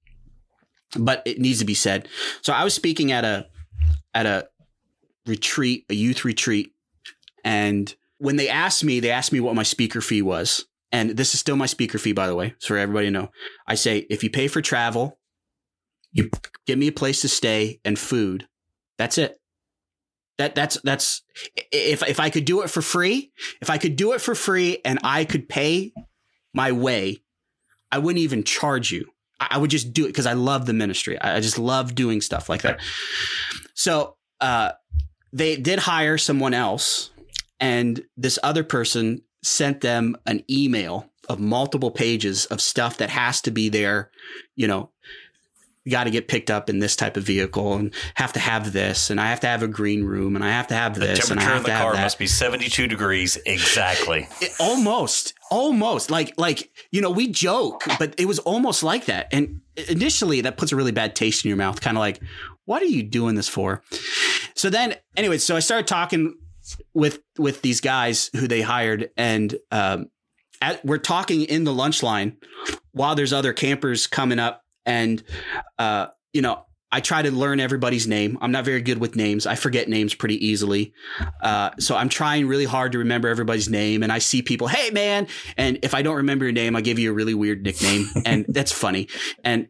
but 0.99 1.23
it 1.25 1.39
needs 1.39 1.61
to 1.61 1.65
be 1.65 1.75
said. 1.75 2.09
So 2.43 2.53
I 2.53 2.65
was 2.65 2.75
speaking 2.75 3.13
at 3.13 3.25
a 3.25 3.47
at 4.15 4.27
a 4.27 4.49
retreat, 5.27 5.85
a 5.89 5.95
youth 5.95 6.25
retreat, 6.25 6.73
and 7.45 7.95
when 8.19 8.37
they 8.37 8.49
asked 8.49 8.83
me, 8.83 9.01
they 9.01 9.11
asked 9.11 9.33
me 9.33 9.41
what 9.41 9.55
my 9.55 9.63
speaker 9.63 10.01
fee 10.01 10.23
was. 10.23 10.65
And 10.91 11.11
this 11.11 11.35
is 11.35 11.41
still 11.41 11.57
my 11.57 11.67
speaker 11.67 11.99
fee, 11.99 12.13
by 12.13 12.27
the 12.27 12.35
way, 12.35 12.55
so 12.59 12.69
for 12.69 12.79
everybody 12.79 13.07
to 13.09 13.11
know. 13.11 13.31
I 13.67 13.75
say, 13.75 14.07
if 14.11 14.25
you 14.25 14.31
pay 14.31 14.49
for 14.49 14.63
travel, 14.63 15.19
you 16.13 16.31
give 16.67 16.79
me 16.79 16.89
a 16.89 16.93
place 16.93 17.21
to 17.21 17.29
stay 17.29 17.81
and 17.85 17.99
food. 17.99 18.49
That's 18.97 19.19
it. 19.19 19.38
That 20.39 20.55
that's 20.55 20.81
that's 20.83 21.23
if 21.73 22.03
if 22.03 22.21
I 22.21 22.31
could 22.31 22.45
do 22.45 22.63
it 22.63 22.71
for 22.71 22.81
free, 22.81 23.33
if 23.61 23.71
I 23.71 23.79
could 23.79 23.97
do 23.97 24.13
it 24.13 24.21
for 24.21 24.35
free 24.35 24.79
and 24.85 25.01
I 25.03 25.25
could 25.25 25.49
pay 25.49 25.93
my 26.55 26.73
way, 26.73 27.23
I 27.91 27.99
wouldn't 27.99 28.23
even 28.23 28.45
charge 28.45 28.93
you. 28.93 29.11
I, 29.41 29.49
I 29.53 29.59
would 29.59 29.71
just 29.71 29.93
do 29.93 30.05
it 30.05 30.09
because 30.09 30.27
I 30.27 30.35
love 30.35 30.67
the 30.67 30.73
ministry. 30.73 31.21
I, 31.21 31.37
I 31.37 31.41
just 31.41 31.59
love 31.59 31.95
doing 31.95 32.21
stuff 32.21 32.49
like 32.49 32.63
that. 32.63 32.81
So 33.75 34.17
uh, 34.41 34.73
they 35.33 35.57
did 35.57 35.81
hire 35.81 36.19
someone 36.19 36.55
else, 36.55 37.11
and 37.59 38.01
this 38.17 38.39
other 38.43 38.63
person 38.63 39.23
sent 39.43 39.81
them 39.81 40.17
an 40.27 40.45
email 40.51 41.11
of 41.29 41.39
multiple 41.39 41.91
pages 41.91 42.47
of 42.47 42.61
stuff 42.61 42.99
that 42.99 43.11
has 43.11 43.41
to 43.43 43.51
be 43.51 43.69
there, 43.69 44.11
you 44.57 44.67
know, 44.67 44.91
got 45.89 46.05
to 46.05 46.11
get 46.11 46.29
picked 46.29 46.51
up 46.51 46.69
in 46.71 46.79
this 46.79 46.95
type 46.97 47.17
of 47.17 47.25
vehicle 47.25 47.75
and 47.75 47.93
have 48.15 48.33
to 48.35 48.41
have 48.41 48.73
this 48.73 49.11
and 49.11 49.21
I 49.21 49.31
have 49.31 49.41
to 49.41 49.47
have 49.47 49.63
a 49.63 49.69
green 49.69 50.05
room 50.05 50.37
and 50.37 50.45
I 50.45 50.51
have 50.51 50.67
to 50.69 50.75
have 50.75 50.95
The 50.95 51.01
this 51.01 51.31
and 51.31 51.39
I 51.41 51.43
temperature 51.45 51.57
in 51.73 51.77
the 51.77 51.83
car 51.83 51.93
must 51.95 52.19
be 52.19 52.27
72 52.27 52.87
degrees 52.87 53.39
exactly. 53.47 54.29
It- 54.41 54.53
almost 54.61 55.35
almost 55.51 56.11
like 56.11 56.35
like 56.37 56.71
you 56.91 57.01
know 57.01 57.11
we 57.11 57.29
joke 57.29 57.83
but 57.99 58.15
it 58.19 58.27
was 58.27 58.39
almost 58.41 58.83
like 58.83 59.07
that 59.07 59.29
and 59.33 59.61
initially 59.89 60.41
that 60.43 60.57
puts 60.59 60.73
a 60.73 60.77
really 60.77 60.93
bad 60.93 61.15
taste 61.17 61.45
in 61.45 61.49
your 61.49 61.57
mouth 61.57 61.81
kind 61.81 61.97
of 61.97 62.01
like 62.01 62.21
what 62.67 62.83
are 62.83 62.87
you 62.87 63.03
doing 63.03 63.35
this 63.35 63.49
for 63.49 63.83
so 64.55 64.69
then 64.69 64.95
anyway 65.17 65.39
so 65.39 65.57
i 65.57 65.59
started 65.61 65.87
talking 65.87 66.35
with 66.93 67.21
with 67.39 67.63
these 67.63 67.81
guys 67.81 68.31
who 68.37 68.47
they 68.47 68.61
hired 68.61 69.09
and 69.17 69.57
um 69.71 70.07
at, 70.61 70.85
we're 70.85 70.99
talking 70.99 71.43
in 71.43 71.65
the 71.65 71.73
lunch 71.73 72.03
line 72.03 72.37
while 72.93 73.15
there's 73.15 73.33
other 73.33 73.53
campers 73.53 74.07
coming 74.07 74.39
up 74.39 74.65
and 74.89 75.23
uh 75.79 76.09
you 76.33 76.43
know 76.43 76.65
I 76.91 77.01
try 77.01 77.21
to 77.21 77.31
learn 77.31 77.61
everybody's 77.61 78.07
name. 78.09 78.39
I'm 78.41 78.51
not 78.51 78.65
very 78.65 78.81
good 78.81 78.99
with 78.99 79.15
names. 79.15 79.47
I 79.47 79.57
forget 79.57 79.89
names 79.89 80.15
pretty 80.15 80.45
easily. 80.47 80.95
Uh, 81.43 81.71
so 81.79 81.95
I'm 81.95 82.09
trying 82.09 82.49
really 82.49 82.65
hard 82.65 82.93
to 82.93 82.99
remember 82.99 83.29
everybody's 83.29 83.69
name. 83.69 84.03
And 84.03 84.11
I 84.11 84.19
see 84.21 84.41
people, 84.41 84.69
hey 84.69 84.91
man. 84.91 85.27
And 85.59 85.79
if 85.83 85.95
I 85.95 86.01
don't 86.01 86.17
remember 86.17 86.47
your 86.47 86.53
name, 86.53 86.77
I 86.77 86.81
give 86.81 86.99
you 86.99 87.11
a 87.11 87.15
really 87.15 87.35
weird 87.35 87.63
nickname. 87.63 88.07
and 88.25 88.47
that's 88.49 88.73
funny. 88.73 89.09
And 89.45 89.69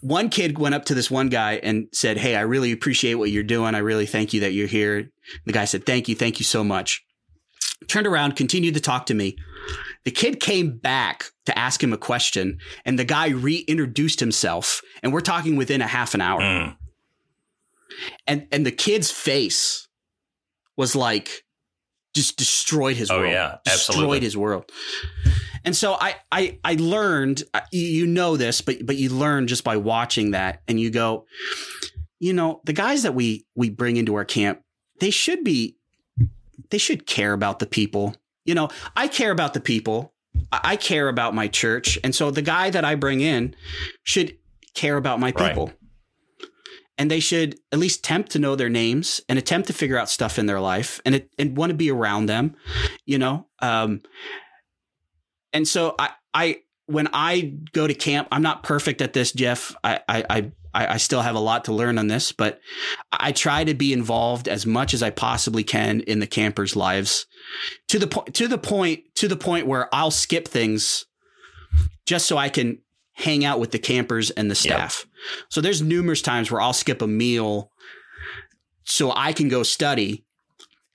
one 0.00 0.28
kid 0.28 0.58
went 0.58 0.76
up 0.76 0.84
to 0.86 0.94
this 0.94 1.10
one 1.10 1.28
guy 1.28 1.54
and 1.54 1.88
said, 1.92 2.18
Hey, 2.18 2.36
I 2.36 2.42
really 2.42 2.70
appreciate 2.70 3.14
what 3.14 3.30
you're 3.30 3.42
doing. 3.42 3.74
I 3.74 3.78
really 3.78 4.06
thank 4.06 4.32
you 4.32 4.40
that 4.40 4.52
you're 4.52 4.68
here. 4.68 5.10
The 5.44 5.52
guy 5.52 5.64
said, 5.64 5.86
Thank 5.86 6.08
you. 6.08 6.14
Thank 6.14 6.38
you 6.38 6.44
so 6.44 6.62
much. 6.62 7.04
Turned 7.88 8.06
around, 8.06 8.36
continued 8.36 8.74
to 8.74 8.80
talk 8.80 9.06
to 9.06 9.14
me. 9.14 9.36
The 10.04 10.10
kid 10.10 10.40
came 10.40 10.78
back 10.78 11.24
to 11.46 11.58
ask 11.58 11.82
him 11.82 11.92
a 11.92 11.98
question, 11.98 12.58
and 12.84 12.98
the 12.98 13.04
guy 13.04 13.28
reintroduced 13.28 14.20
himself. 14.20 14.80
And 15.02 15.12
we're 15.12 15.20
talking 15.20 15.56
within 15.56 15.80
a 15.82 15.86
half 15.86 16.14
an 16.14 16.20
hour 16.20 16.40
Mm. 16.40 16.76
and 18.26 18.46
and 18.52 18.64
the 18.66 18.70
kid's 18.72 19.10
face 19.10 19.88
was 20.76 20.94
like 20.94 21.44
just 22.14 22.36
destroyed 22.36 22.96
his 22.96 23.10
Oh, 23.10 23.18
world. 23.18 23.32
yeah, 23.32 23.56
destroyed 23.64 23.94
absolutely. 23.96 24.20
his 24.20 24.36
world. 24.36 24.70
And 25.64 25.76
so 25.76 25.94
I 25.94 26.16
I 26.32 26.58
I 26.64 26.74
learned 26.74 27.42
you- 27.72 27.80
you 27.86 28.06
know 28.06 28.36
this, 28.36 28.60
but 28.60 28.84
but 28.86 28.96
you 28.96 29.10
learn 29.10 29.46
just 29.46 29.64
by 29.64 29.76
watching 29.76 30.30
that, 30.30 30.62
and 30.68 30.80
you 30.80 30.90
go, 30.90 31.26
you 32.18 32.32
know, 32.32 32.60
the 32.64 32.72
guys 32.72 33.02
that 33.02 33.14
we 33.14 33.46
we 33.54 33.68
bring 33.68 33.96
into 33.96 34.14
our 34.14 34.24
camp, 34.24 34.62
they 35.00 35.10
should 35.10 35.44
be, 35.44 35.76
they 36.70 36.78
should 36.78 37.06
care 37.06 37.32
about 37.32 37.58
the 37.58 37.66
people. 37.66 38.16
You 38.48 38.54
know, 38.54 38.68
I 38.96 39.08
care 39.08 39.30
about 39.30 39.54
the 39.54 39.60
people. 39.60 40.14
I 40.50 40.76
care 40.76 41.08
about 41.08 41.34
my 41.34 41.48
church, 41.48 41.98
and 42.02 42.14
so 42.14 42.30
the 42.30 42.42
guy 42.42 42.70
that 42.70 42.84
I 42.84 42.94
bring 42.94 43.20
in 43.20 43.54
should 44.04 44.36
care 44.74 44.96
about 44.96 45.20
my 45.20 45.32
Right. 45.36 45.48
people 45.50 45.72
and 46.98 47.10
they 47.10 47.20
should 47.20 47.58
at 47.72 47.78
least 47.78 48.00
attempt 48.00 48.32
to 48.32 48.38
know 48.38 48.56
their 48.56 48.68
names 48.68 49.20
and 49.28 49.38
attempt 49.38 49.68
to 49.68 49.72
figure 49.72 49.96
out 49.96 50.10
stuff 50.10 50.38
in 50.38 50.46
their 50.46 50.60
life 50.60 51.00
and 51.04 51.14
it, 51.14 51.30
and 51.38 51.56
want 51.56 51.70
to 51.70 51.76
be 51.76 51.90
around 51.90 52.26
them, 52.26 52.56
you 53.06 53.18
know. 53.18 53.46
Um, 53.60 54.00
and 55.52 55.66
so 55.66 55.94
I 55.98 56.10
I 56.34 56.56
when 56.86 57.08
I 57.12 57.54
go 57.72 57.86
to 57.86 57.94
camp, 57.94 58.28
I'm 58.32 58.42
not 58.42 58.62
perfect 58.64 59.00
at 59.00 59.12
this, 59.12 59.32
Jeff. 59.32 59.76
I 59.84 60.00
I 60.08 60.24
I, 60.28 60.52
I 60.86 60.96
still 60.98 61.22
have 61.22 61.34
a 61.34 61.40
lot 61.40 61.64
to 61.64 61.72
learn 61.72 61.98
on 61.98 62.08
this, 62.08 62.32
but 62.32 62.60
I 63.12 63.32
try 63.32 63.64
to 63.64 63.74
be 63.74 63.92
involved 63.92 64.48
as 64.48 64.66
much 64.66 64.94
as 64.94 65.02
I 65.02 65.10
possibly 65.10 65.64
can 65.64 66.00
in 66.00 66.20
the 66.20 66.26
campers' 66.26 66.76
lives, 66.76 67.26
to 67.88 67.98
the 67.98 68.06
point 68.06 68.34
to 68.34 68.48
the 68.48 68.58
point 68.58 69.04
to 69.16 69.28
the 69.28 69.36
point 69.36 69.66
where 69.66 69.92
I'll 69.94 70.10
skip 70.10 70.46
things 70.46 71.06
just 72.06 72.26
so 72.26 72.36
I 72.36 72.48
can 72.48 72.78
hang 73.12 73.44
out 73.44 73.58
with 73.58 73.72
the 73.72 73.78
campers 73.78 74.30
and 74.30 74.50
the 74.50 74.54
staff. 74.54 75.04
So 75.50 75.60
there's 75.60 75.82
numerous 75.82 76.22
times 76.22 76.50
where 76.50 76.60
I'll 76.60 76.72
skip 76.72 77.02
a 77.02 77.06
meal 77.06 77.72
so 78.84 79.12
I 79.14 79.32
can 79.32 79.48
go 79.48 79.62
study. 79.64 80.24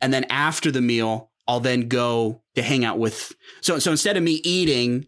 And 0.01 0.13
then 0.13 0.25
after 0.29 0.71
the 0.71 0.81
meal, 0.81 1.31
I'll 1.47 1.59
then 1.59 1.88
go 1.89 2.41
to 2.55 2.61
hang 2.61 2.86
out 2.86 2.97
with 2.97 3.34
so 3.61 3.79
so 3.79 3.91
instead 3.91 4.17
of 4.17 4.23
me 4.23 4.41
eating, 4.43 5.07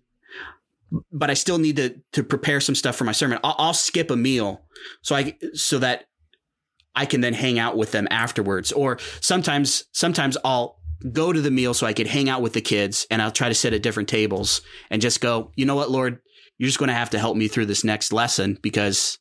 but 1.11 1.29
I 1.29 1.33
still 1.33 1.57
need 1.57 1.75
to 1.77 1.95
to 2.13 2.23
prepare 2.23 2.59
some 2.59 2.75
stuff 2.75 2.95
for 2.95 3.03
my 3.03 3.11
sermon, 3.11 3.39
I'll, 3.43 3.55
I'll 3.57 3.73
skip 3.73 4.11
a 4.11 4.15
meal 4.15 4.65
so 5.01 5.15
I 5.15 5.37
so 5.53 5.79
that 5.79 6.05
I 6.95 7.05
can 7.05 7.21
then 7.21 7.33
hang 7.33 7.59
out 7.59 7.77
with 7.77 7.91
them 7.91 8.07
afterwards. 8.11 8.71
Or 8.71 8.97
sometimes 9.21 9.85
sometimes 9.91 10.37
I'll 10.43 10.79
go 11.11 11.33
to 11.33 11.41
the 11.41 11.51
meal 11.51 11.73
so 11.73 11.85
I 11.85 11.93
could 11.93 12.07
hang 12.07 12.29
out 12.29 12.41
with 12.41 12.53
the 12.53 12.61
kids 12.61 13.05
and 13.11 13.21
I'll 13.21 13.31
try 13.31 13.49
to 13.49 13.55
sit 13.55 13.73
at 13.73 13.83
different 13.83 14.09
tables 14.09 14.61
and 14.89 15.01
just 15.01 15.21
go, 15.21 15.51
you 15.55 15.65
know 15.65 15.75
what, 15.75 15.91
Lord, 15.91 16.19
you're 16.57 16.67
just 16.67 16.79
going 16.79 16.87
to 16.87 16.95
have 16.95 17.09
to 17.11 17.19
help 17.19 17.35
me 17.35 17.47
through 17.47 17.65
this 17.65 17.83
next 17.83 18.13
lesson 18.13 18.57
because 18.61 19.19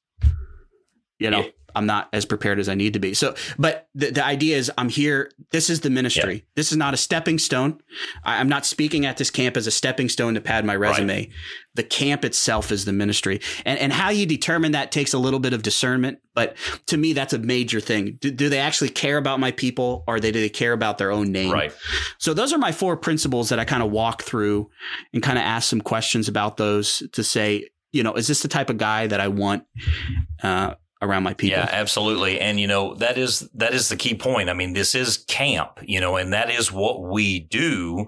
you 1.18 1.30
know. 1.30 1.44
I'm 1.74 1.86
not 1.86 2.08
as 2.12 2.24
prepared 2.24 2.58
as 2.58 2.68
i 2.68 2.74
need 2.74 2.92
to 2.92 2.98
be. 2.98 3.14
So 3.14 3.34
but 3.58 3.88
the, 3.94 4.10
the 4.10 4.24
idea 4.24 4.56
is 4.56 4.70
i'm 4.78 4.88
here. 4.88 5.30
This 5.50 5.70
is 5.70 5.80
the 5.80 5.90
ministry. 5.90 6.44
This 6.54 6.72
is 6.72 6.78
not 6.78 6.94
a 6.94 6.96
stepping 6.96 7.38
stone. 7.38 7.80
I, 8.24 8.40
i'm 8.40 8.48
not 8.48 8.66
speaking 8.66 9.06
at 9.06 9.16
this 9.16 9.30
camp 9.30 9.56
as 9.56 9.66
a 9.66 9.70
stepping 9.70 10.08
stone 10.08 10.34
to 10.34 10.40
pad 10.40 10.64
my 10.64 10.76
resume. 10.76 11.30
The 11.74 11.82
camp 11.82 12.24
itself 12.24 12.70
is 12.70 12.84
the 12.84 12.92
ministry. 12.92 13.40
And 13.64 13.78
and 13.78 13.92
how 13.92 14.10
you 14.10 14.26
determine 14.26 14.72
that 14.72 14.92
takes 14.92 15.12
a 15.12 15.18
little 15.18 15.40
bit 15.40 15.52
of 15.52 15.62
discernment 15.62 16.18
but 16.34 16.56
to 16.86 16.96
me 16.96 17.12
that's 17.12 17.32
a 17.32 17.38
major 17.38 17.80
thing. 17.80 18.18
Do, 18.20 18.30
do 18.30 18.48
they 18.48 18.58
actually 18.58 18.90
care 18.90 19.16
about 19.16 19.40
my 19.40 19.52
people 19.52 20.04
or 20.06 20.20
they, 20.20 20.32
do 20.32 20.40
they 20.40 20.48
care 20.48 20.72
about 20.72 20.98
their 20.98 21.10
own 21.10 21.32
name? 21.32 21.52
Right. 21.52 21.72
so 22.18 22.34
those 22.34 22.52
are 22.52 22.58
my 22.58 22.72
four 22.72 22.96
principles 22.96 23.48
that 23.48 23.58
I 23.58 23.64
kind 23.64 23.82
of 23.82 23.90
walk 23.90 24.22
through 24.22 24.70
and 25.12 25.22
kind 25.22 25.38
of 25.38 25.44
ask 25.44 25.68
some 25.68 25.80
questions 25.80 26.28
about 26.28 26.56
those 26.56 27.02
to 27.12 27.22
say, 27.22 27.68
you 27.92 28.02
know, 28.02 28.14
is 28.14 28.26
this 28.26 28.42
the 28.42 28.48
type 28.48 28.70
of 28.70 28.76
guy 28.76 29.06
that 29.06 29.20
I 29.20 29.28
want 29.28 29.64
uh, 30.42 30.74
around 31.04 31.22
my 31.22 31.34
people? 31.34 31.58
Yeah, 31.58 31.68
absolutely. 31.70 32.40
And 32.40 32.58
you 32.58 32.66
know, 32.66 32.94
that 32.94 33.18
is 33.18 33.48
that 33.54 33.74
is 33.74 33.88
the 33.88 33.96
key 33.96 34.14
point. 34.14 34.50
I 34.50 34.54
mean, 34.54 34.72
this 34.72 34.94
is 34.94 35.18
camp, 35.18 35.78
you 35.82 36.00
know, 36.00 36.16
and 36.16 36.32
that 36.32 36.50
is 36.50 36.72
what 36.72 37.02
we 37.02 37.40
do. 37.40 38.06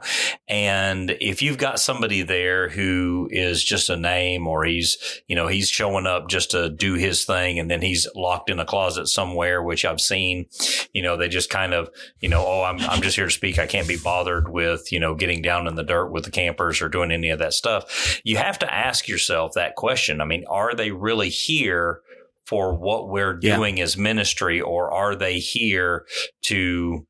And 0.48 1.16
if 1.20 1.42
you've 1.42 1.58
got 1.58 1.78
somebody 1.78 2.22
there 2.22 2.68
who 2.68 3.28
is 3.30 3.62
just 3.62 3.90
a 3.90 3.96
name 3.96 4.46
or 4.46 4.64
he's, 4.64 5.22
you 5.28 5.36
know, 5.36 5.46
he's 5.46 5.68
showing 5.68 6.06
up 6.06 6.28
just 6.28 6.52
to 6.52 6.70
do 6.70 6.94
his 6.94 7.24
thing 7.24 7.58
and 7.58 7.70
then 7.70 7.82
he's 7.82 8.08
locked 8.14 8.50
in 8.50 8.58
a 8.58 8.64
closet 8.64 9.06
somewhere, 9.06 9.62
which 9.62 9.84
I've 9.84 10.00
seen, 10.00 10.46
you 10.92 11.02
know, 11.02 11.16
they 11.16 11.28
just 11.28 11.50
kind 11.50 11.74
of, 11.74 11.90
you 12.20 12.28
know, 12.28 12.44
oh, 12.46 12.62
I'm 12.62 12.80
I'm 12.80 13.02
just 13.02 13.16
here 13.16 13.26
to 13.26 13.30
speak. 13.30 13.58
I 13.58 13.66
can't 13.66 13.88
be 13.88 13.98
bothered 13.98 14.48
with, 14.48 14.90
you 14.92 15.00
know, 15.00 15.14
getting 15.14 15.42
down 15.42 15.66
in 15.66 15.74
the 15.74 15.84
dirt 15.84 16.10
with 16.10 16.24
the 16.24 16.30
campers 16.30 16.80
or 16.80 16.88
doing 16.88 17.12
any 17.12 17.30
of 17.30 17.38
that 17.38 17.52
stuff. 17.52 18.20
You 18.24 18.36
have 18.38 18.58
to 18.60 18.72
ask 18.72 19.08
yourself 19.08 19.52
that 19.54 19.74
question. 19.76 20.20
I 20.20 20.24
mean, 20.24 20.44
are 20.48 20.74
they 20.74 20.90
really 20.90 21.28
here 21.28 22.00
for 22.46 22.74
what 22.74 23.08
we're 23.08 23.38
Yeah. 23.42 23.56
doing 23.56 23.80
as 23.80 23.96
ministry, 23.96 24.60
or 24.60 24.90
are 24.92 25.14
they 25.16 25.38
here 25.38 26.06
to 26.44 27.06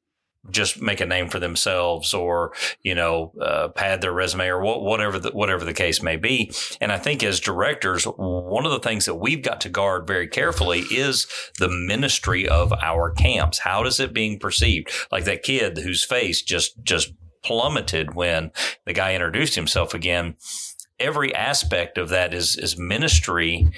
just 0.49 0.81
make 0.81 1.01
a 1.01 1.07
name 1.07 1.29
for 1.29 1.41
themselves, 1.41 2.15
or 2.15 2.53
you 2.81 2.95
know, 2.95 3.33
uh, 3.43 3.67
pad 3.69 4.01
their 4.01 4.13
resume, 4.13 4.47
or 4.47 4.63
wha- 4.63 4.79
whatever 4.79 5.19
the, 5.19 5.31
whatever 5.31 5.65
the 5.65 5.75
case 5.75 6.01
may 6.03 6.15
be? 6.17 6.53
And 6.81 6.93
I 6.93 6.99
think 6.99 7.25
as 7.25 7.41
directors, 7.41 8.05
one 8.05 8.65
of 8.65 8.71
the 8.71 8.79
things 8.79 9.07
that 9.07 9.17
we've 9.17 9.43
got 9.43 9.61
to 9.63 9.69
guard 9.69 10.07
very 10.07 10.29
carefully 10.29 10.81
is 10.91 11.27
the 11.59 11.69
ministry 11.69 12.49
of 12.49 12.73
our 12.81 13.11
camps. 13.11 13.59
How 13.59 13.83
does 13.83 13.99
it 13.99 14.13
being 14.15 14.39
perceived? 14.39 14.89
Like 15.11 15.25
that 15.25 15.43
kid 15.43 15.79
whose 15.79 16.05
face 16.05 16.43
just 16.43 16.81
just 16.85 17.13
plummeted 17.43 18.15
when 18.15 18.53
the 18.85 18.93
guy 18.93 19.15
introduced 19.15 19.57
himself 19.57 19.95
again. 19.95 20.37
Every 21.01 21.35
aspect 21.35 21.99
of 21.99 22.09
that 22.11 22.33
is 22.33 22.57
is 22.57 22.79
ministry 22.79 23.69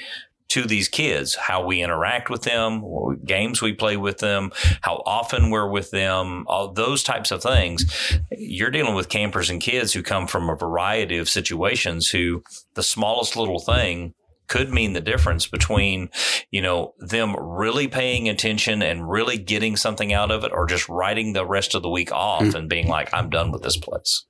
to 0.48 0.64
these 0.64 0.88
kids, 0.88 1.34
how 1.34 1.64
we 1.64 1.82
interact 1.82 2.30
with 2.30 2.42
them, 2.42 2.80
what 2.80 3.24
games 3.24 3.60
we 3.60 3.72
play 3.72 3.96
with 3.96 4.18
them, 4.18 4.50
how 4.80 5.02
often 5.04 5.50
we're 5.50 5.68
with 5.68 5.90
them, 5.90 6.44
all 6.48 6.72
those 6.72 7.02
types 7.02 7.30
of 7.30 7.42
things. 7.42 7.84
You're 8.30 8.70
dealing 8.70 8.94
with 8.94 9.10
campers 9.10 9.50
and 9.50 9.60
kids 9.60 9.92
who 9.92 10.02
come 10.02 10.26
from 10.26 10.48
a 10.48 10.56
variety 10.56 11.18
of 11.18 11.28
situations 11.28 12.08
who 12.08 12.42
the 12.74 12.82
smallest 12.82 13.36
little 13.36 13.60
thing 13.60 14.14
could 14.46 14.70
mean 14.70 14.94
the 14.94 15.00
difference 15.02 15.46
between, 15.46 16.08
you 16.50 16.62
know, 16.62 16.94
them 16.98 17.36
really 17.38 17.86
paying 17.86 18.30
attention 18.30 18.80
and 18.80 19.10
really 19.10 19.36
getting 19.36 19.76
something 19.76 20.14
out 20.14 20.30
of 20.30 20.42
it 20.42 20.52
or 20.52 20.66
just 20.66 20.88
writing 20.88 21.34
the 21.34 21.44
rest 21.44 21.74
of 21.74 21.82
the 21.82 21.90
week 21.90 22.10
off 22.10 22.54
and 22.54 22.70
being 22.70 22.88
like, 22.88 23.12
I'm 23.12 23.28
done 23.28 23.52
with 23.52 23.62
this 23.62 23.76
place. 23.76 24.24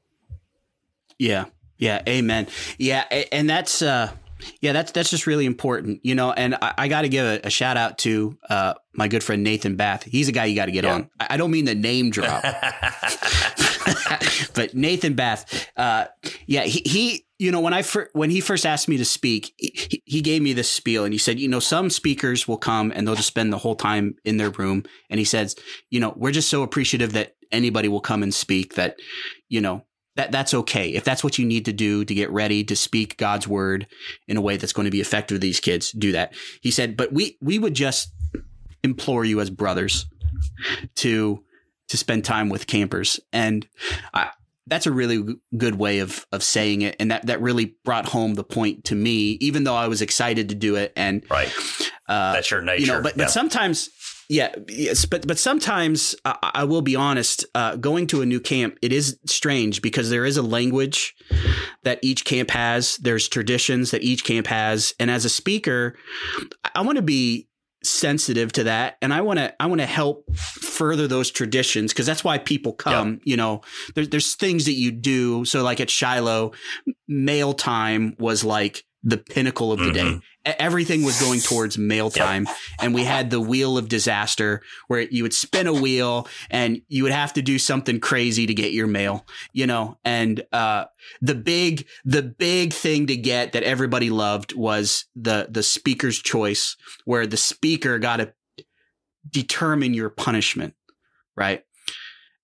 Yeah. 1.16 1.44
Yeah. 1.76 2.02
Amen. 2.08 2.48
Yeah. 2.78 3.04
And 3.30 3.48
that's, 3.48 3.80
uh, 3.80 4.10
Yeah, 4.60 4.72
that's 4.72 4.92
that's 4.92 5.10
just 5.10 5.26
really 5.26 5.46
important, 5.46 6.00
you 6.04 6.14
know. 6.14 6.32
And 6.32 6.54
I, 6.56 6.74
I 6.78 6.88
got 6.88 7.02
to 7.02 7.08
give 7.08 7.26
a, 7.26 7.46
a, 7.46 7.50
shout 7.50 7.76
out 7.76 7.98
to 7.98 8.38
uh, 8.48 8.74
my 8.92 9.08
good 9.08 9.24
friend 9.24 9.42
Nathan 9.42 9.76
Bath. 9.76 10.04
He's 10.04 10.28
a 10.28 10.32
guy 10.32 10.46
you 10.46 10.54
got 10.54 10.66
to 10.66 10.72
get 10.72 10.84
yeah. 10.84 10.94
on. 10.94 11.10
I, 11.18 11.26
I, 11.30 11.36
don't 11.36 11.50
mean 11.50 11.64
the 11.64 11.74
name 11.74 12.10
drop, 12.10 12.42
but 14.54 14.74
Nathan 14.74 15.14
Bath. 15.14 15.68
Uh, 15.76 16.06
yeah, 16.46 16.62
he, 16.62 16.82
he 16.84 17.26
you 17.38 17.50
know 17.50 17.60
when 17.60 17.74
I 17.74 17.82
fir- 17.82 18.10
when 18.12 18.30
he 18.30 18.40
first 18.40 18.66
asked 18.66 18.88
me 18.88 18.96
to 18.96 19.04
speak, 19.04 19.54
he, 19.56 20.02
he 20.04 20.20
gave 20.20 20.42
me 20.42 20.52
this 20.52 20.70
spiel 20.70 21.04
and 21.04 21.12
he 21.12 21.18
said, 21.18 21.38
you 21.38 21.48
know, 21.48 21.60
some 21.60 21.90
speakers 21.90 22.46
will 22.46 22.58
come 22.58 22.92
and 22.94 23.06
they'll 23.06 23.14
just 23.14 23.28
spend 23.28 23.52
the 23.52 23.58
whole 23.58 23.76
time 23.76 24.16
in 24.24 24.36
their 24.36 24.50
room, 24.50 24.84
and 25.10 25.18
he 25.18 25.24
says, 25.24 25.56
you 25.90 26.00
know, 26.00 26.12
we're 26.16 26.32
just 26.32 26.48
so 26.48 26.62
appreciative 26.62 27.12
that 27.12 27.34
anybody 27.50 27.88
will 27.88 28.00
come 28.00 28.22
and 28.22 28.34
speak 28.34 28.74
that, 28.74 28.98
you 29.48 29.60
know, 29.60 29.84
that 30.18 30.32
that's 30.32 30.52
okay. 30.52 30.90
If 30.90 31.04
that's 31.04 31.22
what 31.22 31.38
you 31.38 31.46
need 31.46 31.64
to 31.66 31.72
do 31.72 32.04
to 32.04 32.12
get 32.12 32.28
ready 32.32 32.64
to 32.64 32.74
speak 32.74 33.16
God's 33.18 33.46
word 33.46 33.86
in 34.26 34.36
a 34.36 34.40
way 34.40 34.56
that's 34.56 34.72
going 34.72 34.84
to 34.84 34.90
be 34.90 35.00
effective 35.00 35.36
to 35.36 35.38
these 35.38 35.60
kids, 35.60 35.92
do 35.92 36.10
that. 36.10 36.34
He 36.60 36.72
said, 36.72 36.96
but 36.96 37.12
we 37.12 37.38
we 37.40 37.60
would 37.60 37.74
just 37.74 38.12
implore 38.82 39.24
you 39.24 39.40
as 39.40 39.48
brothers 39.48 40.06
to 40.96 41.44
to 41.88 41.96
spend 41.96 42.24
time 42.24 42.48
with 42.48 42.66
campers 42.66 43.20
and 43.32 43.66
I, 44.12 44.30
that's 44.66 44.86
a 44.86 44.92
really 44.92 45.24
good 45.56 45.76
way 45.76 46.00
of 46.00 46.26
of 46.32 46.42
saying 46.42 46.82
it 46.82 46.96
and 47.00 47.10
that 47.10 47.26
that 47.26 47.40
really 47.40 47.76
brought 47.84 48.06
home 48.06 48.34
the 48.34 48.44
point 48.44 48.84
to 48.84 48.94
me 48.94 49.38
even 49.40 49.64
though 49.64 49.74
I 49.74 49.88
was 49.88 50.02
excited 50.02 50.50
to 50.50 50.54
do 50.54 50.76
it 50.76 50.92
and 50.96 51.24
right 51.30 51.52
uh, 52.08 52.34
that's 52.34 52.50
your 52.50 52.60
nature 52.60 52.80
you 52.80 52.86
know 52.86 53.02
but 53.02 53.16
yeah. 53.16 53.24
but 53.24 53.30
sometimes 53.30 53.88
yeah, 54.28 54.54
yes, 54.68 55.06
but 55.06 55.26
but 55.26 55.38
sometimes 55.38 56.14
I, 56.24 56.50
I 56.54 56.64
will 56.64 56.82
be 56.82 56.94
honest. 56.94 57.46
Uh, 57.54 57.76
going 57.76 58.06
to 58.08 58.20
a 58.20 58.26
new 58.26 58.40
camp, 58.40 58.78
it 58.82 58.92
is 58.92 59.18
strange 59.24 59.80
because 59.80 60.10
there 60.10 60.26
is 60.26 60.36
a 60.36 60.42
language 60.42 61.14
that 61.84 61.98
each 62.02 62.26
camp 62.26 62.50
has. 62.50 62.98
There's 62.98 63.26
traditions 63.26 63.90
that 63.90 64.02
each 64.02 64.24
camp 64.24 64.46
has, 64.48 64.94
and 65.00 65.10
as 65.10 65.24
a 65.24 65.30
speaker, 65.30 65.96
I 66.74 66.82
want 66.82 66.96
to 66.96 67.02
be 67.02 67.48
sensitive 67.84 68.50
to 68.50 68.64
that 68.64 68.96
and 69.00 69.14
i 69.14 69.20
want 69.20 69.38
to 69.38 69.62
i 69.62 69.66
want 69.66 69.80
to 69.80 69.86
help 69.86 70.34
further 70.36 71.06
those 71.06 71.30
traditions 71.30 71.92
because 71.92 72.06
that's 72.06 72.24
why 72.24 72.36
people 72.36 72.72
come 72.72 73.12
yep. 73.12 73.20
you 73.24 73.36
know 73.36 73.60
there's 73.94 74.08
there's 74.08 74.34
things 74.34 74.64
that 74.64 74.72
you 74.72 74.90
do 74.90 75.44
so 75.44 75.62
like 75.62 75.78
at 75.78 75.88
shiloh 75.88 76.50
mail 77.06 77.52
time 77.52 78.16
was 78.18 78.42
like 78.42 78.84
the 79.02 79.18
pinnacle 79.18 79.72
of 79.72 79.78
the 79.78 79.86
mm-hmm. 79.86 80.18
day 80.18 80.20
everything 80.58 81.04
was 81.04 81.20
going 81.20 81.40
towards 81.40 81.76
mail 81.76 82.10
time 82.10 82.44
yep. 82.44 82.56
and 82.80 82.94
we 82.94 83.04
had 83.04 83.30
the 83.30 83.40
wheel 83.40 83.76
of 83.76 83.88
disaster 83.88 84.62
where 84.86 85.02
you 85.02 85.22
would 85.22 85.34
spin 85.34 85.66
a 85.66 85.72
wheel 85.72 86.26
and 86.50 86.80
you 86.88 87.02
would 87.02 87.12
have 87.12 87.32
to 87.32 87.42
do 87.42 87.58
something 87.58 88.00
crazy 88.00 88.46
to 88.46 88.54
get 88.54 88.72
your 88.72 88.86
mail 88.86 89.26
you 89.52 89.66
know 89.66 89.98
and 90.04 90.44
uh, 90.52 90.84
the 91.20 91.34
big 91.34 91.86
the 92.04 92.22
big 92.22 92.72
thing 92.72 93.06
to 93.06 93.16
get 93.16 93.52
that 93.52 93.62
everybody 93.62 94.10
loved 94.10 94.54
was 94.54 95.06
the 95.14 95.46
the 95.50 95.62
speaker's 95.62 96.18
choice 96.18 96.76
where 97.04 97.26
the 97.26 97.36
speaker 97.36 97.98
got 97.98 98.16
to 98.16 98.32
determine 99.30 99.94
your 99.94 100.08
punishment 100.08 100.74
right 101.36 101.64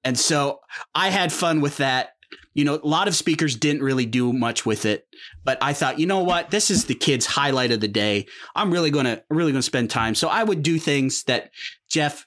and 0.03 0.19
so 0.19 0.61
i 0.95 1.09
had 1.09 1.33
fun 1.33 1.61
with 1.61 1.79
that 1.79 2.14
you 2.55 2.65
know, 2.65 2.77
a 2.83 2.87
lot 2.87 3.09
of 3.09 3.17
speakers 3.17 3.57
didn't 3.57 3.83
really 3.83 4.07
do 4.07 4.33
much 4.33 4.65
with 4.65 4.87
it, 4.87 5.07
but 5.45 5.59
I 5.61 5.73
thought, 5.73 5.99
you 5.99 6.07
know 6.07 6.23
what, 6.23 6.51
this 6.51 6.71
is 6.71 6.87
the 6.87 6.95
kids' 6.95 7.27
highlight 7.27 7.73
of 7.73 7.81
the 7.81 7.89
day. 7.89 8.27
I'm 8.55 8.71
really 8.73 8.91
gonna 8.91 9.23
really 9.29 9.53
gonna 9.53 9.63
spend 9.63 9.91
time. 9.91 10.15
So 10.15 10.29
I 10.29 10.43
would 10.43 10.63
do 10.63 10.79
things 10.79 11.25
that 11.25 11.51
Jeff 11.89 12.27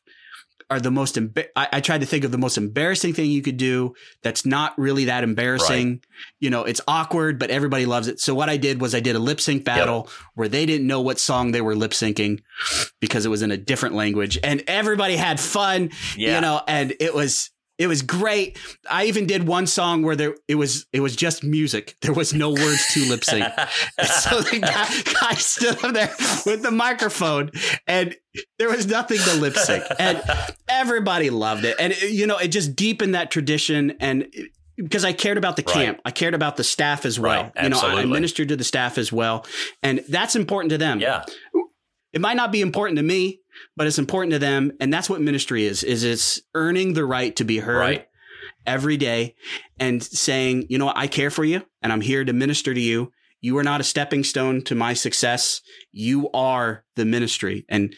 are 0.70 0.80
the 0.80 0.92
most. 0.92 1.16
Emba- 1.16 1.48
I, 1.56 1.68
I, 1.74 1.80
tried 1.80 2.02
to 2.02 2.06
think 2.06 2.26
of 2.26 2.32
the 2.32 2.38
most 2.38 2.58
embarrassing 2.58 3.14
thing 3.14 3.32
you 3.32 3.42
could 3.42 3.58
do. 3.58 3.94
That's 4.22 4.46
not 4.46 4.78
really 4.78 5.06
that 5.06 5.24
embarrassing. 5.24 5.90
Right. 5.90 6.06
You 6.40 6.50
know, 6.50 6.64
it's 6.64 6.82
awkward, 6.88 7.40
but 7.40 7.50
everybody 7.50 7.86
loves 7.86 8.08
it. 8.08 8.20
So 8.20 8.36
what 8.36 8.50
I 8.50 8.58
did 8.58 8.82
was 8.82 8.94
I 8.94 9.00
did 9.00 9.16
a 9.16 9.20
lip 9.20 9.40
sync 9.40 9.64
battle 9.64 10.04
yep. 10.06 10.14
where 10.36 10.50
they 10.50 10.66
didn't 10.66 10.88
know 10.88 11.02
what 11.02 11.20
song 11.20 11.52
they 11.52 11.62
were 11.62 11.76
lip 11.76 11.92
syncing 11.92 12.42
because 13.00 13.26
it 13.26 13.30
was 13.30 13.44
in 13.44 13.52
a 13.52 13.58
different 13.58 13.96
language, 13.96 14.38
and 14.44 14.64
everybody 14.68 15.16
had 15.16 15.40
fun. 15.40 15.92
Yeah. 16.18 16.36
You 16.36 16.42
know, 16.42 16.62
and 16.68 16.94
it 17.00 17.14
was 17.14 17.50
it 17.78 17.88
was 17.88 18.02
great. 18.02 18.58
I 18.90 19.06
even 19.06 19.28
did 19.28 19.48
one 19.48 19.68
song 19.68 20.02
where 20.02 20.16
there 20.16 20.36
it 20.48 20.56
was 20.56 20.88
it 20.92 21.00
was 21.00 21.16
just 21.16 21.44
music. 21.44 21.96
There 22.02 22.14
was 22.14 22.34
no 22.34 22.50
words 22.50 22.88
to 22.94 23.06
lip 23.10 23.24
sync. 23.24 23.44
so 24.04 24.42
the 24.42 24.60
guy, 24.60 25.20
guy 25.20 25.36
stood 25.36 25.84
up 25.84 25.94
there 25.94 26.14
with 26.46 26.64
the 26.64 26.72
microphone 26.72 27.52
and 27.86 28.16
there 28.58 28.70
was 28.70 28.88
nothing 28.88 29.20
to 29.20 29.34
lip 29.36 29.56
sync. 29.56 29.84
And 30.00 30.22
everybody 30.68 31.30
loved 31.30 31.66
it. 31.66 31.76
And 31.80 31.94
it, 31.94 32.12
you 32.12 32.26
know, 32.26 32.38
it 32.38 32.50
just 32.50 32.76
deepened 32.76 33.16
that 33.16 33.30
tradition 33.32 33.96
and 34.00 34.28
because 34.76 35.04
I 35.04 35.14
cared 35.14 35.38
about 35.38 35.56
the 35.56 35.64
right. 35.68 35.74
camp. 35.74 36.02
I 36.06 36.12
cared 36.12 36.36
about 36.36 36.56
the 36.56 36.64
staff 36.64 37.06
as 37.06 37.20
well. 37.20 37.52
Right. 37.56 37.64
You 37.64 37.70
know, 37.70 37.80
I 37.80 38.06
ministered 38.06 38.50
to 38.50 38.56
the 38.56 38.64
staff 38.64 38.98
as 38.98 39.12
well. 39.12 39.46
And 39.82 40.04
that's 40.08 40.36
important 40.36 40.70
to 40.72 40.78
them. 40.78 41.00
Yeah. 41.00 41.26
It 42.14 42.22
might 42.22 42.38
not 42.38 42.52
be 42.52 42.62
important 42.62 42.98
to 42.98 43.04
me, 43.04 43.42
but 43.76 43.88
it's 43.88 44.00
important 44.00 44.34
to 44.34 44.40
them. 44.40 44.72
And 44.80 44.94
that's 44.94 45.10
what 45.10 45.22
ministry 45.22 45.66
is, 45.66 45.84
is 45.84 46.04
it's 46.04 46.42
earning 46.56 46.94
the 46.94 47.06
right 47.06 47.36
to 47.38 47.44
be 47.44 47.60
heard 47.60 47.78
right. 47.78 48.08
every 48.66 48.98
day 48.98 49.36
and 49.80 50.04
saying, 50.04 50.68
you 50.70 50.78
know, 50.78 50.92
I 50.94 51.08
care 51.08 51.30
for 51.30 51.44
you 51.44 51.64
and 51.82 51.94
I'm 51.94 52.02
here 52.02 52.24
to 52.24 52.34
minister 52.34 52.74
to 52.74 52.80
you. 52.82 53.12
You 53.42 53.58
are 53.58 53.64
not 53.64 53.82
a 53.82 53.84
stepping 53.84 54.24
stone 54.24 54.64
to 54.64 54.76
my 54.76 54.94
success. 54.94 55.62
You 55.92 56.30
are 56.32 56.84
the 56.96 57.06
ministry 57.06 57.66
and 57.70 57.94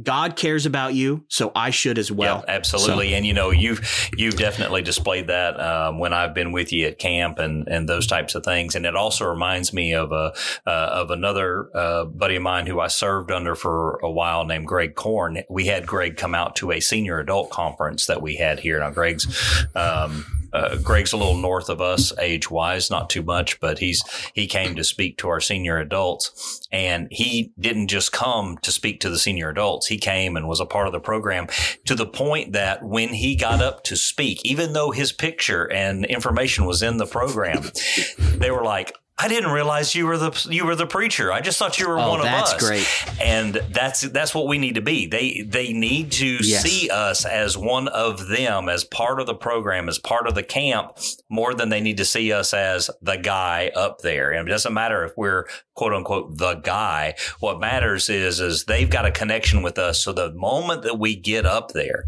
God 0.00 0.36
cares 0.36 0.64
about 0.64 0.94
you. 0.94 1.24
So 1.28 1.50
I 1.54 1.70
should 1.70 1.98
as 1.98 2.12
well. 2.12 2.44
Yeah, 2.46 2.54
absolutely. 2.54 3.10
So. 3.10 3.16
And 3.16 3.26
you 3.26 3.32
know, 3.32 3.50
you've, 3.50 4.10
you've 4.16 4.36
definitely 4.36 4.82
displayed 4.82 5.26
that, 5.26 5.58
um, 5.60 5.98
when 5.98 6.12
I've 6.12 6.34
been 6.34 6.52
with 6.52 6.72
you 6.72 6.86
at 6.86 6.98
camp 6.98 7.38
and, 7.40 7.66
and 7.66 7.88
those 7.88 8.06
types 8.06 8.36
of 8.36 8.44
things. 8.44 8.76
And 8.76 8.86
it 8.86 8.94
also 8.94 9.26
reminds 9.26 9.72
me 9.72 9.94
of 9.94 10.12
a, 10.12 10.32
uh, 10.66 10.70
of 10.92 11.10
another, 11.10 11.68
uh, 11.74 12.04
buddy 12.04 12.36
of 12.36 12.42
mine 12.42 12.66
who 12.66 12.78
I 12.80 12.86
served 12.86 13.32
under 13.32 13.54
for 13.56 13.98
a 14.02 14.10
while 14.10 14.44
named 14.44 14.68
Greg 14.68 14.94
Korn. 14.94 15.42
We 15.50 15.66
had 15.66 15.86
Greg 15.86 16.16
come 16.16 16.34
out 16.34 16.56
to 16.56 16.70
a 16.70 16.80
senior 16.80 17.18
adult 17.18 17.50
conference 17.50 18.06
that 18.06 18.22
we 18.22 18.36
had 18.36 18.60
here. 18.60 18.78
Now 18.78 18.90
Greg's, 18.90 19.26
um, 19.74 20.24
uh, 20.54 20.76
Greg's 20.76 21.12
a 21.12 21.16
little 21.16 21.36
north 21.36 21.68
of 21.68 21.80
us 21.80 22.12
age 22.18 22.50
wise, 22.50 22.90
not 22.90 23.10
too 23.10 23.22
much, 23.22 23.58
but 23.60 23.80
he's 23.80 24.02
he 24.34 24.46
came 24.46 24.76
to 24.76 24.84
speak 24.84 25.18
to 25.18 25.28
our 25.28 25.40
senior 25.40 25.78
adults, 25.78 26.66
and 26.70 27.08
he 27.10 27.52
didn't 27.58 27.88
just 27.88 28.12
come 28.12 28.56
to 28.58 28.70
speak 28.70 29.00
to 29.00 29.10
the 29.10 29.18
senior 29.18 29.50
adults. 29.50 29.88
He 29.88 29.98
came 29.98 30.36
and 30.36 30.48
was 30.48 30.60
a 30.60 30.66
part 30.66 30.86
of 30.86 30.92
the 30.92 31.00
program 31.00 31.48
to 31.86 31.94
the 31.94 32.06
point 32.06 32.52
that 32.52 32.84
when 32.84 33.10
he 33.10 33.34
got 33.34 33.60
up 33.60 33.82
to 33.84 33.96
speak, 33.96 34.40
even 34.44 34.72
though 34.72 34.92
his 34.92 35.12
picture 35.12 35.70
and 35.70 36.04
information 36.04 36.64
was 36.64 36.82
in 36.82 36.98
the 36.98 37.06
program, 37.06 37.70
they 38.18 38.50
were 38.50 38.64
like, 38.64 38.92
I 39.16 39.28
didn't 39.28 39.52
realize 39.52 39.94
you 39.94 40.06
were 40.06 40.18
the 40.18 40.48
you 40.50 40.66
were 40.66 40.74
the 40.74 40.88
preacher. 40.88 41.32
I 41.32 41.40
just 41.40 41.56
thought 41.56 41.78
you 41.78 41.88
were 41.88 42.00
oh, 42.00 42.10
one 42.10 42.18
of 42.18 42.24
that's 42.24 42.54
us. 42.54 42.60
Great. 42.60 43.22
And 43.22 43.54
that's 43.70 44.00
that's 44.00 44.34
what 44.34 44.48
we 44.48 44.58
need 44.58 44.74
to 44.74 44.80
be. 44.80 45.06
They 45.06 45.42
they 45.46 45.72
need 45.72 46.10
to 46.12 46.26
yes. 46.26 46.62
see 46.62 46.90
us 46.90 47.24
as 47.24 47.56
one 47.56 47.86
of 47.86 48.26
them, 48.26 48.68
as 48.68 48.82
part 48.82 49.20
of 49.20 49.26
the 49.26 49.34
program, 49.34 49.88
as 49.88 50.00
part 50.00 50.26
of 50.26 50.34
the 50.34 50.42
camp, 50.42 50.98
more 51.28 51.54
than 51.54 51.68
they 51.68 51.80
need 51.80 51.98
to 51.98 52.04
see 52.04 52.32
us 52.32 52.52
as 52.52 52.90
the 53.02 53.16
guy 53.16 53.70
up 53.76 54.00
there. 54.00 54.32
And 54.32 54.48
it 54.48 54.50
doesn't 54.50 54.74
matter 54.74 55.04
if 55.04 55.12
we're 55.16 55.46
quote 55.74 55.92
unquote 55.92 56.36
the 56.36 56.54
guy. 56.56 57.14
What 57.38 57.60
matters 57.60 58.08
is 58.10 58.40
is 58.40 58.64
they've 58.64 58.90
got 58.90 59.06
a 59.06 59.12
connection 59.12 59.62
with 59.62 59.78
us. 59.78 60.02
So 60.02 60.12
the 60.12 60.34
moment 60.34 60.82
that 60.82 60.98
we 60.98 61.14
get 61.14 61.46
up 61.46 61.70
there, 61.70 62.06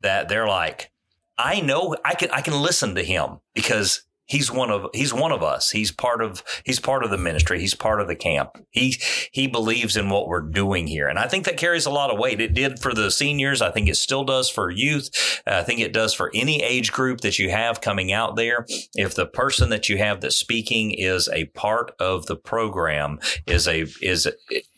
that 0.00 0.30
they're 0.30 0.48
like, 0.48 0.92
I 1.36 1.60
know 1.60 1.94
I 2.06 2.14
can 2.14 2.30
I 2.30 2.40
can 2.40 2.54
listen 2.54 2.94
to 2.94 3.04
him 3.04 3.40
because 3.54 4.06
he's 4.32 4.50
one 4.50 4.70
of 4.70 4.86
he's 4.94 5.12
one 5.12 5.30
of 5.30 5.42
us. 5.42 5.70
He's 5.70 5.92
part 5.92 6.22
of 6.22 6.42
he's 6.64 6.80
part 6.80 7.04
of 7.04 7.10
the 7.10 7.18
ministry. 7.18 7.60
He's 7.60 7.74
part 7.74 8.00
of 8.00 8.08
the 8.08 8.16
camp. 8.16 8.56
He 8.70 8.96
he 9.30 9.46
believes 9.46 9.96
in 9.96 10.08
what 10.08 10.26
we're 10.26 10.40
doing 10.40 10.86
here. 10.86 11.06
And 11.06 11.18
i 11.18 11.28
think 11.28 11.44
that 11.44 11.58
carries 11.58 11.86
a 11.86 11.90
lot 11.90 12.10
of 12.10 12.18
weight. 12.18 12.40
It 12.40 12.54
did 12.54 12.80
for 12.80 12.94
the 12.94 13.10
seniors. 13.10 13.60
I 13.60 13.70
think 13.70 13.88
it 13.88 13.96
still 13.96 14.24
does 14.24 14.48
for 14.48 14.70
youth. 14.70 15.10
I 15.46 15.62
think 15.62 15.80
it 15.80 15.92
does 15.92 16.14
for 16.14 16.30
any 16.34 16.62
age 16.62 16.92
group 16.92 17.20
that 17.20 17.38
you 17.38 17.50
have 17.50 17.80
coming 17.80 18.12
out 18.12 18.36
there. 18.36 18.66
If 18.94 19.14
the 19.14 19.26
person 19.26 19.68
that 19.68 19.88
you 19.88 19.98
have 19.98 20.20
that's 20.20 20.36
speaking 20.36 20.92
is 20.92 21.28
a 21.28 21.44
part 21.46 21.92
of 22.00 22.26
the 22.26 22.36
program 22.36 23.18
is 23.46 23.68
a 23.68 23.86
is 24.00 24.28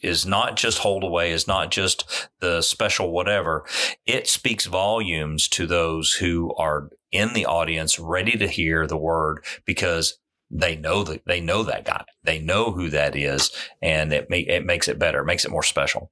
is 0.03 0.27
not 0.27 0.57
just 0.57 0.79
hold 0.79 1.05
away 1.05 1.31
is 1.31 1.47
not 1.47 1.71
just 1.71 2.29
the 2.41 2.61
special 2.61 3.13
whatever 3.13 3.65
it 4.07 4.27
speaks 4.27 4.67
volumes 4.67 5.49
to 5.49 5.67
those 5.67 6.15
who 6.15 6.53
are 6.57 6.91
in 7.15 7.33
the 7.33 7.47
audience 7.47 7.99
ready 7.99 8.37
to 8.37 8.49
hear 8.49 8.87
the 8.87 8.97
word 8.97 9.45
because 9.65 10.19
they 10.51 10.77
know 10.77 11.03
that 11.05 11.25
they 11.27 11.41
know 11.41 11.63
that 11.63 11.85
guy. 11.85 12.05
They 12.23 12.39
know 12.41 12.73
who 12.73 12.91
that 12.91 13.17
is, 13.17 13.51
and 13.81 14.13
it 14.13 14.27
it 14.31 14.67
makes 14.67 14.89
it 14.89 14.99
better, 14.99 15.21
it 15.21 15.27
makes 15.27 15.45
it 15.45 15.51
more 15.51 15.63
special. 15.63 16.11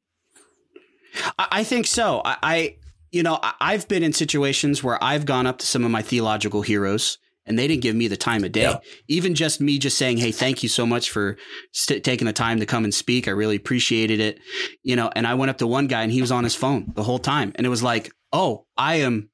I 1.39 1.65
think 1.65 1.87
so. 1.87 2.23
I, 2.25 2.37
I, 2.43 2.77
you 3.11 3.23
know, 3.23 3.39
I've 3.61 3.87
been 3.87 4.03
in 4.03 4.15
situations 4.15 4.83
where 4.83 5.03
I've 5.05 5.27
gone 5.27 5.47
up 5.47 5.59
to 5.59 5.67
some 5.67 5.85
of 5.85 5.91
my 5.91 6.01
theological 6.01 6.63
heroes 6.63 7.19
and 7.45 7.59
they 7.59 7.67
didn't 7.69 7.83
give 7.83 7.95
me 7.95 8.09
the 8.09 8.17
time 8.17 8.45
of 8.45 8.53
day. 8.53 8.63
Yeah. 8.63 8.79
Even 9.09 9.35
just 9.35 9.61
me 9.61 9.79
just 9.79 9.99
saying, 9.99 10.19
Hey, 10.19 10.33
thank 10.33 10.63
you 10.63 10.69
so 10.69 10.87
much 10.87 11.11
for 11.11 11.37
st- 11.73 12.05
taking 12.05 12.27
the 12.27 12.33
time 12.33 12.61
to 12.61 12.67
come 12.67 12.85
and 12.85 12.95
speak. 12.95 13.29
I 13.29 13.33
really 13.33 13.57
appreciated 13.57 14.21
it. 14.21 14.39
You 14.83 14.97
know, 14.97 15.11
and 15.15 15.27
I 15.27 15.35
went 15.35 15.51
up 15.51 15.59
to 15.59 15.67
one 15.67 15.87
guy 15.87 16.03
and 16.03 16.13
he 16.13 16.21
was 16.21 16.33
on 16.33 16.45
his 16.45 16.55
phone 16.55 16.93
the 16.95 17.03
whole 17.03 17.19
time. 17.19 17.53
And 17.57 17.67
it 17.67 17.71
was 17.71 17.83
like, 17.83 18.13
Oh, 18.33 18.65
I 18.77 18.97
am 18.97 19.29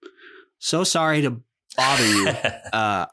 so 0.58 0.82
sorry 0.82 1.22
to 1.22 1.40
bother 1.79 2.07
you. 2.07 2.29
uh, 2.74 3.07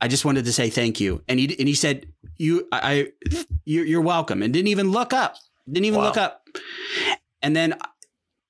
I 0.00 0.08
just 0.08 0.24
wanted 0.24 0.46
to 0.46 0.52
say 0.52 0.70
thank 0.70 1.00
you. 1.00 1.22
And 1.28 1.38
he 1.38 1.54
and 1.58 1.68
he 1.68 1.74
said, 1.74 2.06
"You, 2.38 2.66
I, 2.72 3.08
you're, 3.64 3.84
you're 3.84 4.00
welcome, 4.00 4.42
and 4.42 4.52
didn't 4.52 4.68
even 4.68 4.90
look 4.90 5.12
up. 5.12 5.36
Didn't 5.66 5.86
even 5.86 5.98
Wow. 6.00 6.06
look 6.06 6.16
up. 6.16 6.46
And 7.42 7.54
then, 7.56 7.74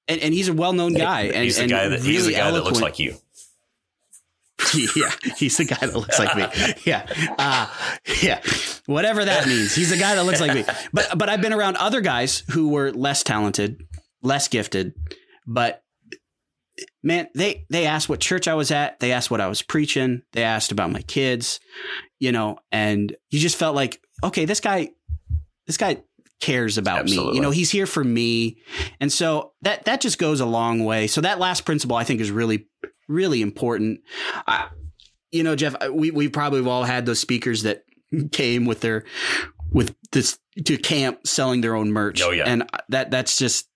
and, 0.08 0.20
and 0.20 0.34
he's 0.34 0.48
a 0.48 0.52
well 0.52 0.72
known 0.72 0.94
guy. 0.94 1.22
And, 1.22 1.44
he's 1.44 1.56
the 1.56 1.62
and 1.62 1.70
guy 1.70 1.88
that 1.88 2.00
he's 2.00 2.24
the 2.24 2.30
really 2.32 2.40
guy 2.40 2.50
that 2.50 2.64
looks 2.64 2.80
like 2.80 2.98
you. 2.98 3.16
yeah, 4.96 5.12
he's 5.36 5.56
the 5.56 5.64
guy 5.64 5.76
that 5.80 5.94
looks 5.94 6.18
like 6.18 6.36
me. 6.36 6.74
Yeah, 6.84 7.06
uh, 7.38 7.68
yeah, 8.22 8.40
whatever 8.86 9.24
that 9.24 9.46
means. 9.46 9.74
He's 9.74 9.90
the 9.90 9.96
guy 9.96 10.16
that 10.16 10.24
looks 10.24 10.40
like 10.40 10.54
me. 10.54 10.64
But 10.92 11.16
but 11.16 11.28
I've 11.28 11.40
been 11.40 11.52
around 11.52 11.76
other 11.76 12.00
guys 12.00 12.42
who 12.50 12.68
were 12.70 12.90
less 12.90 13.22
talented, 13.22 13.86
less 14.22 14.48
gifted, 14.48 14.94
but 15.46 15.83
man, 17.02 17.28
they 17.34 17.66
they 17.70 17.86
asked 17.86 18.08
what 18.08 18.20
church 18.20 18.48
I 18.48 18.54
was 18.54 18.70
at. 18.70 19.00
They 19.00 19.12
asked 19.12 19.30
what 19.30 19.40
I 19.40 19.46
was 19.46 19.62
preaching. 19.62 20.22
They 20.32 20.42
asked 20.42 20.72
about 20.72 20.90
my 20.90 21.02
kids, 21.02 21.60
you 22.18 22.32
know, 22.32 22.58
and 22.72 23.14
you 23.30 23.38
just 23.38 23.56
felt 23.56 23.74
like, 23.74 24.00
okay, 24.22 24.44
this 24.44 24.60
guy, 24.60 24.90
this 25.66 25.76
guy 25.76 26.02
cares 26.40 26.78
about 26.78 27.04
me. 27.04 27.12
You 27.12 27.40
know, 27.40 27.50
he's 27.50 27.70
here 27.70 27.86
for 27.86 28.02
me, 28.02 28.58
and 29.00 29.12
so 29.12 29.52
that 29.62 29.84
that 29.84 30.00
just 30.00 30.18
goes 30.18 30.40
a 30.40 30.46
long 30.46 30.84
way. 30.84 31.06
So 31.06 31.20
that 31.20 31.38
last 31.38 31.64
principle, 31.64 31.96
I 31.96 32.04
think, 32.04 32.20
is 32.20 32.30
really 32.30 32.66
really 33.08 33.42
important. 33.42 34.00
I, 34.46 34.68
you 35.30 35.42
know, 35.42 35.56
Jeff, 35.56 35.74
we 35.90 36.10
we 36.10 36.28
probably 36.28 36.60
have 36.60 36.68
all 36.68 36.84
had 36.84 37.06
those 37.06 37.20
speakers 37.20 37.62
that 37.62 37.84
came 38.32 38.64
with 38.64 38.80
their 38.80 39.04
with 39.70 39.94
this 40.12 40.38
to 40.64 40.78
camp 40.78 41.26
selling 41.26 41.60
their 41.60 41.74
own 41.74 41.92
merch. 41.92 42.22
Oh, 42.22 42.30
yeah. 42.30 42.44
and 42.46 42.62
uh, 42.62 42.78
that 42.90 43.10
that's 43.10 43.36
just 43.36 43.68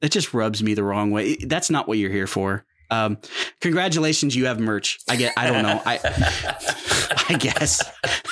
that 0.00 0.10
just 0.10 0.34
rubs 0.34 0.62
me 0.62 0.74
the 0.74 0.84
wrong 0.84 1.10
way. 1.10 1.36
That's 1.36 1.70
not 1.70 1.88
what 1.88 1.98
you're 1.98 2.10
here 2.10 2.26
for. 2.26 2.64
Um, 2.90 3.18
congratulations, 3.60 4.36
you 4.36 4.46
have 4.46 4.60
merch. 4.60 4.98
I 5.08 5.16
get. 5.16 5.32
I 5.36 5.50
don't 5.50 5.62
know. 5.62 5.82
I 5.84 5.98
I 7.28 7.34
guess. 7.34 7.82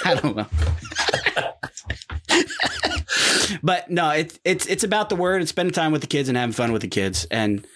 I 0.04 0.14
don't 0.14 0.36
know. 0.36 0.46
but 3.62 3.90
no, 3.90 4.10
it's 4.10 4.38
it's 4.44 4.66
it's 4.66 4.84
about 4.84 5.08
the 5.08 5.16
word 5.16 5.40
and 5.40 5.48
spending 5.48 5.72
time 5.72 5.92
with 5.92 6.02
the 6.02 6.06
kids 6.06 6.28
and 6.28 6.38
having 6.38 6.52
fun 6.52 6.72
with 6.72 6.82
the 6.82 6.88
kids. 6.88 7.26
And 7.30 7.66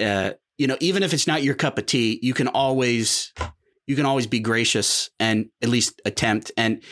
uh, 0.00 0.32
you 0.58 0.66
know, 0.66 0.76
even 0.80 1.02
if 1.02 1.12
it's 1.12 1.26
not 1.26 1.42
your 1.42 1.54
cup 1.54 1.78
of 1.78 1.86
tea, 1.86 2.18
you 2.22 2.34
can 2.34 2.48
always 2.48 3.32
you 3.86 3.96
can 3.96 4.06
always 4.06 4.26
be 4.26 4.40
gracious 4.40 5.10
and 5.18 5.48
at 5.62 5.68
least 5.68 6.00
attempt. 6.04 6.52
And 6.56 6.82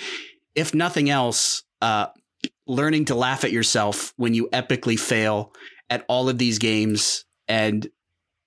if 0.54 0.74
nothing 0.74 1.10
else, 1.10 1.62
uh, 1.80 2.06
learning 2.66 3.06
to 3.06 3.14
laugh 3.14 3.44
at 3.44 3.52
yourself 3.52 4.12
when 4.16 4.34
you 4.34 4.48
epically 4.52 4.98
fail 4.98 5.52
at 5.90 6.04
all 6.08 6.28
of 6.28 6.38
these 6.38 6.58
games 6.58 7.24
and 7.46 7.88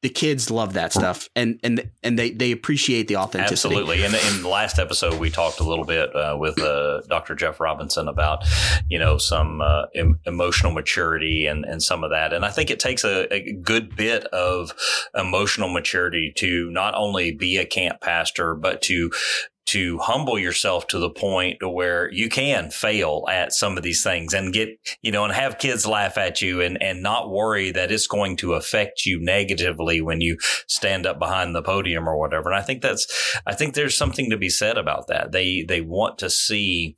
the 0.01 0.09
kids 0.09 0.49
love 0.49 0.73
that 0.73 0.91
stuff 0.91 1.29
and 1.35 1.59
and 1.63 1.91
and 2.01 2.17
they 2.17 2.31
they 2.31 2.51
appreciate 2.51 3.07
the 3.07 3.17
authenticity. 3.17 3.75
Absolutely. 3.75 4.03
And 4.03 4.15
in 4.15 4.41
the 4.41 4.49
last 4.49 4.79
episode, 4.79 5.19
we 5.19 5.29
talked 5.29 5.59
a 5.59 5.63
little 5.63 5.85
bit 5.85 6.15
uh, 6.15 6.35
with 6.39 6.59
uh, 6.59 7.01
Dr. 7.07 7.35
Jeff 7.35 7.59
Robinson 7.59 8.07
about, 8.07 8.43
you 8.89 8.97
know, 8.97 9.19
some 9.19 9.61
uh, 9.61 9.83
em- 9.93 10.19
emotional 10.25 10.71
maturity 10.71 11.45
and, 11.45 11.65
and 11.65 11.83
some 11.83 12.03
of 12.03 12.09
that. 12.09 12.33
And 12.33 12.43
I 12.43 12.49
think 12.49 12.71
it 12.71 12.79
takes 12.79 13.03
a, 13.03 13.31
a 13.31 13.53
good 13.53 13.95
bit 13.95 14.25
of 14.25 14.73
emotional 15.13 15.71
maturity 15.71 16.33
to 16.37 16.71
not 16.71 16.95
only 16.95 17.31
be 17.31 17.57
a 17.57 17.65
camp 17.65 18.01
pastor, 18.01 18.55
but 18.55 18.81
to 18.83 19.11
to 19.71 19.97
humble 19.99 20.37
yourself 20.37 20.85
to 20.87 20.99
the 20.99 21.09
point 21.09 21.59
to 21.61 21.69
where 21.69 22.11
you 22.11 22.27
can 22.27 22.69
fail 22.69 23.25
at 23.29 23.53
some 23.53 23.77
of 23.77 23.83
these 23.83 24.03
things 24.03 24.33
and 24.33 24.53
get, 24.53 24.69
you 25.01 25.11
know, 25.11 25.23
and 25.23 25.33
have 25.33 25.59
kids 25.59 25.87
laugh 25.87 26.17
at 26.17 26.41
you 26.41 26.59
and, 26.59 26.81
and 26.81 27.01
not 27.01 27.31
worry 27.31 27.71
that 27.71 27.89
it's 27.89 28.05
going 28.07 28.35
to 28.35 28.53
affect 28.53 29.05
you 29.05 29.17
negatively 29.21 30.01
when 30.01 30.19
you 30.19 30.37
stand 30.67 31.05
up 31.05 31.19
behind 31.19 31.55
the 31.55 31.61
podium 31.61 32.07
or 32.07 32.19
whatever. 32.19 32.49
And 32.49 32.59
I 32.59 32.61
think 32.61 32.81
that's, 32.81 33.37
I 33.47 33.53
think 33.53 33.73
there's 33.73 33.95
something 33.95 34.29
to 34.29 34.37
be 34.37 34.49
said 34.49 34.77
about 34.77 35.07
that. 35.07 35.31
They, 35.31 35.63
they 35.63 35.79
want 35.79 36.17
to 36.17 36.29
see, 36.29 36.97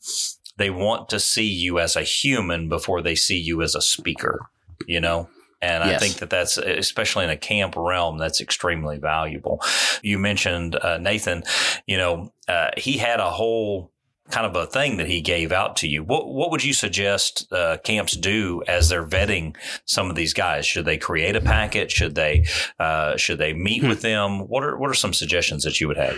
they 0.57 0.71
want 0.71 1.09
to 1.09 1.19
see 1.19 1.47
you 1.47 1.77
as 1.79 1.95
a 1.95 2.01
human 2.01 2.69
before 2.69 3.03
they 3.03 3.15
see 3.15 3.37
you 3.37 3.61
as 3.61 3.75
a 3.75 3.81
speaker, 3.81 4.47
you 4.87 4.99
know? 4.99 5.29
And 5.63 5.83
I 5.83 5.97
think 5.97 6.15
that 6.15 6.29
that's, 6.29 6.57
especially 6.57 7.23
in 7.23 7.29
a 7.29 7.37
camp 7.37 7.75
realm, 7.77 8.17
that's 8.17 8.41
extremely 8.41 8.97
valuable. 8.97 9.61
You 10.01 10.19
mentioned 10.19 10.75
uh, 10.75 10.97
Nathan, 10.97 11.43
you 11.87 11.97
know, 11.97 12.33
uh, 12.49 12.69
he 12.77 12.97
had 12.97 13.19
a 13.21 13.29
whole 13.29 13.91
kind 14.31 14.45
of 14.45 14.55
a 14.55 14.65
thing 14.65 14.97
that 14.97 15.07
he 15.07 15.21
gave 15.21 15.51
out 15.51 15.75
to 15.77 15.87
you. 15.87 16.03
What 16.03 16.27
what 16.33 16.49
would 16.51 16.63
you 16.63 16.73
suggest 16.73 17.47
uh, 17.51 17.77
camps 17.83 18.13
do 18.17 18.61
as 18.67 18.89
they're 18.89 19.05
vetting 19.07 19.55
some 19.85 20.09
of 20.09 20.15
these 20.15 20.33
guys? 20.33 20.65
Should 20.65 20.85
they 20.85 20.97
create 20.97 21.35
a 21.35 21.41
packet? 21.41 21.91
Should 21.91 22.15
they 22.15 22.45
uh, 22.79 23.15
should 23.17 23.37
they 23.37 23.53
meet 23.53 23.81
Hmm. 23.81 23.89
with 23.89 24.01
them? 24.01 24.39
What 24.49 24.63
are 24.63 24.77
what 24.77 24.89
are 24.89 24.93
some 24.95 25.13
suggestions 25.13 25.63
that 25.63 25.79
you 25.79 25.87
would 25.87 25.97
have? 25.97 26.17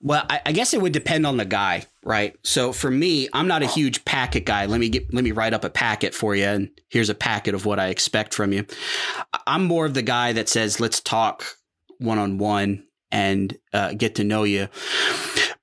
Well, 0.00 0.24
I, 0.28 0.40
I 0.46 0.52
guess 0.52 0.74
it 0.74 0.80
would 0.80 0.92
depend 0.92 1.26
on 1.26 1.36
the 1.36 1.44
guy, 1.44 1.84
right? 2.02 2.36
So 2.42 2.72
for 2.72 2.90
me, 2.90 3.28
I'm 3.32 3.48
not 3.48 3.62
a 3.62 3.66
huge 3.66 4.04
packet 4.04 4.44
guy. 4.44 4.66
Let 4.66 4.80
me 4.80 4.88
get 4.88 5.12
let 5.12 5.24
me 5.24 5.32
write 5.32 5.54
up 5.54 5.64
a 5.64 5.70
packet 5.70 6.14
for 6.14 6.34
you, 6.34 6.44
and 6.44 6.70
here's 6.88 7.10
a 7.10 7.14
packet 7.14 7.54
of 7.54 7.66
what 7.66 7.78
I 7.78 7.88
expect 7.88 8.34
from 8.34 8.52
you. 8.52 8.66
I'm 9.46 9.64
more 9.64 9.86
of 9.86 9.94
the 9.94 10.02
guy 10.02 10.32
that 10.32 10.48
says, 10.48 10.80
"Let's 10.80 11.00
talk 11.00 11.44
one 11.98 12.18
on 12.18 12.38
one 12.38 12.84
and 13.10 13.56
uh, 13.72 13.94
get 13.94 14.16
to 14.16 14.24
know 14.24 14.44
you." 14.44 14.68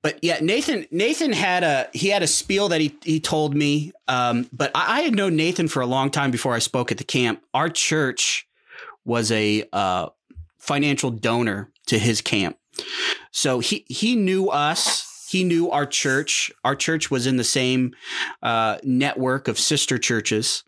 But 0.01 0.19
yeah, 0.21 0.39
Nathan 0.41 0.86
Nathan 0.91 1.31
had 1.31 1.63
a 1.63 1.89
he 1.93 2.09
had 2.09 2.23
a 2.23 2.27
spiel 2.27 2.69
that 2.69 2.81
he 2.81 2.95
he 3.03 3.19
told 3.19 3.55
me. 3.55 3.93
Um, 4.07 4.49
but 4.51 4.69
I, 4.75 4.99
I 4.99 5.01
had 5.01 5.15
known 5.15 5.36
Nathan 5.36 5.69
for 5.69 5.81
a 5.81 5.88
long 5.88 6.11
time 6.11 6.29
before 6.29 6.53
I 6.53 6.59
spoke 6.59 6.91
at 6.91 6.97
the 6.97 7.05
camp. 7.05 7.41
Our 7.53 7.69
church 7.69 8.45
was 9.05 9.31
a 9.31 9.63
uh, 9.71 10.09
financial 10.59 11.09
donor 11.09 11.71
to 11.88 11.97
his 11.97 12.21
camp. 12.21 12.57
So 13.32 13.59
he 13.59 13.86
he 13.88 14.15
knew 14.15 14.49
us. 14.49 15.09
He 15.30 15.43
knew 15.43 15.69
our 15.71 15.86
church. 15.86 16.51
Our 16.63 16.76
church 16.76 17.09
was 17.09 17.26
in 17.26 17.38
the 17.38 17.43
same 17.43 17.93
uh, 18.43 18.78
network 18.84 19.47
of 19.47 19.57
sister 19.57 19.97
churches, 19.97 20.63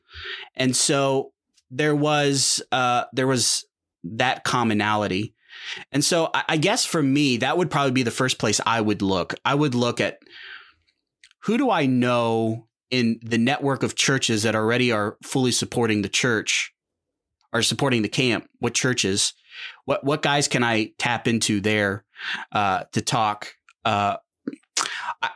and 0.56 0.76
so 0.76 1.34
there 1.70 1.96
was 1.96 2.62
uh, 2.72 3.06
there 3.14 3.28
was 3.28 3.66
that 4.04 4.44
commonality. 4.44 5.34
And 5.92 6.04
so 6.04 6.30
I, 6.34 6.44
I 6.50 6.58
guess 6.58 6.86
for 6.86 7.02
me, 7.02 7.38
that 7.38 7.58
would 7.58 7.72
probably 7.72 7.92
be 7.92 8.04
the 8.04 8.12
first 8.12 8.38
place 8.40 8.62
I 8.66 8.82
would 8.82 9.02
look. 9.02 9.34
I 9.44 9.56
would 9.56 9.76
look 9.76 10.00
at 10.00 10.20
who 11.40 11.58
do 11.58 11.70
I 11.70 11.86
know 11.86 12.68
in 12.92 13.20
the 13.22 13.38
network 13.38 13.84
of 13.84 13.96
churches 13.96 14.44
that 14.44 14.56
already 14.56 14.92
are 14.92 15.18
fully 15.24 15.52
supporting 15.52 16.02
the 16.02 16.10
church, 16.10 16.74
are 17.54 17.62
supporting 17.62 18.02
the 18.02 18.10
camp. 18.10 18.50
What 18.60 18.74
churches? 18.74 19.34
What 19.86 20.04
what 20.04 20.22
guys 20.22 20.48
can 20.48 20.64
I 20.64 20.92
tap 20.98 21.28
into 21.28 21.62
there 21.62 22.04
uh, 22.52 22.86
to 22.92 23.02
talk? 23.02 23.56
Uh, 23.84 24.18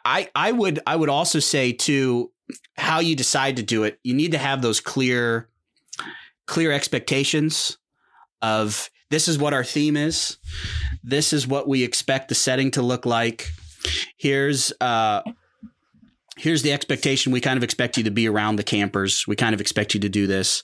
I 0.05 0.29
I 0.35 0.51
would 0.51 0.79
I 0.85 0.95
would 0.95 1.09
also 1.09 1.39
say 1.39 1.71
too 1.71 2.31
how 2.77 2.99
you 2.99 3.15
decide 3.15 3.57
to 3.57 3.63
do 3.63 3.83
it. 3.83 3.99
You 4.03 4.13
need 4.13 4.31
to 4.31 4.37
have 4.37 4.61
those 4.61 4.79
clear 4.79 5.49
clear 6.47 6.71
expectations 6.71 7.77
of 8.41 8.89
this 9.09 9.27
is 9.27 9.37
what 9.37 9.53
our 9.53 9.63
theme 9.63 9.97
is. 9.97 10.37
This 11.03 11.33
is 11.33 11.47
what 11.47 11.67
we 11.67 11.83
expect 11.83 12.29
the 12.29 12.35
setting 12.35 12.71
to 12.71 12.81
look 12.81 13.05
like. 13.05 13.49
Here's 14.17 14.73
uh 14.81 15.21
here's 16.39 16.61
the 16.61 16.71
expectation 16.71 17.31
we 17.31 17.41
kind 17.41 17.57
of 17.57 17.63
expect 17.63 17.97
you 17.97 18.03
to 18.03 18.11
be 18.11 18.27
around 18.27 18.55
the 18.55 18.63
campers. 18.63 19.27
We 19.27 19.35
kind 19.35 19.53
of 19.53 19.59
expect 19.59 19.93
you 19.93 19.99
to 19.99 20.09
do 20.09 20.25
this. 20.25 20.63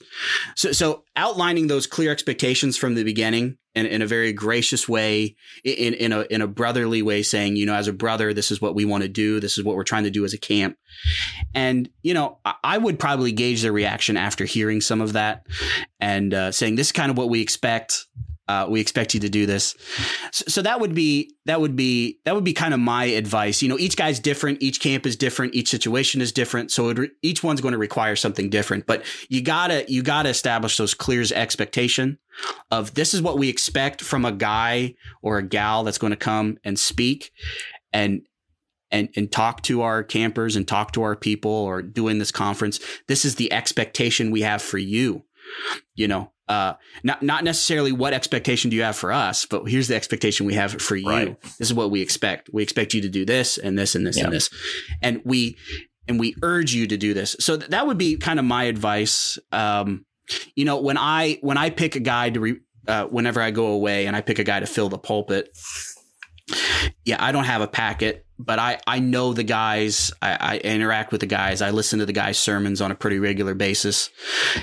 So 0.54 0.72
so 0.72 1.04
outlining 1.14 1.66
those 1.66 1.86
clear 1.86 2.10
expectations 2.10 2.76
from 2.76 2.94
the 2.94 3.04
beginning 3.04 3.58
in, 3.74 4.00
a 4.00 4.06
very 4.06 4.32
gracious 4.32 4.88
way, 4.88 5.36
in 5.62 5.92
in 5.94 6.12
a 6.12 6.22
in 6.30 6.40
a 6.40 6.46
brotherly 6.46 7.02
way, 7.02 7.22
saying, 7.22 7.56
you 7.56 7.66
know, 7.66 7.74
as 7.74 7.88
a 7.88 7.92
brother, 7.92 8.32
this 8.32 8.50
is 8.50 8.60
what 8.60 8.74
we 8.74 8.86
want 8.86 9.02
to 9.02 9.08
do. 9.08 9.38
This 9.38 9.58
is 9.58 9.64
what 9.64 9.76
we're 9.76 9.84
trying 9.84 10.04
to 10.04 10.10
do 10.10 10.24
as 10.24 10.32
a 10.32 10.38
camp. 10.38 10.76
And 11.54 11.90
you 12.02 12.14
know, 12.14 12.38
I, 12.44 12.54
I 12.64 12.78
would 12.78 12.98
probably 12.98 13.32
gauge 13.32 13.60
their 13.60 13.72
reaction 13.72 14.16
after 14.16 14.46
hearing 14.46 14.80
some 14.80 15.02
of 15.02 15.12
that, 15.12 15.46
and 16.00 16.32
uh, 16.32 16.52
saying 16.52 16.76
this 16.76 16.88
is 16.88 16.92
kind 16.92 17.10
of 17.10 17.18
what 17.18 17.28
we 17.28 17.42
expect. 17.42 18.06
Uh, 18.48 18.66
we 18.68 18.80
expect 18.80 19.12
you 19.12 19.20
to 19.20 19.28
do 19.28 19.44
this. 19.44 19.74
So, 20.30 20.44
so 20.46 20.62
that 20.62 20.80
would 20.80 20.94
be 20.94 21.32
that 21.46 21.60
would 21.60 21.74
be 21.74 22.20
that 22.24 22.34
would 22.34 22.44
be 22.44 22.52
kind 22.52 22.72
of 22.74 22.80
my 22.80 23.04
advice. 23.04 23.60
You 23.60 23.68
know, 23.68 23.78
each 23.78 23.96
guy's 23.96 24.20
different, 24.20 24.62
each 24.62 24.80
camp 24.80 25.04
is 25.04 25.16
different, 25.16 25.54
each 25.54 25.68
situation 25.68 26.20
is 26.20 26.30
different. 26.30 26.70
So 26.70 26.92
re- 26.92 27.10
each 27.22 27.42
one's 27.42 27.60
going 27.60 27.72
to 27.72 27.78
require 27.78 28.14
something 28.14 28.48
different. 28.48 28.86
But 28.86 29.04
you 29.28 29.42
gotta 29.42 29.84
you 29.88 30.02
gotta 30.02 30.28
establish 30.28 30.76
those 30.76 30.94
clear 30.94 31.16
expectation 31.34 32.18
of 32.70 32.94
this 32.94 33.14
is 33.14 33.22
what 33.22 33.38
we 33.38 33.48
expect 33.48 34.02
from 34.02 34.24
a 34.24 34.32
guy 34.32 34.94
or 35.22 35.38
a 35.38 35.42
gal 35.42 35.84
that's 35.84 35.98
going 35.98 36.10
to 36.10 36.16
come 36.16 36.58
and 36.64 36.78
speak 36.78 37.32
and 37.92 38.22
and 38.90 39.08
and 39.16 39.32
talk 39.32 39.62
to 39.62 39.82
our 39.82 40.02
campers 40.02 40.56
and 40.56 40.68
talk 40.68 40.92
to 40.92 41.02
our 41.02 41.16
people 41.16 41.50
or 41.50 41.82
doing 41.82 42.18
this 42.18 42.30
conference. 42.30 42.80
This 43.08 43.24
is 43.24 43.36
the 43.36 43.52
expectation 43.52 44.30
we 44.30 44.42
have 44.42 44.62
for 44.62 44.78
you. 44.78 45.24
You 45.94 46.08
know, 46.08 46.32
uh, 46.48 46.74
not 47.02 47.22
not 47.22 47.44
necessarily 47.44 47.92
what 47.92 48.12
expectation 48.12 48.70
do 48.70 48.76
you 48.76 48.82
have 48.82 48.96
for 48.96 49.12
us, 49.12 49.46
but 49.46 49.64
here's 49.66 49.88
the 49.88 49.96
expectation 49.96 50.46
we 50.46 50.54
have 50.54 50.80
for 50.80 50.96
you. 50.96 51.08
Right. 51.08 51.40
This 51.42 51.68
is 51.70 51.74
what 51.74 51.90
we 51.90 52.00
expect. 52.02 52.50
We 52.52 52.62
expect 52.62 52.94
you 52.94 53.00
to 53.02 53.08
do 53.08 53.24
this 53.24 53.58
and 53.58 53.78
this 53.78 53.94
and 53.94 54.06
this 54.06 54.16
Yeah. 54.16 54.24
and 54.24 54.32
this, 54.32 54.50
and 55.02 55.22
we 55.24 55.56
and 56.08 56.20
we 56.20 56.36
urge 56.42 56.72
you 56.72 56.86
to 56.86 56.96
do 56.96 57.14
this. 57.14 57.34
So 57.40 57.56
th- 57.56 57.70
that 57.70 57.86
would 57.86 57.98
be 57.98 58.16
kind 58.16 58.38
of 58.38 58.44
my 58.44 58.64
advice. 58.64 59.38
Um, 59.50 60.06
you 60.54 60.64
know, 60.64 60.80
when 60.80 60.96
I 60.98 61.38
when 61.40 61.58
I 61.58 61.70
pick 61.70 61.96
a 61.96 62.00
guy 62.00 62.30
to 62.30 62.40
re, 62.40 62.56
uh, 62.86 63.06
whenever 63.06 63.40
I 63.40 63.50
go 63.50 63.66
away 63.66 64.06
and 64.06 64.14
I 64.14 64.20
pick 64.20 64.38
a 64.38 64.44
guy 64.44 64.60
to 64.60 64.66
fill 64.66 64.88
the 64.88 64.98
pulpit, 64.98 65.48
Yeah, 67.04 67.16
I 67.18 67.32
don't 67.32 67.44
have 67.44 67.60
a 67.60 67.66
packet, 67.66 68.24
but 68.38 68.58
I, 68.60 68.78
I 68.86 69.00
know 69.00 69.32
the 69.32 69.42
guys. 69.42 70.12
I, 70.22 70.36
I 70.40 70.58
interact 70.58 71.10
with 71.10 71.20
the 71.20 71.26
guys. 71.26 71.60
I 71.62 71.70
listen 71.70 71.98
to 71.98 72.06
the 72.06 72.12
guys' 72.12 72.38
sermons 72.38 72.80
on 72.80 72.92
a 72.92 72.94
pretty 72.94 73.18
regular 73.18 73.54
basis, 73.54 74.10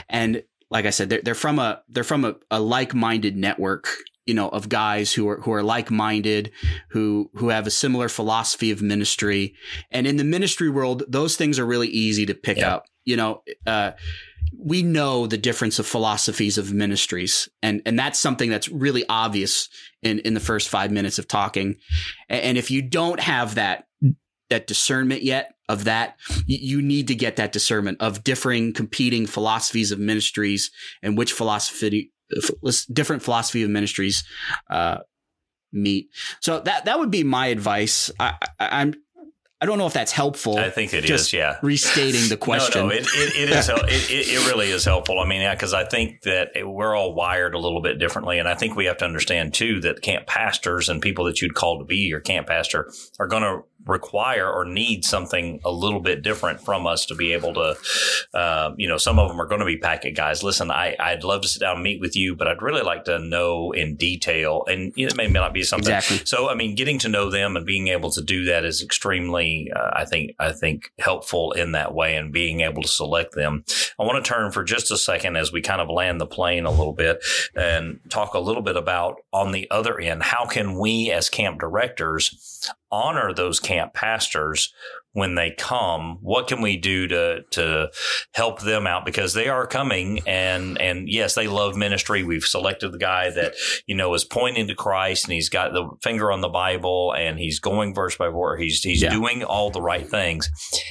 and 0.10 0.44
like 0.74 0.86
I 0.86 0.90
said, 0.90 1.10
they're, 1.10 1.22
they're 1.22 1.36
from 1.36 1.60
a 1.60 1.82
they're 1.88 2.04
from 2.04 2.26
a, 2.26 2.36
a 2.52 2.60
like 2.60 2.94
minded 2.94 3.38
network, 3.38 3.88
you 4.26 4.34
know, 4.34 4.50
of 4.50 4.68
guys 4.70 5.14
who 5.14 5.30
are 5.30 5.40
who 5.42 5.54
are 5.54 5.64
like 5.64 5.92
minded, 5.92 6.52
who 6.90 7.30
who 7.36 7.50
have 7.50 7.68
a 7.68 7.72
similar 7.72 8.10
philosophy 8.10 8.72
of 8.72 8.82
ministry, 8.82 9.54
and 9.92 10.08
in 10.08 10.18
the 10.18 10.24
ministry 10.24 10.70
world, 10.70 11.04
those 11.08 11.38
things 11.38 11.60
are 11.60 11.66
really 11.66 11.90
easy 11.90 12.26
to 12.26 12.34
pick 12.34 12.58
Yeah. 12.58 12.76
up. 12.76 12.86
You 13.06 13.18
know, 13.18 13.44
uh, 13.68 13.92
we 14.58 14.82
know 14.84 15.28
the 15.28 15.38
difference 15.38 15.78
of 15.80 15.86
philosophies 15.86 16.58
of 16.58 16.74
ministries, 16.74 17.50
and 17.62 17.82
and 17.86 17.98
that's 18.00 18.20
something 18.20 18.50
that's 18.50 18.70
really 18.70 19.04
obvious 19.10 19.70
in 20.02 20.20
in 20.20 20.34
the 20.34 20.40
first 20.40 20.70
five 20.70 20.92
minutes 20.92 21.20
of 21.20 21.28
talking. 21.28 21.76
A- 22.30 22.44
And 22.46 22.58
if 22.58 22.72
you 22.72 22.82
don't 22.82 23.20
have 23.20 23.56
that 23.56 23.86
that 24.50 24.68
discernment 24.68 25.22
yet 25.24 25.54
of 25.74 25.84
that, 25.84 26.18
you 26.46 26.82
need 26.82 27.08
to 27.08 27.16
get 27.16 27.36
that 27.36 27.52
discernment 27.52 27.98
of 28.00 28.24
differing, 28.24 28.72
competing 28.72 29.26
philosophies 29.26 29.92
of 29.92 30.00
ministries 30.00 30.72
and 31.02 31.18
which 31.18 31.34
philosophy, 31.34 32.12
different 32.92 33.24
philosophy 33.24 33.64
of 33.64 33.70
ministries, 33.70 34.24
uh, 34.70 35.00
meet. 35.74 36.10
So 36.40 36.60
that 36.62 36.86
that 36.86 37.00
would 37.00 37.12
be 37.12 37.24
my 37.24 37.48
advice. 37.48 38.12
I, 38.20 38.36
I'm 38.60 38.94
I 39.64 39.66
don't 39.66 39.78
know 39.78 39.88
if 39.88 39.94
that's 39.94 40.12
helpful. 40.12 40.58
I 40.58 40.70
think 40.70 40.94
it 40.94 41.06
is. 41.06 41.10
Just 41.10 41.32
Yeah. 41.32 41.58
restating 41.62 42.28
the 42.28 42.36
question. 42.36 42.82
No, 42.84 42.88
no, 42.90 42.96
it, 42.96 43.08
it, 43.16 43.50
it 43.50 43.50
is. 43.50 43.70
it, 43.70 43.78
it 44.12 44.48
really 44.52 44.70
is 44.72 44.84
helpful. 44.84 45.20
I 45.22 45.26
mean, 45.26 45.40
yeah, 45.40 45.56
because 45.56 45.74
I 45.74 45.86
think 45.86 46.24
that 46.24 46.50
we're 46.66 46.94
all 46.94 47.14
wired 47.14 47.56
a 47.56 47.60
little 47.60 47.82
bit 47.82 47.98
differently, 47.98 48.40
and 48.40 48.48
I 48.50 48.56
think 48.56 48.76
we 48.76 48.86
have 48.86 48.98
to 48.98 49.06
understand 49.06 49.54
too 49.54 49.80
that 49.82 50.02
camp 50.02 50.28
pastors 50.28 50.90
and 50.90 51.02
people 51.02 51.24
that 51.26 51.42
you'd 51.42 51.54
call 51.54 51.80
to 51.80 51.86
be 51.86 51.96
your 51.98 52.20
camp 52.20 52.48
pastor 52.48 52.92
are 53.20 53.28
going 53.28 53.44
to 53.44 53.64
require 53.86 54.50
or 54.50 54.64
need 54.66 55.04
something 55.04 55.60
a 55.66 55.72
little 55.72 56.00
bit 56.00 56.22
different 56.24 56.62
from 56.62 56.88
us 56.88 57.06
to 57.06 57.16
be 57.16 57.34
able 57.34 57.54
to. 57.54 57.76
Uh, 58.34 58.74
you 58.78 58.88
know, 58.88 58.98
some 58.98 59.20
of 59.20 59.28
them 59.30 59.40
are 59.40 59.46
going 59.46 59.60
to 59.60 59.66
be 59.66 59.78
packet 59.78 60.16
guys. 60.16 60.42
Listen, 60.44 60.72
I 60.72 60.96
I'd 61.00 61.24
love 61.24 61.42
to 61.44 61.48
sit 61.48 61.60
down 61.60 61.76
and 61.76 61.84
meet 61.84 62.00
with 62.02 62.16
you, 62.16 62.36
but 62.36 62.48
I'd 62.48 62.62
really 62.62 62.82
like 62.82 63.06
to 63.06 63.20
know 63.20 63.72
in 63.72 63.96
detail, 63.96 64.64
and 64.68 64.92
you 64.96 65.06
know, 65.06 65.12
it 65.12 65.18
may 65.18 65.28
not 65.28 65.54
be 65.54 65.64
something 65.64 65.94
exactly. 65.94 66.26
so, 66.26 66.50
I 66.50 66.56
mean, 66.56 66.76
getting 66.76 66.98
to 67.00 67.10
know 67.10 67.30
them 67.30 67.56
and 67.56 67.66
being 67.66 67.90
able 67.90 68.10
to 68.12 68.22
do 68.22 68.46
that 68.46 68.66
is 68.66 68.82
extremely, 68.82 69.53
uh, 69.76 69.92
I 69.94 70.06
think, 70.06 70.32
I 70.40 70.52
think 70.52 70.92
helpful 71.00 71.52
in 71.54 71.74
that 71.74 71.94
way, 71.94 72.16
and 72.16 72.32
being 72.32 72.62
able 72.62 72.82
to 72.82 72.88
select 72.88 73.36
them. 73.36 73.64
I 74.00 74.04
want 74.04 74.24
to 74.24 74.30
turn 74.30 74.52
for 74.52 74.64
just 74.64 74.92
a 74.92 74.98
second 74.98 75.36
as 75.36 75.52
we 75.52 75.62
kind 75.62 75.82
of 75.82 75.90
land 75.90 76.20
the 76.20 76.28
plane 76.28 76.66
a 76.66 76.72
little 76.72 76.94
bit 76.94 77.24
and 77.56 78.00
talk 78.10 78.34
a 78.34 78.40
little 78.40 78.64
bit 78.64 78.78
about 78.78 79.18
on 79.32 79.52
the 79.52 79.70
other 79.72 80.00
end, 80.00 80.24
how 80.24 80.46
can 80.46 80.78
we 80.78 81.12
as 81.12 81.30
camp 81.30 81.60
directors 81.60 82.70
honor 82.92 83.34
those 83.34 83.60
camp 83.60 83.94
pastors 83.94 84.74
when 85.14 85.36
they 85.36 85.52
come 85.52 86.18
what 86.22 86.48
can 86.48 86.62
we 86.62 86.76
do 86.78 87.08
to 87.08 87.44
to 87.52 87.90
help 88.34 88.62
them 88.62 88.86
out? 88.88 89.06
Because 89.06 89.34
they 89.34 89.48
are 89.48 89.66
coming 89.68 90.20
and 90.28 90.80
and 90.82 91.08
yes 91.08 91.36
they 91.36 91.48
love 91.48 91.76
ministry. 91.76 92.24
We've 92.24 92.44
selected 92.44 92.92
the 92.92 92.98
guy 92.98 93.30
that 93.32 93.54
you 93.88 93.96
know 93.96 94.14
is 94.14 94.26
pointing 94.26 94.68
to 94.68 94.76
Christ 94.76 95.26
and 95.26 95.34
he's 95.34 95.50
got 95.50 95.74
the 95.74 95.88
finger 96.02 96.32
on 96.32 96.42
the 96.42 96.50
Bible 96.50 97.14
and 97.14 97.38
he's 97.40 97.60
going 97.60 97.94
verse 97.94 98.18
by 98.18 98.28
verse. 98.30 98.60
He's 98.60 98.82
he's 98.82 99.02
Yeah. 99.02 99.12
doing 99.12 99.44
all 99.44 99.70
the 99.70 99.82
right 99.82 100.08
things. 100.10 100.50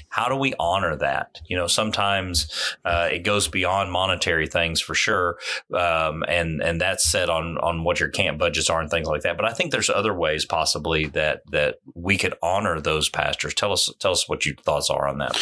How 0.09 0.29
do 0.29 0.37
we 0.37 0.55
honor 0.59 0.97
that? 0.97 1.41
You 1.47 1.57
know 1.57 1.67
sometimes 1.67 2.49
uh, 2.85 3.09
it 3.11 3.21
goes 3.25 3.49
beyond 3.49 3.91
monetary 3.93 4.47
things 4.47 4.81
for 4.81 4.95
sure. 4.95 5.39
Um, 5.75 6.25
and 6.29 6.63
and 6.63 6.81
that's 6.81 7.11
set 7.11 7.29
on 7.29 7.59
on 7.59 7.85
what 7.85 7.99
your 8.01 8.09
camp 8.09 8.39
budgets 8.39 8.71
are 8.71 8.81
and 8.81 8.91
things 8.91 9.09
like 9.09 9.23
that. 9.23 9.37
But 9.37 9.47
I 9.47 9.53
think 9.53 9.73
there's 9.73 9.91
other 9.91 10.15
ways 10.15 10.45
possibly 10.45 11.07
that 11.07 11.43
that 11.51 11.77
we 11.95 12.17
could 12.17 12.35
honor 12.43 12.81
those 12.81 13.09
pastors. 13.09 13.55
Tell 13.55 13.73
us 13.73 13.91
tell 13.99 14.12
us 14.13 14.29
what 14.29 14.47
your 14.47 14.55
thoughts 14.57 14.89
are 14.91 15.09
on 15.09 15.19
that 15.19 15.37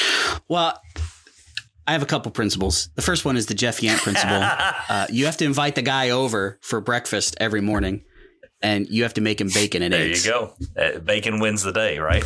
Well, 0.48 0.80
I 1.86 1.92
have 1.92 2.02
a 2.02 2.06
couple 2.06 2.30
principles. 2.30 2.88
The 2.94 3.02
first 3.02 3.24
one 3.24 3.36
is 3.36 3.46
the 3.46 3.54
Jeff 3.54 3.80
Yant 3.80 3.98
principle. 3.98 4.40
uh, 4.88 5.06
you 5.10 5.26
have 5.26 5.36
to 5.38 5.44
invite 5.44 5.74
the 5.74 5.82
guy 5.82 6.10
over 6.10 6.58
for 6.62 6.80
breakfast 6.80 7.36
every 7.40 7.60
morning, 7.60 8.04
and 8.62 8.86
you 8.88 9.02
have 9.02 9.14
to 9.14 9.20
make 9.20 9.40
him 9.40 9.48
bacon 9.52 9.82
and 9.82 9.92
there 9.92 10.04
eggs. 10.06 10.24
you 10.24 10.30
go 10.32 10.54
uh, 10.80 10.98
bacon 11.00 11.40
wins 11.40 11.62
the 11.62 11.72
day 11.72 11.98
right 11.98 12.22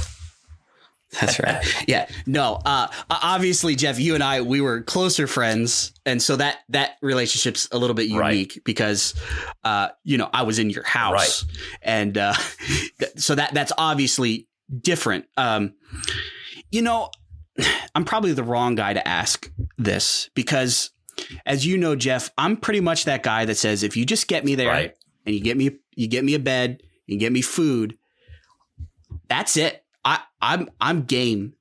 That's 1.20 1.38
right. 1.38 1.64
yeah. 1.86 2.09
No. 2.26 2.61
Uh, 2.64 2.88
obviously, 3.09 3.76
Jeff, 3.76 4.01
you 4.01 4.14
and 4.14 4.22
I, 4.22 4.40
we 4.42 4.61
were 4.61 4.82
closer 4.82 5.26
friends, 5.28 5.92
and 6.05 6.20
so 6.20 6.34
that 6.36 6.59
that 6.70 6.97
relationship's 7.03 7.68
a 7.70 7.78
little 7.78 7.95
bit 7.95 8.11
Right. 8.12 8.32
unique 8.32 8.62
because, 8.64 9.14
uh, 9.62 9.90
you 10.03 10.18
know, 10.18 10.28
I 10.34 10.42
was 10.42 10.59
in 10.59 10.70
your 10.70 10.82
house, 10.84 11.47
and 11.82 12.18
uh, 12.18 12.34
th- 12.99 13.12
so 13.16 13.36
that 13.36 13.55
that's 13.55 13.72
obviously 13.78 14.49
different. 14.82 15.26
Um, 15.36 15.74
you 16.75 16.83
know, 16.83 17.11
I'm 17.95 18.05
probably 18.05 18.33
the 18.33 18.43
wrong 18.43 18.75
guy 18.75 18.93
to 18.93 19.09
ask 19.09 19.51
this 19.79 20.29
because, 20.35 20.91
as 21.47 21.64
you 21.64 21.79
know, 21.79 21.95
Jeff, 21.95 22.31
I'm 22.37 22.57
pretty 22.57 22.81
much 22.81 23.05
that 23.05 23.22
guy 23.22 23.45
that 23.45 23.55
says 23.55 23.83
if 23.83 23.97
you 23.97 24.05
just 24.05 24.27
get 24.27 24.45
me 24.45 24.57
there 24.57 24.68
right 24.68 24.97
and 25.25 25.35
you 25.35 25.41
get 25.41 25.57
me 25.57 25.79
you 25.95 26.09
get 26.09 26.25
me 26.25 26.35
a 26.35 26.41
bed, 26.41 26.83
you 27.07 27.18
get 27.18 27.33
me 27.33 27.41
food. 27.41 27.97
That's 29.29 29.57
it. 29.57 29.85
I 30.05 30.20
I'm 30.43 30.68
I'm 30.81 31.05
game. 31.05 31.55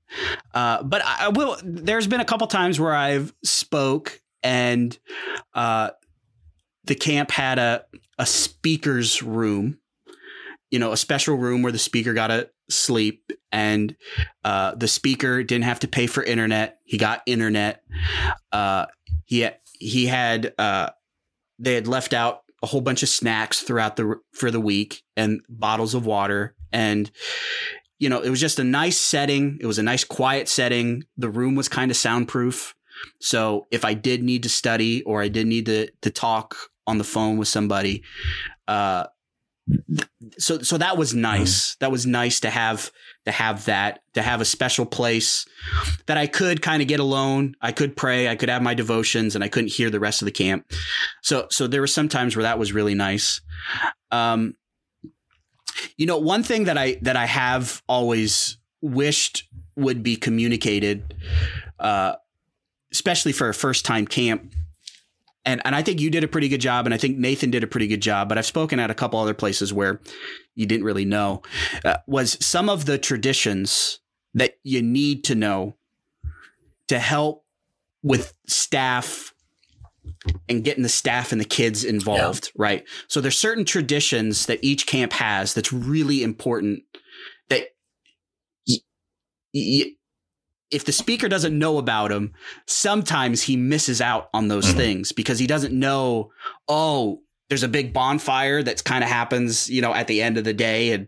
Uh, 0.54 0.84
but 0.84 1.02
I 1.04 1.30
will. 1.30 1.58
There's 1.64 2.08
been 2.08 2.20
a 2.20 2.26
couple 2.26 2.46
times 2.48 2.80
where 2.80 2.94
I've 2.94 3.34
spoke 3.44 4.22
and 4.44 4.98
uh, 5.54 5.92
the 6.86 6.96
camp 6.96 7.32
had 7.32 7.60
a 7.60 7.86
a 8.18 8.26
speaker's 8.26 9.24
room, 9.24 9.80
you 10.72 10.80
know, 10.80 10.92
a 10.92 10.98
special 10.98 11.36
room 11.36 11.62
where 11.62 11.72
the 11.72 11.80
speaker 11.80 12.14
got 12.14 12.28
to 12.28 12.50
sleep, 12.74 13.32
and 13.52 13.96
uh, 14.44 14.76
the 14.76 14.88
speaker 14.88 15.44
didn't 15.44 15.66
have 15.66 15.80
to 15.80 15.88
pay 15.88 16.08
for 16.08 16.24
internet. 16.24 16.80
He 16.84 16.98
got 16.98 17.22
internet. 17.26 17.84
Uh, 18.52 18.88
he 19.26 19.48
he 19.80 20.08
had 20.08 20.54
uh, 20.58 20.90
they 21.60 21.74
had 21.74 21.88
left 21.88 22.14
out 22.14 22.42
a 22.62 22.66
whole 22.66 22.82
bunch 22.82 23.04
of 23.04 23.10
snacks 23.10 23.62
throughout 23.62 23.98
the 23.98 24.16
for 24.32 24.50
the 24.50 24.60
week 24.60 25.04
and 25.18 25.42
bottles 25.50 25.94
of 25.94 26.06
water 26.06 26.56
and 26.72 27.12
you 28.00 28.10
know 28.10 28.22
it 28.22 28.30
was 28.30 28.40
just 28.40 28.58
a 28.58 28.64
nice 28.64 28.98
setting 28.98 29.58
it 29.62 29.66
was 29.66 29.78
a 29.78 29.84
nice 29.84 30.04
quiet 30.06 30.48
setting 30.48 31.04
the 31.18 31.30
room 31.30 31.56
was 31.56 31.68
kind 31.68 31.92
of 31.92 31.98
soundproof 31.98 32.74
so 33.20 33.68
if 33.70 33.84
i 33.84 33.94
did 33.94 34.24
need 34.24 34.44
to 34.44 34.50
study 34.50 35.04
or 35.04 35.22
i 35.22 35.28
did 35.28 35.46
need 35.46 35.66
to 35.66 35.90
to 36.02 36.10
talk 36.10 36.56
on 36.88 36.98
the 36.98 37.04
phone 37.04 37.38
with 37.38 37.50
somebody 37.50 38.02
uh 38.70 39.06
so 40.38 40.60
so 40.60 40.78
that 40.78 40.98
was 40.98 41.14
nice. 41.14 41.76
That 41.80 41.92
was 41.92 42.06
nice 42.06 42.40
to 42.42 42.50
have 42.50 42.92
to 43.26 43.32
have 43.32 43.66
that 43.66 44.02
to 44.14 44.22
have 44.22 44.42
a 44.42 44.46
special 44.46 44.86
place 44.86 45.46
that 46.08 46.18
i 46.18 46.28
could 46.28 46.62
kind 46.62 46.82
of 46.82 46.88
get 46.88 47.00
alone. 47.00 47.56
I 47.62 47.72
could 47.72 47.96
pray. 47.96 48.28
I 48.28 48.36
could 48.36 48.50
have 48.50 48.62
my 48.62 48.74
devotions 48.74 49.36
and 49.36 49.44
i 49.44 49.48
couldn't 49.48 49.72
hear 49.72 49.90
the 49.90 50.00
rest 50.00 50.22
of 50.22 50.26
the 50.26 50.32
camp. 50.32 50.72
So 51.22 51.48
so 51.50 51.68
there 51.68 51.82
were 51.82 51.88
some 51.88 52.10
times 52.10 52.36
where 52.36 52.44
that 52.44 52.60
was 52.60 52.74
really 52.74 52.96
nice. 52.96 53.42
Um 54.12 54.56
you 55.98 56.06
know 56.06 56.18
one 56.18 56.44
thing 56.44 56.66
that 56.66 56.78
i 56.78 56.98
that 57.02 57.16
i 57.16 57.26
have 57.26 57.82
always 57.88 58.58
wished 58.82 59.48
would 59.76 60.04
be 60.04 60.16
communicated 60.16 61.16
uh 61.80 62.14
especially 62.92 63.32
for 63.32 63.50
a 63.50 63.54
first 63.54 63.86
time 63.86 64.06
camp 64.06 64.54
and 65.46 65.62
and 65.66 65.76
I 65.76 65.82
think 65.82 66.00
you 66.00 66.10
did 66.10 66.24
a 66.24 66.28
pretty 66.28 66.50
good 66.50 66.62
job, 66.62 66.86
and 66.86 66.94
I 66.94 66.98
think 66.98 67.18
Nathan 67.18 67.52
did 67.52 67.64
a 67.64 67.68
pretty 67.68 67.88
good 67.88 68.02
job. 68.02 68.30
But 68.30 68.38
I've 68.38 68.46
spoken 68.46 68.80
at 68.80 68.90
a 68.90 68.96
couple 68.96 69.20
other 69.20 69.34
places 69.34 69.74
where 69.74 70.00
you 70.56 70.66
didn't 70.66 70.86
really 70.86 71.06
know 71.06 71.42
uh, 71.84 71.98
was 72.08 72.38
some 72.46 72.70
of 72.70 72.86
the 72.86 72.98
traditions 72.98 74.00
that 74.34 74.56
you 74.64 74.82
need 74.82 75.24
to 75.26 75.36
know 75.36 75.76
to 76.88 77.00
help 77.00 77.46
with 78.02 78.34
staff 78.48 79.34
and 80.50 80.64
getting 80.64 80.84
the 80.84 80.90
staff 80.90 81.32
and 81.32 81.40
the 81.40 81.46
kids 81.46 81.84
involved, 81.84 82.52
right? 82.58 82.86
So 83.08 83.22
there's 83.22 83.38
certain 83.38 83.66
traditions 83.66 84.46
that 84.48 84.60
each 84.62 84.86
camp 84.86 85.14
has 85.14 85.54
that's 85.54 85.72
really 85.74 86.24
important 86.24 86.84
that 87.50 87.68
y- 88.68 88.78
y- 89.54 89.92
if 90.74 90.86
the 90.86 90.92
speaker 90.92 91.30
doesn't 91.30 91.58
know 91.58 91.78
about 91.78 92.12
him, 92.12 92.34
sometimes 92.68 93.44
he 93.44 93.56
misses 93.56 94.02
out 94.02 94.30
on 94.34 94.48
those 94.48 94.66
Mhm. 94.74 94.76
things 94.78 95.12
because 95.12 95.40
he 95.40 95.48
doesn't 95.48 95.74
know, 95.78 96.32
oh, 96.68 97.22
there's 97.50 97.64
a 97.64 97.68
big 97.68 97.94
bonfire 97.94 98.64
that's 98.64 98.82
kind 98.82 99.04
of 99.04 99.10
happens, 99.10 99.70
you 99.70 99.82
know, 99.82 99.94
at 99.94 100.08
the 100.08 100.22
end 100.22 100.38
of 100.38 100.44
the 100.44 100.54
day 100.54 100.92
and 100.92 101.08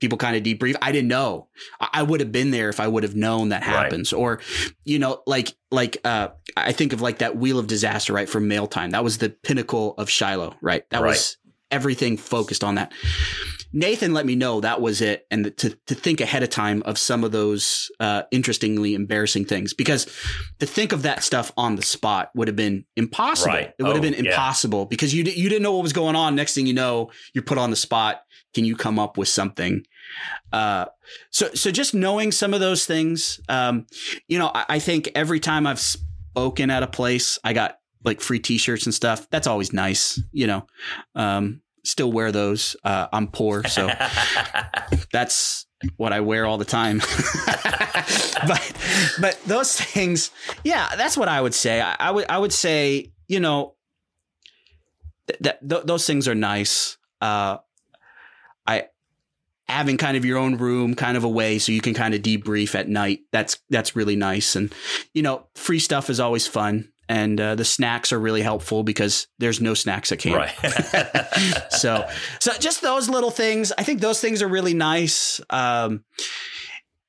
people 0.00 0.16
kind 0.16 0.36
of 0.36 0.42
debrief. 0.42 0.76
I 0.80 0.92
didn't 0.92 1.08
know. 1.08 1.48
I, 1.80 2.02
would 2.02 2.20
have 2.20 2.32
been 2.32 2.52
there 2.52 2.68
if 2.70 2.80
I 2.80 2.88
would 2.88 3.02
have 3.02 3.14
known 3.16 3.48
that 3.50 3.62
Right. 3.62 3.68
happens. 3.84 4.12
Or, 4.12 4.40
you 4.84 4.98
know, 4.98 5.22
like 5.26 5.52
like 5.70 5.98
uh 6.04 6.28
I 6.56 6.72
think 6.72 6.92
of 6.92 7.00
like 7.00 7.18
that 7.18 7.36
wheel 7.36 7.58
of 7.58 7.66
disaster, 7.66 8.12
right? 8.12 8.28
From 8.28 8.48
mail 8.48 8.66
time. 8.66 8.90
That 8.90 9.04
was 9.04 9.18
the 9.18 9.30
pinnacle 9.30 9.94
of 9.98 10.08
Shiloh, 10.08 10.54
right? 10.62 10.84
That 10.90 11.02
was 11.02 11.36
everything 11.70 12.16
focused 12.16 12.64
on 12.64 12.76
that. 12.76 12.92
Nathan 13.72 14.12
let 14.12 14.26
me 14.26 14.34
know 14.34 14.60
that 14.60 14.80
was 14.80 15.00
it, 15.00 15.26
and 15.30 15.56
to 15.58 15.70
to 15.86 15.94
think 15.94 16.20
ahead 16.20 16.42
of 16.42 16.50
time 16.50 16.82
of 16.84 16.98
some 16.98 17.22
of 17.24 17.32
those 17.32 17.90
uh, 18.00 18.22
interestingly 18.30 18.94
embarrassing 18.94 19.44
things 19.44 19.74
because 19.74 20.06
to 20.58 20.66
think 20.66 20.92
of 20.92 21.02
that 21.02 21.22
stuff 21.22 21.52
on 21.56 21.76
the 21.76 21.82
spot 21.82 22.30
would 22.34 22.48
have 22.48 22.56
been 22.56 22.84
impossible. 22.96 23.52
Right. 23.54 23.72
It 23.78 23.82
would 23.82 23.96
have 23.96 24.04
Oh, 24.04 24.10
been 24.10 24.24
yeah. 24.24 24.30
impossible 24.32 24.86
because 24.86 25.14
you 25.14 25.22
you 25.24 25.48
didn't 25.48 25.62
know 25.62 25.72
what 25.72 25.82
was 25.82 25.92
going 25.92 26.16
on. 26.16 26.34
Next 26.34 26.54
thing 26.54 26.66
you 26.66 26.74
know, 26.74 27.10
you're 27.34 27.44
put 27.44 27.58
on 27.58 27.70
the 27.70 27.76
spot. 27.76 28.22
Can 28.54 28.64
you 28.64 28.74
come 28.74 28.98
up 28.98 29.16
with 29.16 29.28
something? 29.28 29.84
Uh, 30.52 30.86
so 31.30 31.54
so 31.54 31.70
just 31.70 31.94
knowing 31.94 32.32
some 32.32 32.52
of 32.54 32.60
those 32.60 32.86
things, 32.86 33.40
um, 33.48 33.86
you 34.26 34.38
know, 34.38 34.50
I, 34.52 34.64
I 34.68 34.78
think 34.80 35.10
every 35.14 35.38
time 35.38 35.66
I've 35.66 35.78
spoken 35.80 36.70
at 36.70 36.82
a 36.82 36.88
place, 36.88 37.38
I 37.44 37.52
got 37.52 37.78
like 38.04 38.20
free 38.20 38.40
T-shirts 38.40 38.86
and 38.86 38.94
stuff. 38.94 39.28
That's 39.30 39.46
always 39.46 39.72
nice, 39.72 40.20
you 40.32 40.46
know. 40.48 40.66
Um, 41.14 41.60
still 41.84 42.12
wear 42.12 42.32
those. 42.32 42.76
Uh, 42.84 43.08
I'm 43.12 43.28
poor, 43.28 43.64
so 43.64 43.90
that's 45.12 45.66
what 45.96 46.12
I 46.12 46.20
wear 46.20 46.46
all 46.46 46.58
the 46.58 46.64
time. 46.64 46.98
but 48.46 48.72
but 49.20 49.40
those 49.46 49.74
things, 49.80 50.30
yeah, 50.64 50.94
that's 50.96 51.16
what 51.16 51.28
I 51.28 51.40
would 51.40 51.54
say. 51.54 51.80
I, 51.80 51.96
I 51.98 52.10
would 52.10 52.26
I 52.28 52.38
would 52.38 52.52
say, 52.52 53.12
you 53.28 53.40
know, 53.40 53.74
th- 55.28 55.40
that 55.40 55.68
th- 55.68 55.84
those 55.84 56.06
things 56.06 56.28
are 56.28 56.34
nice. 56.34 56.98
Uh, 57.20 57.58
I 58.66 58.88
having 59.68 59.96
kind 59.96 60.16
of 60.16 60.24
your 60.24 60.38
own 60.38 60.56
room, 60.56 60.94
kind 60.94 61.16
of 61.16 61.24
away, 61.24 61.58
so 61.58 61.72
you 61.72 61.80
can 61.80 61.94
kind 61.94 62.14
of 62.14 62.22
debrief 62.22 62.74
at 62.74 62.88
night. 62.88 63.20
That's 63.32 63.58
that's 63.70 63.96
really 63.96 64.16
nice, 64.16 64.56
and 64.56 64.72
you 65.14 65.22
know, 65.22 65.46
free 65.54 65.78
stuff 65.78 66.10
is 66.10 66.20
always 66.20 66.46
fun. 66.46 66.92
And 67.10 67.40
uh, 67.40 67.56
the 67.56 67.64
snacks 67.64 68.12
are 68.12 68.20
really 68.20 68.40
helpful 68.40 68.84
because 68.84 69.26
there's 69.40 69.60
no 69.60 69.74
snacks 69.74 70.12
at 70.12 70.20
camp 70.20 70.36
right. 70.36 71.72
so 71.72 72.06
so 72.38 72.52
just 72.60 72.82
those 72.82 73.08
little 73.08 73.32
things 73.32 73.72
i 73.76 73.82
think 73.82 74.00
those 74.00 74.20
things 74.20 74.42
are 74.42 74.48
really 74.48 74.74
nice 74.74 75.40
um 75.50 76.04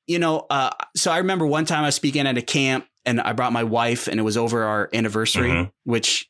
you 0.08 0.18
know 0.18 0.44
uh 0.50 0.70
so 0.96 1.12
i 1.12 1.18
remember 1.18 1.46
one 1.46 1.64
time 1.66 1.84
i 1.84 1.86
was 1.86 1.94
speaking 1.94 2.26
at 2.26 2.36
a 2.36 2.42
camp 2.42 2.84
and 3.06 3.20
i 3.20 3.32
brought 3.32 3.52
my 3.52 3.62
wife 3.62 4.08
and 4.08 4.18
it 4.18 4.24
was 4.24 4.36
over 4.36 4.64
our 4.64 4.90
anniversary 4.92 5.50
Mhm. 5.50 5.70
which 5.84 6.28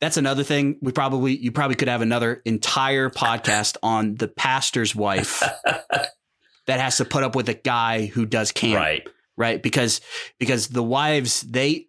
that's 0.00 0.16
another 0.18 0.44
thing 0.44 0.76
we 0.82 0.92
probably 0.92 1.36
you 1.36 1.50
probably 1.50 1.74
could 1.76 1.88
have 1.88 2.02
another 2.02 2.42
entire 2.44 3.08
podcast 3.08 3.78
on 3.82 4.14
the 4.16 4.28
pastor's 4.28 4.94
wife 4.94 5.42
that 6.66 6.80
has 6.80 6.98
to 6.98 7.04
put 7.06 7.24
up 7.24 7.34
with 7.34 7.48
a 7.48 7.54
guy 7.54 8.06
who 8.06 8.26
does 8.26 8.52
camp 8.52 8.76
right. 8.78 9.08
right 9.38 9.62
because 9.62 10.00
because 10.38 10.68
the 10.68 10.82
wives 10.82 11.40
they 11.42 11.86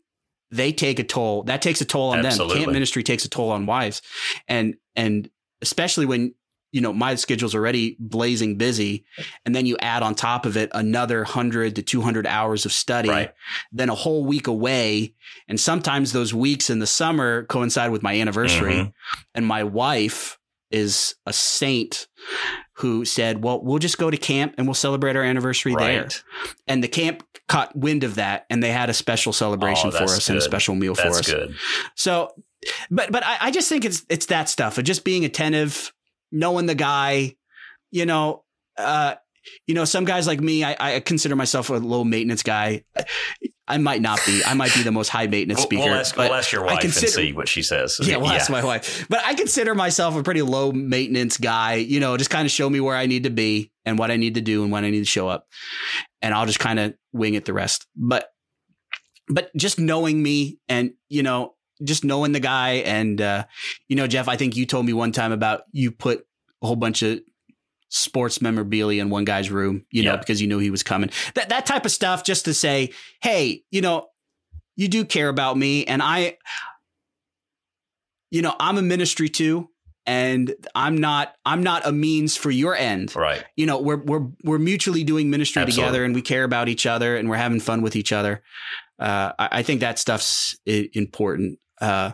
they 0.51 0.71
take 0.71 0.99
a 0.99 1.03
toll 1.03 1.43
that 1.43 1.61
takes 1.61 1.81
a 1.81 1.85
toll 1.85 2.09
on 2.11 2.17
them 2.17 2.25
Absolutely. 2.27 2.59
camp 2.59 2.71
ministry 2.73 3.03
takes 3.03 3.25
a 3.25 3.29
toll 3.29 3.51
on 3.51 3.65
wives 3.65 4.01
and 4.47 4.75
and 4.95 5.29
especially 5.61 6.05
when 6.05 6.33
you 6.71 6.81
know 6.81 6.93
my 6.93 7.15
schedule's 7.15 7.55
already 7.55 7.95
blazing 7.99 8.55
busy 8.57 9.03
and 9.45 9.55
then 9.55 9.65
you 9.65 9.75
add 9.79 10.03
on 10.03 10.13
top 10.15 10.45
of 10.45 10.55
it 10.57 10.69
another 10.73 11.17
100 11.19 11.75
to 11.75 11.81
200 11.81 12.25
hours 12.27 12.65
of 12.65 12.71
study 12.71 13.09
Right. 13.09 13.31
then 13.71 13.89
a 13.89 13.95
whole 13.95 14.23
week 14.25 14.47
away 14.47 15.13
and 15.47 15.59
sometimes 15.59 16.11
those 16.13 16.33
weeks 16.33 16.69
in 16.69 16.79
the 16.79 16.87
summer 16.87 17.43
coincide 17.45 17.91
with 17.91 18.03
my 18.03 18.19
anniversary 18.19 18.73
Mhm. 18.73 18.93
and 19.35 19.45
my 19.47 19.63
wife 19.63 20.37
is 20.71 21.15
a 21.25 21.33
saint 21.33 22.07
who 22.79 23.05
said 23.05 23.43
well 23.43 23.61
we'll 23.61 23.79
just 23.79 23.97
go 23.97 24.09
to 24.09 24.17
camp 24.17 24.55
and 24.57 24.67
we'll 24.67 24.73
celebrate 24.73 25.15
our 25.15 25.23
anniversary 25.23 25.75
there. 25.77 26.07
And 26.67 26.83
the 26.83 26.87
camp 26.87 27.23
caught 27.47 27.75
wind 27.75 28.03
of 28.03 28.15
that 28.15 28.45
and 28.49 28.61
they 28.63 28.71
had 28.71 28.89
a 28.89 28.93
special 28.93 29.33
celebration 29.33 29.89
Oh, 29.89 29.91
for 29.91 29.99
that's 29.99 30.17
us 30.17 30.29
and 30.29 30.37
a 30.37 30.41
special 30.41 30.75
meal 30.75 30.95
for 30.95 31.07
us. 31.07 31.29
good. 31.29 31.55
so 31.95 32.33
but 32.91 33.11
but 33.11 33.23
I, 33.25 33.37
I 33.41 33.51
just 33.51 33.69
think 33.69 33.85
it's 33.85 34.05
it's 34.09 34.27
that 34.27 34.49
stuff 34.49 34.77
of 34.77 34.83
just 34.83 35.03
being 35.03 35.25
attentive 35.25 35.93
knowing 36.31 36.65
the 36.67 36.75
guy 36.75 37.35
you 37.91 38.05
know 38.05 38.43
uh 38.77 39.15
you 39.65 39.73
know 39.73 39.85
some 39.85 40.05
guys 40.05 40.27
like 40.27 40.39
me 40.41 40.63
i, 40.63 40.75
I 40.79 40.99
consider 40.99 41.35
myself 41.35 41.69
a 41.69 41.73
low 41.75 42.03
maintenance 42.03 42.43
guy 42.43 42.83
i 43.69 43.77
might 43.77 44.01
not 44.01 44.19
be 44.25 44.41
i 44.45 44.53
might 44.53 44.73
be 44.73 44.81
the 44.83 44.91
most 44.91 45.09
high 45.09 45.27
maintenance 45.27 45.61
speaker 45.61 45.83
we'll 45.85 45.93
ask, 45.93 46.15
but 46.15 46.29
we'll 46.29 46.37
ask 46.39 46.51
your 46.51 46.63
I 46.67 46.73
wife 46.73 46.81
consider- 46.81 47.05
and 47.05 47.13
see 47.13 47.33
what 47.33 47.47
she 47.47 47.61
says. 47.61 47.99
yeah, 48.01 48.17
well, 48.17 48.27
that's 48.27 48.49
my 48.49 48.63
wife. 48.63 49.05
But 49.09 49.21
I 49.23 49.33
consider 49.35 49.73
myself 49.75 50.15
a 50.15 50.23
pretty 50.23 50.41
low 50.41 50.71
maintenance 50.71 51.37
guy. 51.37 51.75
You 51.75 51.99
know, 51.99 52.17
just 52.17 52.29
kind 52.29 52.45
of 52.45 52.51
show 52.51 52.69
me 52.69 52.79
where 52.79 52.95
I 52.95 53.05
need 53.05 53.23
to 53.23 53.29
be 53.29 53.71
and 53.85 53.97
what 53.97 54.11
I 54.11 54.17
need 54.17 54.35
to 54.35 54.41
do 54.41 54.63
and 54.63 54.71
when 54.71 54.83
I 54.83 54.89
need 54.89 54.99
to 54.99 55.05
show 55.05 55.27
up, 55.27 55.47
and 56.21 56.33
I'll 56.33 56.45
just 56.45 56.59
kind 56.59 56.79
of 56.79 56.93
wing 57.13 57.35
it 57.35 57.45
the 57.45 57.53
rest. 57.53 57.85
But 57.95 58.29
but 59.27 59.55
just 59.55 59.79
knowing 59.79 60.21
me 60.21 60.59
and 60.67 60.91
you 61.07 61.23
know 61.23 61.55
just 61.83 62.03
knowing 62.03 62.31
the 62.33 62.39
guy 62.39 62.71
and 62.85 63.21
uh, 63.21 63.45
you 63.87 63.95
know 63.95 64.07
Jeff, 64.07 64.27
I 64.27 64.35
think 64.35 64.55
you 64.55 64.65
told 64.65 64.85
me 64.85 64.93
one 64.93 65.11
time 65.11 65.31
about 65.31 65.61
you 65.71 65.91
put 65.91 66.25
a 66.61 66.67
whole 66.67 66.75
bunch 66.75 67.01
of 67.03 67.19
sports 67.89 68.41
memorabilia 68.41 69.01
in 69.01 69.09
one 69.09 69.25
guy's 69.25 69.49
room, 69.51 69.85
you 69.91 70.03
know, 70.03 70.13
Yeah. 70.13 70.17
because 70.17 70.41
you 70.41 70.47
knew 70.47 70.59
he 70.59 70.69
was 70.71 70.83
coming. 70.83 71.09
That 71.35 71.49
that 71.49 71.65
type 71.65 71.85
of 71.85 71.91
stuff, 71.91 72.23
just 72.23 72.45
to 72.45 72.53
say, 72.53 72.91
hey, 73.21 73.63
you 73.71 73.81
know, 73.81 74.07
you 74.75 74.87
do 74.87 75.03
care 75.05 75.27
about 75.29 75.57
me, 75.57 75.85
and 75.85 76.01
I, 76.01 76.37
you 78.31 78.41
know, 78.41 78.55
I'm 78.59 78.77
a 78.77 78.81
ministry 78.81 79.27
too, 79.29 79.69
and 80.05 80.53
I'm 80.75 80.97
not 80.97 81.35
I'm 81.45 81.63
not 81.63 81.85
a 81.85 81.91
means 81.91 82.37
for 82.37 82.51
your 82.51 82.75
end. 82.75 83.15
Right. 83.15 83.43
You 83.57 83.65
know, 83.65 83.79
we're 83.79 83.97
we're 83.97 84.27
we're 84.43 84.59
mutually 84.59 85.03
doing 85.03 85.29
ministry 85.29 85.61
Absolutely. 85.61 85.87
together, 85.87 86.05
and 86.05 86.15
we 86.15 86.21
care 86.21 86.43
about 86.43 86.69
each 86.69 86.85
other, 86.85 87.17
and 87.17 87.29
we're 87.29 87.37
having 87.37 87.59
fun 87.59 87.81
with 87.81 87.95
each 87.95 88.11
other. 88.13 88.41
Uh, 88.99 89.33
I, 89.39 89.49
I 89.51 89.63
think 89.63 89.79
that 89.81 89.97
stuff's 89.99 90.57
important. 90.65 91.59
Uh, 91.81 92.11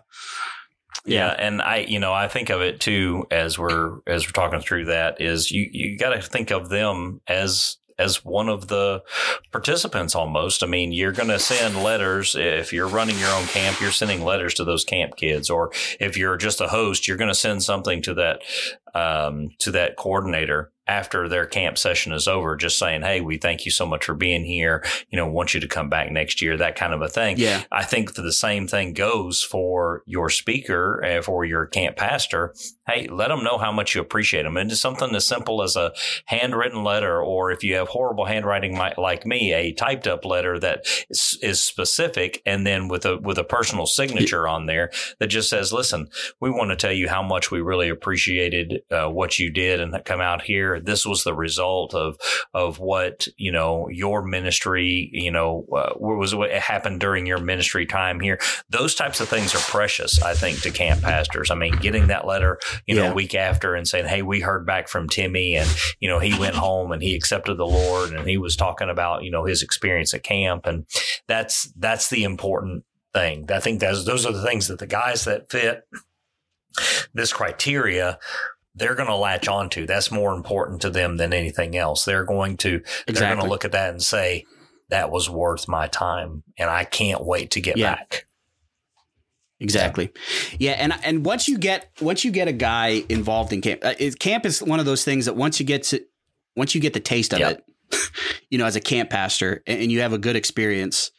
Yeah. 1.06 1.36
and 1.38 1.62
I, 1.62 1.78
you 1.80 2.00
know, 2.00 2.14
I 2.14 2.28
think 2.28 2.50
of 2.50 2.62
it 2.62 2.80
too 2.80 3.26
as 3.32 3.58
we're 3.60 4.00
as 4.08 4.26
we're 4.26 4.32
talking 4.32 4.62
through 4.62 4.86
that 4.86 5.22
is 5.22 5.52
you 5.52 5.68
you 5.72 5.98
got 5.98 6.10
to 6.10 6.22
think 6.22 6.52
of 6.52 6.70
them 6.70 7.22
as 7.28 7.78
as 7.98 8.26
one 8.26 8.50
of 8.50 8.68
the 8.68 9.02
participants 9.52 10.16
almost. 10.16 10.64
I 10.64 10.68
mean, 10.68 10.91
you're 10.91 11.12
going 11.12 11.30
to 11.30 11.39
send 11.39 11.82
letters 11.82 12.36
if 12.36 12.74
you're 12.74 12.88
running 12.88 13.18
your 13.18 13.30
own 13.30 13.46
camp. 13.46 13.80
You're 13.80 13.91
sending 13.91 14.24
letters 14.24 14.54
to 14.56 14.66
those 14.66 14.84
camp 14.84 15.16
kids, 15.16 15.50
or 15.50 15.72
if 16.00 16.18
you're 16.18 16.38
just 16.38 16.62
a 16.62 16.68
host, 16.68 17.08
you're 17.08 17.18
going 17.18 17.30
to 17.30 17.36
send 17.36 17.64
something 17.64 18.02
to 18.04 18.14
that 18.16 18.41
um, 18.93 19.50
to 19.60 19.72
that 19.72 19.96
coordinator 19.98 20.72
after 20.88 21.28
their 21.28 21.46
camp 21.46 21.78
session 21.78 22.14
is 22.14 22.28
over, 22.28 22.56
just 22.56 22.78
saying, 22.78 23.02
"Hey, 23.02 23.22
we 23.22 23.38
thank 23.38 23.66
you 23.66 23.72
so 23.72 23.86
much 23.86 24.06
for 24.06 24.14
being 24.14 24.46
here. 24.46 24.84
You 25.10 25.18
know, 25.18 25.28
want 25.28 25.54
you 25.54 25.60
to 25.60 25.68
come 25.68 25.90
back 25.90 26.12
next 26.12 26.42
year." 26.42 26.58
That 26.58 26.76
kind 26.76 26.94
of 26.94 27.02
a 27.02 27.10
thing. 27.10 27.38
yeah, 27.38 27.64
I 27.72 27.84
think 27.84 28.14
the 28.14 28.32
same 28.32 28.68
thing 28.68 28.94
goes 28.94 29.42
for 29.42 30.04
your 30.06 30.30
speaker 30.30 31.00
and 31.00 31.24
for 31.24 31.46
your 31.46 31.66
camp 31.66 31.98
pastor. 31.98 32.54
Hey, 32.88 33.08
let 33.08 33.30
them 33.30 33.44
know 33.44 33.58
how 33.58 33.72
much 33.72 33.96
you 33.96 34.02
appreciate 34.02 34.44
them. 34.44 34.58
And 34.58 34.70
just 34.70 34.82
something 34.82 35.14
as 35.16 35.28
simple 35.28 35.64
as 35.64 35.76
a 35.76 35.92
handwritten 36.26 36.84
letter, 36.84 37.22
or 37.22 37.52
if 37.52 37.64
you 37.64 37.76
have 37.76 37.88
horrible 37.88 38.26
handwriting 38.26 38.78
like 38.98 39.26
me, 39.26 39.54
a 39.54 39.74
typed 39.74 40.08
up 40.08 40.26
letter 40.26 40.60
that 40.60 40.86
is, 41.10 41.38
is 41.42 41.60
specific, 41.62 42.42
and 42.46 42.66
then 42.66 42.88
with 42.88 43.06
a 43.06 43.18
with 43.18 43.38
a 43.38 43.44
personal 43.44 43.86
signature 43.86 44.48
on 44.48 44.66
there 44.66 44.92
that 45.20 45.28
just 45.28 45.50
says, 45.50 45.74
"Listen, 45.74 46.08
we 46.40 46.50
want 46.50 46.72
to 46.72 46.76
tell 46.76 46.94
you 46.94 47.10
how 47.10 47.24
much 47.24 47.52
we 47.52 47.62
really 47.62 47.90
appreciated 47.90 48.82
uh, 48.92 49.10
what 49.10 49.40
you 49.40 49.52
did 49.52 49.80
and 49.80 49.96
come 50.06 50.22
out 50.22 50.44
here. 50.44 50.74
This 50.80 51.05
was 51.05 51.23
the 51.23 51.34
result 51.34 51.93
of 51.93 52.17
of 52.53 52.80
what 52.80 53.28
you 53.38 53.51
know 53.51 53.88
your 53.89 54.23
ministry, 54.23 55.09
you 55.11 55.32
know, 55.32 55.65
uh, 55.76 55.93
what 55.93 56.17
was 56.17 56.34
what 56.36 56.51
happened 56.51 56.99
during 56.99 57.26
your 57.26 57.39
ministry 57.39 57.86
time 57.86 58.19
here. 58.19 58.39
Those 58.69 58.95
types 58.95 59.19
of 59.19 59.28
things 59.28 59.53
are 59.55 59.59
precious, 59.59 60.21
I 60.21 60.34
think, 60.34 60.61
to 60.61 60.71
camp 60.71 61.01
pastors. 61.01 61.51
I 61.51 61.55
mean, 61.55 61.76
getting 61.78 62.07
that 62.07 62.26
letter, 62.26 62.59
you 62.86 62.95
know, 62.95 63.11
a 63.11 63.13
week 63.13 63.36
after 63.36 63.76
and 63.76 63.88
saying, 63.88 64.07
"Hey, 64.07 64.21
we 64.21 64.41
heard 64.41 64.65
back 64.65 64.88
from 64.88 65.09
Timmy, 65.09 65.55
and 65.55 65.69
you 65.99 66.09
know, 66.09 66.19
he 66.19 66.38
went 66.38 66.55
home 66.55 66.91
and 66.91 67.01
he 67.01 67.15
accepted 67.15 67.57
the 67.57 67.67
Lord, 67.67 68.11
and 68.11 68.28
he 68.28 68.38
was 68.38 68.55
talking 68.55 68.89
about 68.89 69.23
you 69.23 69.32
know 69.32 69.45
his 69.45 69.61
experience 69.61 70.13
at 70.13 70.23
camp, 70.23 70.65
and 70.65 70.86
that's 71.28 71.71
that's 71.78 72.09
the 72.09 72.23
important." 72.23 72.84
Thing. 73.13 73.49
I 73.49 73.61
think 73.61 73.80
those 73.80 74.03
those 74.03 74.26
are 74.26 74.34
the 74.34 74.43
things 74.43 74.67
that 74.67 74.80
the 74.80 74.86
guys 74.86 75.23
that 75.23 75.49
fit 75.49 75.84
this 77.13 77.34
criteria 77.34 78.19
they're 78.76 78.95
going 78.95 79.07
to 79.07 79.15
latch 79.15 79.47
onto. 79.47 79.86
That's 79.86 80.11
more 80.11 80.34
important 80.34 80.82
to 80.82 80.89
them 80.89 81.17
than 81.17 81.34
anything 81.34 81.76
else. 81.78 82.05
They're 82.05 82.26
going 82.26 82.57
to 82.57 82.82
they're 83.07 83.34
going 83.34 83.39
to 83.43 83.49
look 83.49 83.65
at 83.65 83.71
that 83.71 83.91
and 83.91 84.01
say 84.03 84.45
that 84.89 85.09
was 85.11 85.30
worth 85.30 85.67
my 85.67 85.88
time, 85.88 86.43
and 86.57 86.69
I 86.69 86.84
can't 86.84 87.23
wait 87.26 87.51
to 87.51 87.61
get 87.61 87.78
Yeah. 87.78 87.95
back. 87.95 88.26
Exactly. 89.59 90.11
Yeah, 90.59 90.73
and 90.73 90.93
and 91.03 91.26
once 91.26 91.47
you 91.47 91.57
get 91.57 91.89
once 92.01 92.26
you 92.26 92.32
get 92.32 92.47
a 92.49 92.53
guy 92.53 93.03
involved 93.07 93.53
in 93.53 93.61
camp, 93.61 93.86
uh, 93.86 93.93
it, 93.97 94.19
camp 94.19 94.45
is 94.45 94.61
one 94.61 94.80
of 94.82 94.86
those 94.86 95.05
things 95.05 95.26
that 95.26 95.36
once 95.36 95.59
you 95.59 95.65
get 95.65 95.84
to 95.84 96.03
once 96.57 96.76
you 96.76 96.82
get 96.82 96.93
the 96.93 96.99
taste 96.99 97.32
of 97.34 97.39
Yep. 97.39 97.63
it, 97.91 98.11
you 98.49 98.57
know, 98.57 98.65
as 98.65 98.76
a 98.76 98.82
camp 98.82 99.09
pastor, 99.09 99.63
and, 99.65 99.91
you 99.91 100.01
have 100.01 100.11
a 100.11 100.17
good 100.17 100.36
experience, 100.36 101.11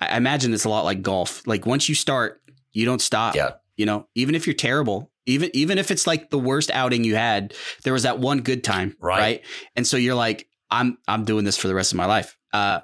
I, 0.00 0.06
I 0.06 0.16
imagine 0.16 0.54
it's 0.54 0.64
a 0.64 0.70
lot 0.70 0.84
like 0.86 1.02
golf. 1.02 1.46
Like 1.46 1.66
once 1.66 1.88
you 1.88 1.94
start, 1.94 2.40
you 2.72 2.86
don't 2.86 3.02
stop. 3.02 3.34
Yeah. 3.34 3.52
You 3.76 3.84
know, 3.86 4.08
even 4.14 4.34
if 4.34 4.46
you're 4.46 4.54
terrible, 4.54 5.10
even 5.26 5.50
even 5.54 5.78
if 5.78 5.90
it's 5.90 6.06
like 6.06 6.30
the 6.30 6.38
worst 6.38 6.70
outing 6.72 7.04
you 7.04 7.16
had, 7.16 7.54
there 7.84 7.92
was 7.92 8.02
that 8.04 8.18
one 8.18 8.40
good 8.40 8.62
time, 8.64 8.96
Right. 9.00 9.18
right? 9.18 9.42
And 9.76 9.86
so 9.86 9.96
you're 9.96 10.14
like, 10.14 10.48
I'm 10.70 10.98
I'm 11.08 11.24
doing 11.24 11.44
this 11.44 11.56
for 11.56 11.68
the 11.68 11.74
rest 11.74 11.92
of 11.92 11.96
my 11.96 12.06
life. 12.06 12.36
Uh, 12.52 12.80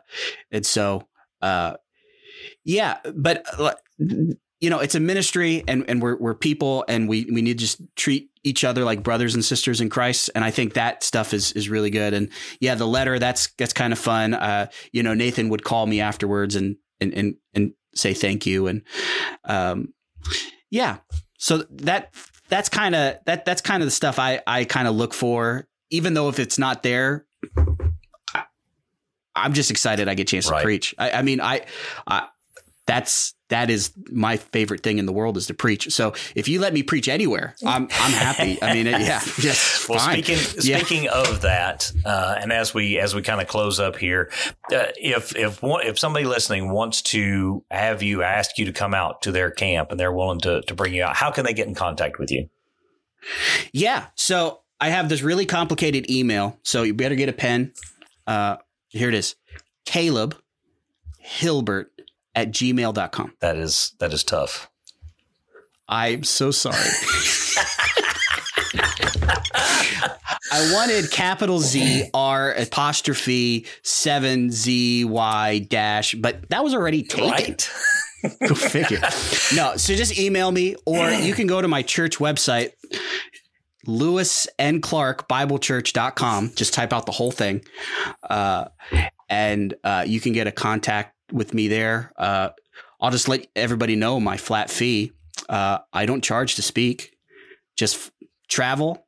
and 0.51 0.65
so, 0.67 1.09
uh, 1.43 1.75
yeah, 2.65 2.99
but 3.15 3.45
uh, 3.59 3.75
you 4.61 4.69
know, 4.69 4.81
it's 4.81 4.95
a 4.95 5.01
ministry 5.01 5.65
and, 5.67 5.85
and 5.89 6.03
we're, 6.03 6.17
we're 6.19 6.35
people 6.35 6.85
and 6.87 7.09
we, 7.09 7.25
we 7.33 7.41
need 7.41 7.59
to 7.59 7.65
just 7.65 7.81
treat 7.97 8.29
each 8.45 8.63
other 8.63 8.85
like 8.85 9.03
brothers 9.03 9.35
and 9.35 9.43
sisters 9.45 9.81
in 9.81 9.89
Christ. 9.89 10.29
And 10.35 10.45
I 10.45 10.51
think 10.51 10.75
that 10.75 11.03
stuff 11.03 11.33
is 11.33 11.53
is 11.53 11.69
really 11.71 11.89
good. 11.91 12.13
And 12.15 12.31
yeah, 12.61 12.75
the 12.75 12.87
letter 12.87 13.19
that's 13.19 13.53
that's 13.59 13.73
kind 13.73 13.93
of 13.93 13.99
fun. 13.99 14.35
Uh, 14.35 14.67
you 14.93 15.03
know, 15.03 15.15
Nathan 15.15 15.49
would 15.49 15.65
call 15.65 15.87
me 15.87 16.01
afterwards 16.01 16.57
and 16.57 16.77
and 17.01 17.15
and 17.15 17.35
and 17.55 17.73
say 17.95 18.13
thank 18.13 18.45
you. 18.47 18.67
And 18.67 18.83
um, 19.45 19.95
yeah, 20.71 20.99
so 21.43 21.65
that 21.71 22.13
that's 22.51 22.69
kind 22.69 22.95
of 22.95 23.17
that 23.25 23.45
that's 23.47 23.63
kind 23.63 23.83
of 23.83 23.87
the 23.87 23.91
stuff 23.93 24.19
I 24.19 24.43
I 24.47 24.65
kind 24.65 24.87
of 24.87 24.95
look 24.95 25.15
for. 25.15 25.67
Even 25.91 26.15
though 26.15 26.29
if 26.29 26.39
it's 26.39 26.59
not 26.59 26.83
there, 26.83 27.25
I, 28.35 28.45
I'm 29.35 29.55
just 29.55 29.71
excited 29.71 30.07
I 30.09 30.15
get 30.15 30.29
a 30.29 30.31
chance 30.31 30.49
Right. 30.51 30.59
to 30.59 30.63
preach. 30.65 30.95
I, 30.99 31.11
I 31.13 31.23
mean, 31.23 31.41
I, 31.41 31.65
I 32.07 32.29
that's 32.87 33.35
that 33.51 33.71
is 33.71 33.93
my 34.11 34.37
favorite 34.39 34.83
thing 34.83 34.99
in 34.99 35.07
the 35.07 35.13
world 35.13 35.37
is 35.37 35.47
to 35.49 35.55
preach. 35.55 35.93
So 35.93 36.15
if 36.35 36.49
you 36.49 36.59
let 36.61 36.73
me 36.73 36.83
preach 36.83 37.07
anywhere, 37.09 37.55
I'm 37.65 37.85
I'm 37.85 38.13
happy. 38.13 38.59
I 38.63 38.75
mean, 38.75 38.87
it, 38.89 39.01
yeah, 39.01 39.21
just 39.39 39.89
Well, 39.89 39.99
fine. 39.99 40.15
speaking 40.23 40.39
Yeah. 40.63 40.79
speaking 40.79 41.09
of 41.09 41.43
that, 41.43 41.93
uh, 42.05 42.37
and 42.41 42.53
as 42.53 42.73
we 42.75 42.99
as 42.99 43.15
we 43.15 43.23
kind 43.23 43.41
of 43.41 43.47
close 43.47 43.79
up 43.79 43.97
here, 43.97 44.31
uh, 44.73 44.87
if 44.97 45.37
if 45.37 45.63
one, 45.63 45.87
if 45.87 45.99
somebody 45.99 46.25
listening 46.25 46.71
wants 46.71 47.03
to 47.03 47.63
have 47.71 48.03
you 48.03 48.23
ask 48.23 48.57
you 48.59 48.65
to 48.65 48.73
come 48.73 48.95
out 48.95 49.23
to 49.23 49.33
their 49.33 49.51
camp 49.51 49.91
and 49.91 50.01
they're 50.01 50.13
willing 50.13 50.41
to 50.41 50.63
to 50.63 50.75
bring 50.75 50.95
you 50.95 51.03
out, 51.05 51.17
how 51.17 51.31
can 51.31 51.45
they 51.45 51.53
get 51.53 51.69
in 51.69 51.75
contact 51.75 52.19
with 52.19 52.31
you? 52.31 52.49
Yeah. 53.73 54.07
So 54.15 54.61
I 54.81 54.89
have 54.89 55.09
this 55.09 55.23
really 55.23 55.45
complicated 55.47 56.11
email. 56.11 56.59
So 56.63 56.83
you 56.85 56.95
better 56.95 57.15
get 57.15 57.29
a 57.29 57.33
pen. 57.35 57.73
Uh, 58.27 58.57
here 58.89 59.09
it 59.09 59.15
is 59.15 59.35
Caleb 59.85 60.37
Hilbert 61.19 61.91
at 62.35 62.51
gmail.com. 62.51 63.35
That 63.41 63.57
is 63.57 63.95
that 63.99 64.13
is 64.13 64.25
tough. 64.25 64.71
I'm 65.89 66.23
so 66.23 66.51
sorry. 66.51 66.77
I 70.53 70.73
wanted 70.73 71.11
capital 71.11 71.61
Z 71.61 72.11
R 72.13 72.53
apostrophe 72.53 73.67
seven 73.83 74.51
Z 74.51 75.05
Y 75.05 75.59
dash, 75.71 76.15
but 76.15 76.49
that 76.51 76.63
was 76.65 76.75
already 76.75 77.03
taken. 77.03 77.31
Right. 77.31 77.71
Go 78.49 78.55
figure. 78.55 79.01
no, 79.55 79.77
so 79.77 79.95
just 79.95 80.19
email 80.19 80.51
me 80.53 80.77
or 80.85 81.11
you 81.11 81.33
can 81.33 81.47
go 81.47 81.63
to 81.63 81.69
my 81.69 81.81
church 81.81 82.19
website, 82.19 82.73
Lewis 83.87 84.47
and 84.59 84.83
Clark 84.83 85.27
Biblechurch.com. 85.27 86.53
Just 86.55 86.75
type 86.75 86.93
out 86.93 87.07
the 87.07 87.13
whole 87.13 87.31
thing. 87.31 87.65
Uh, 88.29 88.67
and 89.31 89.75
uh, 89.85 90.05
you 90.07 90.21
can 90.21 90.35
get 90.35 90.47
a 90.47 90.53
contact 90.53 91.17
with 91.33 91.55
me 91.55 91.69
there. 91.69 92.13
Uh, 92.17 92.51
I'll 93.01 93.11
just 93.11 93.29
let 93.29 93.47
everybody 93.57 93.97
know 93.97 94.21
my 94.21 94.37
flat 94.37 94.71
fee. 94.71 95.13
Uh, 95.49 95.79
I 95.93 96.07
don't 96.07 96.23
charge 96.23 96.57
to 96.57 96.63
speak, 96.63 97.17
just 97.77 97.97
f- 97.97 98.11
travel, 98.49 99.07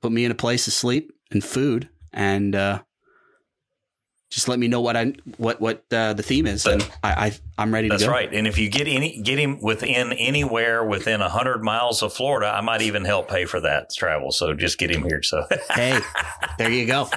put 0.00 0.12
me 0.12 0.24
in 0.24 0.30
a 0.30 0.34
place 0.34 0.64
to 0.64 0.70
sleep 0.70 1.12
and 1.30 1.42
food, 1.42 1.88
and 2.12 2.54
uh, 2.54 2.82
just 4.42 4.48
let 4.48 4.58
me 4.58 4.66
know 4.66 4.80
what 4.80 4.96
I 4.96 5.12
what 5.36 5.60
what 5.60 5.84
uh, 5.92 6.14
the 6.14 6.22
theme 6.24 6.48
is, 6.48 6.66
and 6.66 6.82
I, 7.04 7.26
I 7.26 7.32
I'm 7.58 7.72
ready 7.72 7.88
to 7.88 7.92
That's 7.92 8.04
go. 8.04 8.10
right. 8.10 8.32
And 8.32 8.48
if 8.48 8.58
you 8.58 8.68
get 8.68 8.88
any 8.88 9.22
get 9.22 9.38
him 9.38 9.60
within 9.60 10.12
anywhere 10.14 10.84
within 10.84 11.20
hundred 11.20 11.62
miles 11.62 12.02
of 12.02 12.12
Florida, 12.12 12.52
I 12.52 12.60
might 12.60 12.82
even 12.82 13.04
help 13.04 13.28
pay 13.28 13.44
for 13.44 13.60
that 13.60 13.94
travel. 13.94 14.32
So 14.32 14.52
just 14.52 14.78
get 14.78 14.90
him 14.90 15.04
here. 15.04 15.22
So 15.22 15.46
Hey, 15.70 16.00
there 16.58 16.70
you 16.70 16.86
go. 16.86 17.08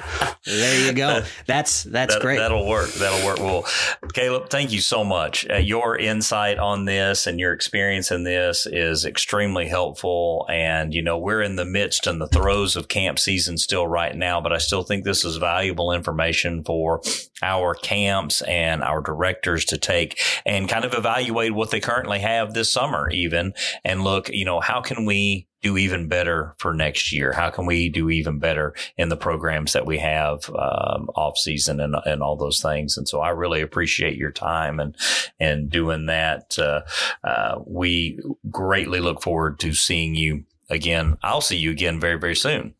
There 0.44 0.86
you 0.86 0.92
go. 0.92 1.24
That's 1.46 1.82
that's 1.82 2.14
that, 2.14 2.22
great. 2.22 2.38
That'll 2.38 2.68
work. 2.68 2.90
That'll 2.90 3.26
work. 3.26 3.38
Well, 3.38 3.66
Caleb, 4.12 4.50
thank 4.50 4.70
you 4.70 4.80
so 4.80 5.02
much. 5.02 5.48
Uh, 5.50 5.56
your 5.56 5.98
insight 5.98 6.58
on 6.58 6.84
this 6.84 7.26
and 7.26 7.40
your 7.40 7.52
experience 7.52 8.12
in 8.12 8.22
this 8.22 8.66
is 8.66 9.04
extremely 9.04 9.66
helpful. 9.66 10.46
And, 10.48 10.94
you 10.94 11.02
know, 11.02 11.18
we're 11.18 11.42
in 11.42 11.56
the 11.56 11.64
midst 11.64 12.06
and 12.06 12.20
the 12.20 12.28
throes 12.28 12.76
of 12.76 12.86
camp 12.86 13.18
season 13.18 13.58
still 13.58 13.86
right 13.88 14.14
now, 14.14 14.40
but 14.40 14.52
I 14.52 14.58
still 14.58 14.84
think 14.84 15.04
this 15.04 15.24
is 15.24 15.36
valuable 15.36 15.92
information 15.92 16.62
for 16.62 17.00
our 17.42 17.74
camps 17.74 18.42
and 18.42 18.82
our 18.82 19.00
directors 19.00 19.64
to 19.66 19.78
take 19.78 20.20
and 20.44 20.68
kind 20.68 20.84
of 20.84 20.94
evaluate 20.94 21.54
what 21.54 21.70
they 21.70 21.80
currently 21.80 22.20
have 22.20 22.54
this 22.54 22.70
summer, 22.70 23.10
even 23.10 23.52
and 23.84 24.02
look, 24.02 24.28
you 24.28 24.44
know, 24.44 24.60
how 24.60 24.80
can 24.80 25.04
we 25.04 25.46
do 25.62 25.76
even 25.76 26.06
better 26.06 26.54
for 26.58 26.72
next 26.74 27.12
year? 27.12 27.32
How 27.32 27.50
can 27.50 27.66
we 27.66 27.88
do 27.88 28.08
even 28.10 28.38
better 28.38 28.74
in 28.96 29.08
the 29.08 29.16
programs 29.16 29.72
that 29.72 29.86
we 29.86 29.98
have 29.98 30.48
um, 30.50 31.08
off 31.16 31.38
season 31.38 31.80
and 31.80 31.96
and 32.04 32.22
all 32.22 32.36
those 32.36 32.60
things? 32.60 32.96
And 32.96 33.08
so 33.08 33.20
I 33.20 33.30
really 33.30 33.60
appreciate 33.60 34.16
your 34.16 34.30
time 34.30 34.78
and 34.78 34.94
and 35.40 35.68
doing 35.70 36.06
that. 36.06 36.58
Uh, 36.58 36.82
uh, 37.24 37.60
we 37.66 38.20
greatly 38.50 39.00
look 39.00 39.22
forward 39.22 39.58
to 39.60 39.72
seeing 39.72 40.14
you 40.14 40.44
again. 40.70 41.16
I'll 41.22 41.40
see 41.40 41.56
you 41.56 41.70
again 41.70 41.98
very 42.00 42.18
very 42.18 42.36
soon. 42.36 42.74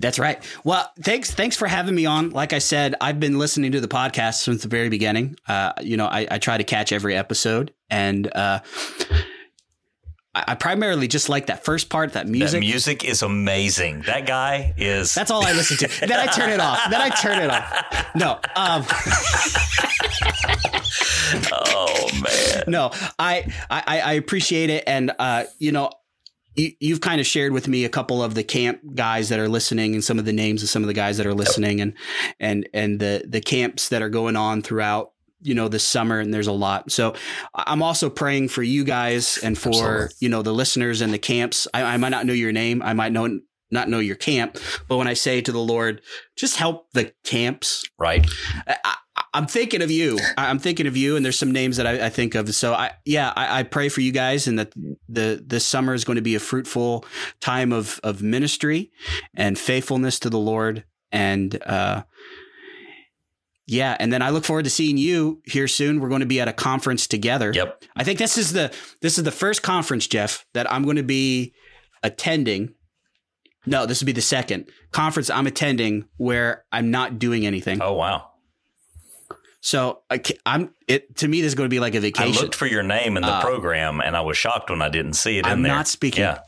That's 0.00 0.18
right. 0.18 0.42
Well, 0.64 0.90
thanks 1.00 1.30
thanks 1.30 1.56
for 1.56 1.68
having 1.68 1.94
me 1.94 2.04
on. 2.06 2.30
Like 2.30 2.52
I 2.52 2.58
said, 2.58 2.96
I've 3.00 3.20
been 3.20 3.38
listening 3.38 3.72
to 3.72 3.80
the 3.80 3.88
podcast 3.88 4.42
since 4.42 4.62
the 4.62 4.68
very 4.68 4.88
beginning. 4.88 5.36
Uh, 5.46 5.72
you 5.82 5.96
know, 5.96 6.06
I, 6.06 6.26
I 6.30 6.38
try 6.38 6.58
to 6.58 6.64
catch 6.64 6.90
every 6.92 7.14
episode, 7.14 7.72
and 7.90 8.26
uh, 8.34 8.58
I, 10.34 10.44
I 10.48 10.54
primarily 10.56 11.06
just 11.06 11.28
like 11.28 11.46
that 11.46 11.64
first 11.64 11.90
part, 11.90 12.14
that 12.14 12.26
music. 12.26 12.60
That 12.60 12.66
music 12.66 13.04
is 13.04 13.22
amazing. 13.22 14.02
That 14.06 14.26
guy 14.26 14.74
is. 14.76 15.14
That's 15.14 15.30
all 15.30 15.46
I 15.46 15.52
listen 15.52 15.76
to. 15.88 16.06
then 16.06 16.18
I 16.18 16.26
turn 16.26 16.50
it 16.50 16.60
off. 16.60 16.80
Then 16.90 17.00
I 17.00 17.10
turn 17.10 17.38
it 17.38 17.50
off. 17.50 18.14
No, 18.16 18.32
um, 18.56 18.84
oh 21.52 22.10
man. 22.22 22.64
no, 22.66 22.90
I, 23.18 23.46
I, 23.70 24.00
I 24.00 24.12
appreciate 24.14 24.70
it. 24.70 24.84
And, 24.86 25.12
uh, 25.18 25.44
you 25.58 25.72
know, 25.72 25.90
you, 26.56 26.72
you've 26.80 27.00
kind 27.00 27.20
of 27.20 27.26
shared 27.26 27.52
with 27.52 27.68
me 27.68 27.84
a 27.84 27.88
couple 27.88 28.22
of 28.22 28.34
the 28.34 28.44
camp 28.44 28.80
guys 28.94 29.28
that 29.28 29.38
are 29.38 29.48
listening 29.48 29.94
and 29.94 30.04
some 30.04 30.18
of 30.18 30.24
the 30.24 30.32
names 30.32 30.62
of 30.62 30.68
some 30.68 30.82
of 30.82 30.88
the 30.88 30.94
guys 30.94 31.16
that 31.16 31.26
are 31.26 31.34
listening 31.34 31.80
and, 31.80 31.94
and, 32.38 32.68
and 32.72 33.00
the, 33.00 33.24
the 33.28 33.40
camps 33.40 33.88
that 33.88 34.02
are 34.02 34.08
going 34.08 34.36
on 34.36 34.62
throughout, 34.62 35.12
you 35.42 35.54
know, 35.54 35.68
this 35.68 35.84
summer. 35.84 36.20
And 36.20 36.32
there's 36.32 36.46
a 36.46 36.52
lot. 36.52 36.90
So 36.90 37.14
I'm 37.54 37.82
also 37.82 38.08
praying 38.08 38.48
for 38.48 38.62
you 38.62 38.84
guys 38.84 39.38
and 39.42 39.58
for, 39.58 39.68
Absolutely. 39.68 40.14
you 40.20 40.28
know, 40.28 40.42
the 40.42 40.54
listeners 40.54 41.00
and 41.00 41.12
the 41.12 41.18
camps. 41.18 41.66
I, 41.74 41.82
I 41.82 41.96
might 41.96 42.10
not 42.10 42.26
know 42.26 42.32
your 42.32 42.52
name. 42.52 42.82
I 42.82 42.92
might 42.92 43.12
know, 43.12 43.40
not 43.70 43.88
know 43.88 43.98
your 43.98 44.16
camp, 44.16 44.58
but 44.88 44.96
when 44.96 45.08
I 45.08 45.14
say 45.14 45.40
to 45.40 45.52
the 45.52 45.58
Lord, 45.58 46.00
just 46.36 46.56
help 46.56 46.90
the 46.92 47.12
camps 47.24 47.84
Right. 47.98 48.26
I, 48.66 48.96
I'm 49.34 49.48
thinking 49.48 49.82
of 49.82 49.90
you. 49.90 50.18
I'm 50.38 50.60
thinking 50.60 50.86
of 50.86 50.96
you, 50.96 51.16
and 51.16 51.24
there's 51.24 51.38
some 51.38 51.50
names 51.50 51.76
that 51.76 51.86
I, 51.86 52.06
I 52.06 52.08
think 52.08 52.36
of. 52.36 52.54
So 52.54 52.72
I, 52.72 52.92
yeah, 53.04 53.32
I, 53.34 53.60
I 53.60 53.62
pray 53.64 53.88
for 53.88 54.00
you 54.00 54.12
guys, 54.12 54.46
and 54.46 54.60
that 54.60 54.72
the 55.08 55.42
this 55.44 55.66
summer 55.66 55.92
is 55.92 56.04
going 56.04 56.16
to 56.16 56.22
be 56.22 56.36
a 56.36 56.40
fruitful 56.40 57.04
time 57.40 57.72
of 57.72 58.00
of 58.04 58.22
ministry 58.22 58.92
and 59.34 59.58
faithfulness 59.58 60.20
to 60.20 60.30
the 60.30 60.38
Lord, 60.38 60.84
and 61.10 61.60
uh, 61.66 62.04
yeah, 63.66 63.96
and 63.98 64.12
then 64.12 64.22
I 64.22 64.30
look 64.30 64.44
forward 64.44 64.64
to 64.64 64.70
seeing 64.70 64.96
you 64.98 65.42
here 65.44 65.66
soon. 65.66 65.98
We're 65.98 66.10
going 66.10 66.20
to 66.20 66.26
be 66.26 66.40
at 66.40 66.48
a 66.48 66.52
conference 66.52 67.06
together. 67.08 67.50
Yep. 67.52 67.84
I 67.96 68.04
think 68.04 68.20
this 68.20 68.38
is 68.38 68.52
the 68.52 68.72
this 69.02 69.18
is 69.18 69.24
the 69.24 69.32
first 69.32 69.62
conference, 69.62 70.06
Jeff, 70.06 70.46
that 70.54 70.70
I'm 70.70 70.84
going 70.84 70.96
to 70.96 71.02
be 71.02 71.54
attending. 72.04 72.74
No, 73.66 73.84
this 73.84 74.00
would 74.00 74.06
be 74.06 74.12
the 74.12 74.20
second 74.20 74.68
conference 74.92 75.28
I'm 75.28 75.46
attending 75.46 76.04
where 76.18 76.64
I'm 76.70 76.90
not 76.90 77.18
doing 77.18 77.46
anything. 77.46 77.82
Oh 77.82 77.94
wow. 77.94 78.30
So 79.64 80.02
I, 80.10 80.20
I'm 80.44 80.74
it 80.86 81.16
to 81.16 81.26
me. 81.26 81.40
This 81.40 81.48
is 81.48 81.54
going 81.54 81.64
to 81.64 81.74
be 81.74 81.80
like 81.80 81.94
a 81.94 82.00
vacation. 82.00 82.34
I 82.36 82.38
looked 82.38 82.54
for 82.54 82.66
your 82.66 82.82
name 82.82 83.16
in 83.16 83.22
the 83.22 83.28
Uh, 83.30 83.40
program, 83.40 84.02
and 84.02 84.14
I 84.14 84.20
was 84.20 84.36
shocked 84.36 84.68
when 84.68 84.82
I 84.82 84.90
didn't 84.90 85.14
see 85.14 85.36
it 85.36 85.38
in 85.38 85.42
there. 85.44 85.52
I'm 85.52 85.62
there. 85.62 85.72
not 85.72 85.88
speaking. 85.88 86.20
Yeah. 86.20 86.40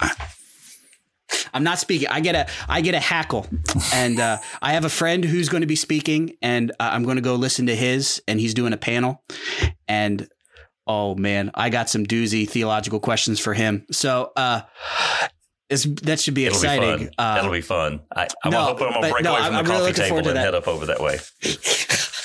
I'm 1.54 1.64
not 1.64 1.78
speaking. 1.78 2.08
I 2.08 2.20
get 2.20 2.34
a 2.34 2.46
I 2.68 2.82
get 2.82 2.94
a 2.94 3.00
hackle, 3.00 3.46
and 3.94 4.20
uh, 4.20 4.36
I 4.60 4.74
have 4.74 4.84
a 4.84 4.90
friend 4.90 5.24
who's 5.24 5.48
going 5.48 5.62
to 5.62 5.66
be 5.66 5.76
speaking, 5.76 6.36
and 6.42 6.72
uh, 6.72 6.90
I'm 6.92 7.04
going 7.04 7.16
to 7.16 7.22
go 7.22 7.36
listen 7.36 7.66
to 7.68 7.74
his, 7.74 8.22
and 8.28 8.38
he's 8.38 8.52
doing 8.52 8.74
a 8.74 8.76
panel, 8.76 9.24
and 9.88 10.28
oh 10.86 11.14
man, 11.14 11.50
I 11.54 11.70
got 11.70 11.88
some 11.88 12.04
doozy 12.04 12.46
theological 12.46 13.00
questions 13.00 13.40
for 13.40 13.54
him. 13.54 13.86
So 13.90 14.30
uh, 14.36 14.60
it's, 15.70 15.84
that 16.02 16.20
should 16.20 16.34
be 16.34 16.44
It'll 16.44 16.58
exciting. 16.58 17.06
be. 17.06 17.12
Uh, 17.16 17.34
That'll 17.36 17.50
be 17.50 17.62
fun. 17.62 18.02
I, 18.14 18.28
I'm 18.44 18.50
no, 18.52 18.60
hoping 18.62 18.88
I'm 18.88 18.92
gonna 18.92 19.10
break 19.10 19.24
no, 19.24 19.32
away 19.36 19.46
from 19.46 19.54
I'm 19.56 19.64
the 19.64 19.72
really 19.72 19.92
coffee 19.92 20.02
table 20.02 20.18
and 20.18 20.26
that. 20.36 20.44
head 20.44 20.54
up 20.54 20.68
over 20.68 20.84
that 20.84 21.00
way. 21.00 21.18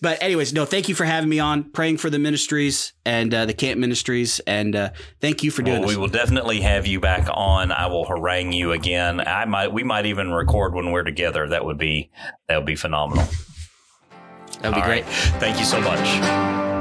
but 0.00 0.22
anyways, 0.22 0.52
no, 0.52 0.64
thank 0.64 0.88
you 0.88 0.94
for 0.94 1.04
having 1.04 1.28
me 1.28 1.38
on, 1.38 1.64
praying 1.64 1.98
for 1.98 2.10
the 2.10 2.18
ministries 2.18 2.92
and 3.04 3.32
uh, 3.32 3.46
the 3.46 3.54
camp 3.54 3.78
ministries, 3.80 4.40
and 4.46 4.76
uh, 4.76 4.90
thank 5.20 5.42
you 5.42 5.50
for 5.50 5.62
doing 5.62 5.80
Well, 5.80 5.88
we 5.88 5.96
will 5.96 6.08
definitely 6.08 6.60
have 6.60 6.86
you 6.86 7.00
back 7.00 7.28
on. 7.32 7.72
I 7.72 7.86
will 7.86 8.04
harangue 8.04 8.52
you 8.52 8.72
again. 8.72 9.20
I 9.20 9.44
might. 9.44 9.72
We 9.72 9.82
might 9.84 10.06
even 10.06 10.32
record 10.32 10.74
when 10.74 10.90
we're 10.90 11.04
together. 11.04 11.48
That 11.48 11.64
would 11.64 11.78
be. 11.78 12.10
That 12.48 12.56
would 12.56 12.66
be 12.66 12.76
phenomenal. 12.76 13.24
That 14.60 14.68
would 14.68 14.74
be 14.74 14.80
All 14.80 14.86
great. 14.86 15.04
right. 15.04 15.12
Thank 15.40 15.58
you 15.58 15.64
so 15.64 15.80
much. 15.80 16.71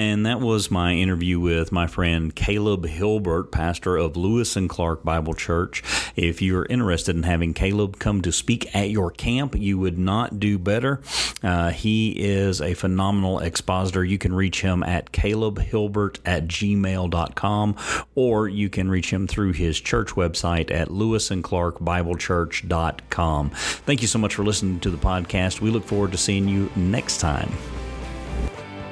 And 0.00 0.24
that 0.24 0.40
was 0.40 0.70
my 0.70 0.94
interview 0.94 1.38
with 1.38 1.72
my 1.72 1.86
friend 1.86 2.34
Caleb 2.34 2.86
Hilbert, 2.86 3.52
pastor 3.52 3.98
of 3.98 4.16
Lewis 4.16 4.56
and 4.56 4.66
Clark 4.66 5.04
Bible 5.04 5.34
Church. 5.34 5.82
If 6.16 6.40
you're 6.40 6.64
interested 6.64 7.16
in 7.16 7.24
having 7.24 7.52
Caleb 7.52 7.98
come 7.98 8.22
to 8.22 8.32
speak 8.32 8.74
at 8.74 8.88
your 8.88 9.10
camp, 9.10 9.54
you 9.54 9.78
would 9.78 9.98
not 9.98 10.40
do 10.40 10.58
better. 10.58 11.02
Uh, 11.42 11.68
he 11.68 12.12
is 12.12 12.62
a 12.62 12.72
phenomenal 12.72 13.40
expositor. 13.40 14.02
You 14.02 14.16
can 14.16 14.32
reach 14.32 14.62
him 14.62 14.82
at 14.82 15.12
calebhilbert 15.12 16.18
at 16.24 16.46
gmail.com 16.46 17.76
or 18.14 18.48
you 18.48 18.70
can 18.70 18.88
reach 18.88 19.12
him 19.12 19.26
through 19.26 19.52
his 19.52 19.78
church 19.78 20.12
website 20.12 20.70
at 20.70 20.88
lewisandclarkbiblechurch.com. 20.88 23.50
Thank 23.50 24.00
you 24.00 24.08
so 24.08 24.18
much 24.18 24.34
for 24.34 24.44
listening 24.44 24.80
to 24.80 24.88
the 24.88 24.96
podcast. 24.96 25.60
We 25.60 25.68
look 25.68 25.84
forward 25.84 26.12
to 26.12 26.18
seeing 26.18 26.48
you 26.48 26.70
next 26.74 27.18
time. 27.18 27.52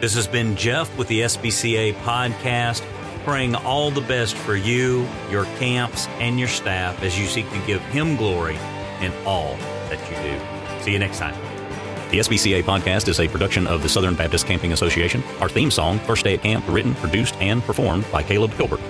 This 0.00 0.14
has 0.14 0.28
been 0.28 0.54
Jeff 0.54 0.96
with 0.96 1.08
the 1.08 1.22
SBCA 1.22 1.92
podcast, 2.02 2.84
praying 3.24 3.56
all 3.56 3.90
the 3.90 4.00
best 4.00 4.36
for 4.36 4.54
you, 4.54 5.08
your 5.28 5.44
camps, 5.58 6.06
and 6.20 6.38
your 6.38 6.46
staff 6.46 7.02
as 7.02 7.18
you 7.18 7.26
seek 7.26 7.50
to 7.50 7.58
give 7.66 7.82
Him 7.86 8.14
glory 8.14 8.56
in 9.00 9.12
all 9.26 9.56
that 9.90 9.98
you 10.08 10.16
do. 10.22 10.84
See 10.84 10.92
you 10.92 11.00
next 11.00 11.18
time. 11.18 11.34
The 12.12 12.20
SBCA 12.20 12.62
podcast 12.62 13.08
is 13.08 13.18
a 13.18 13.26
production 13.26 13.66
of 13.66 13.82
the 13.82 13.88
Southern 13.88 14.14
Baptist 14.14 14.46
Camping 14.46 14.72
Association. 14.72 15.20
Our 15.40 15.48
theme 15.48 15.72
song, 15.72 15.98
First 15.98 16.22
Day 16.22 16.34
at 16.34 16.42
Camp, 16.42 16.64
written, 16.68 16.94
produced, 16.94 17.34
and 17.40 17.60
performed 17.60 18.06
by 18.12 18.22
Caleb 18.22 18.52
Hilbert. 18.52 18.80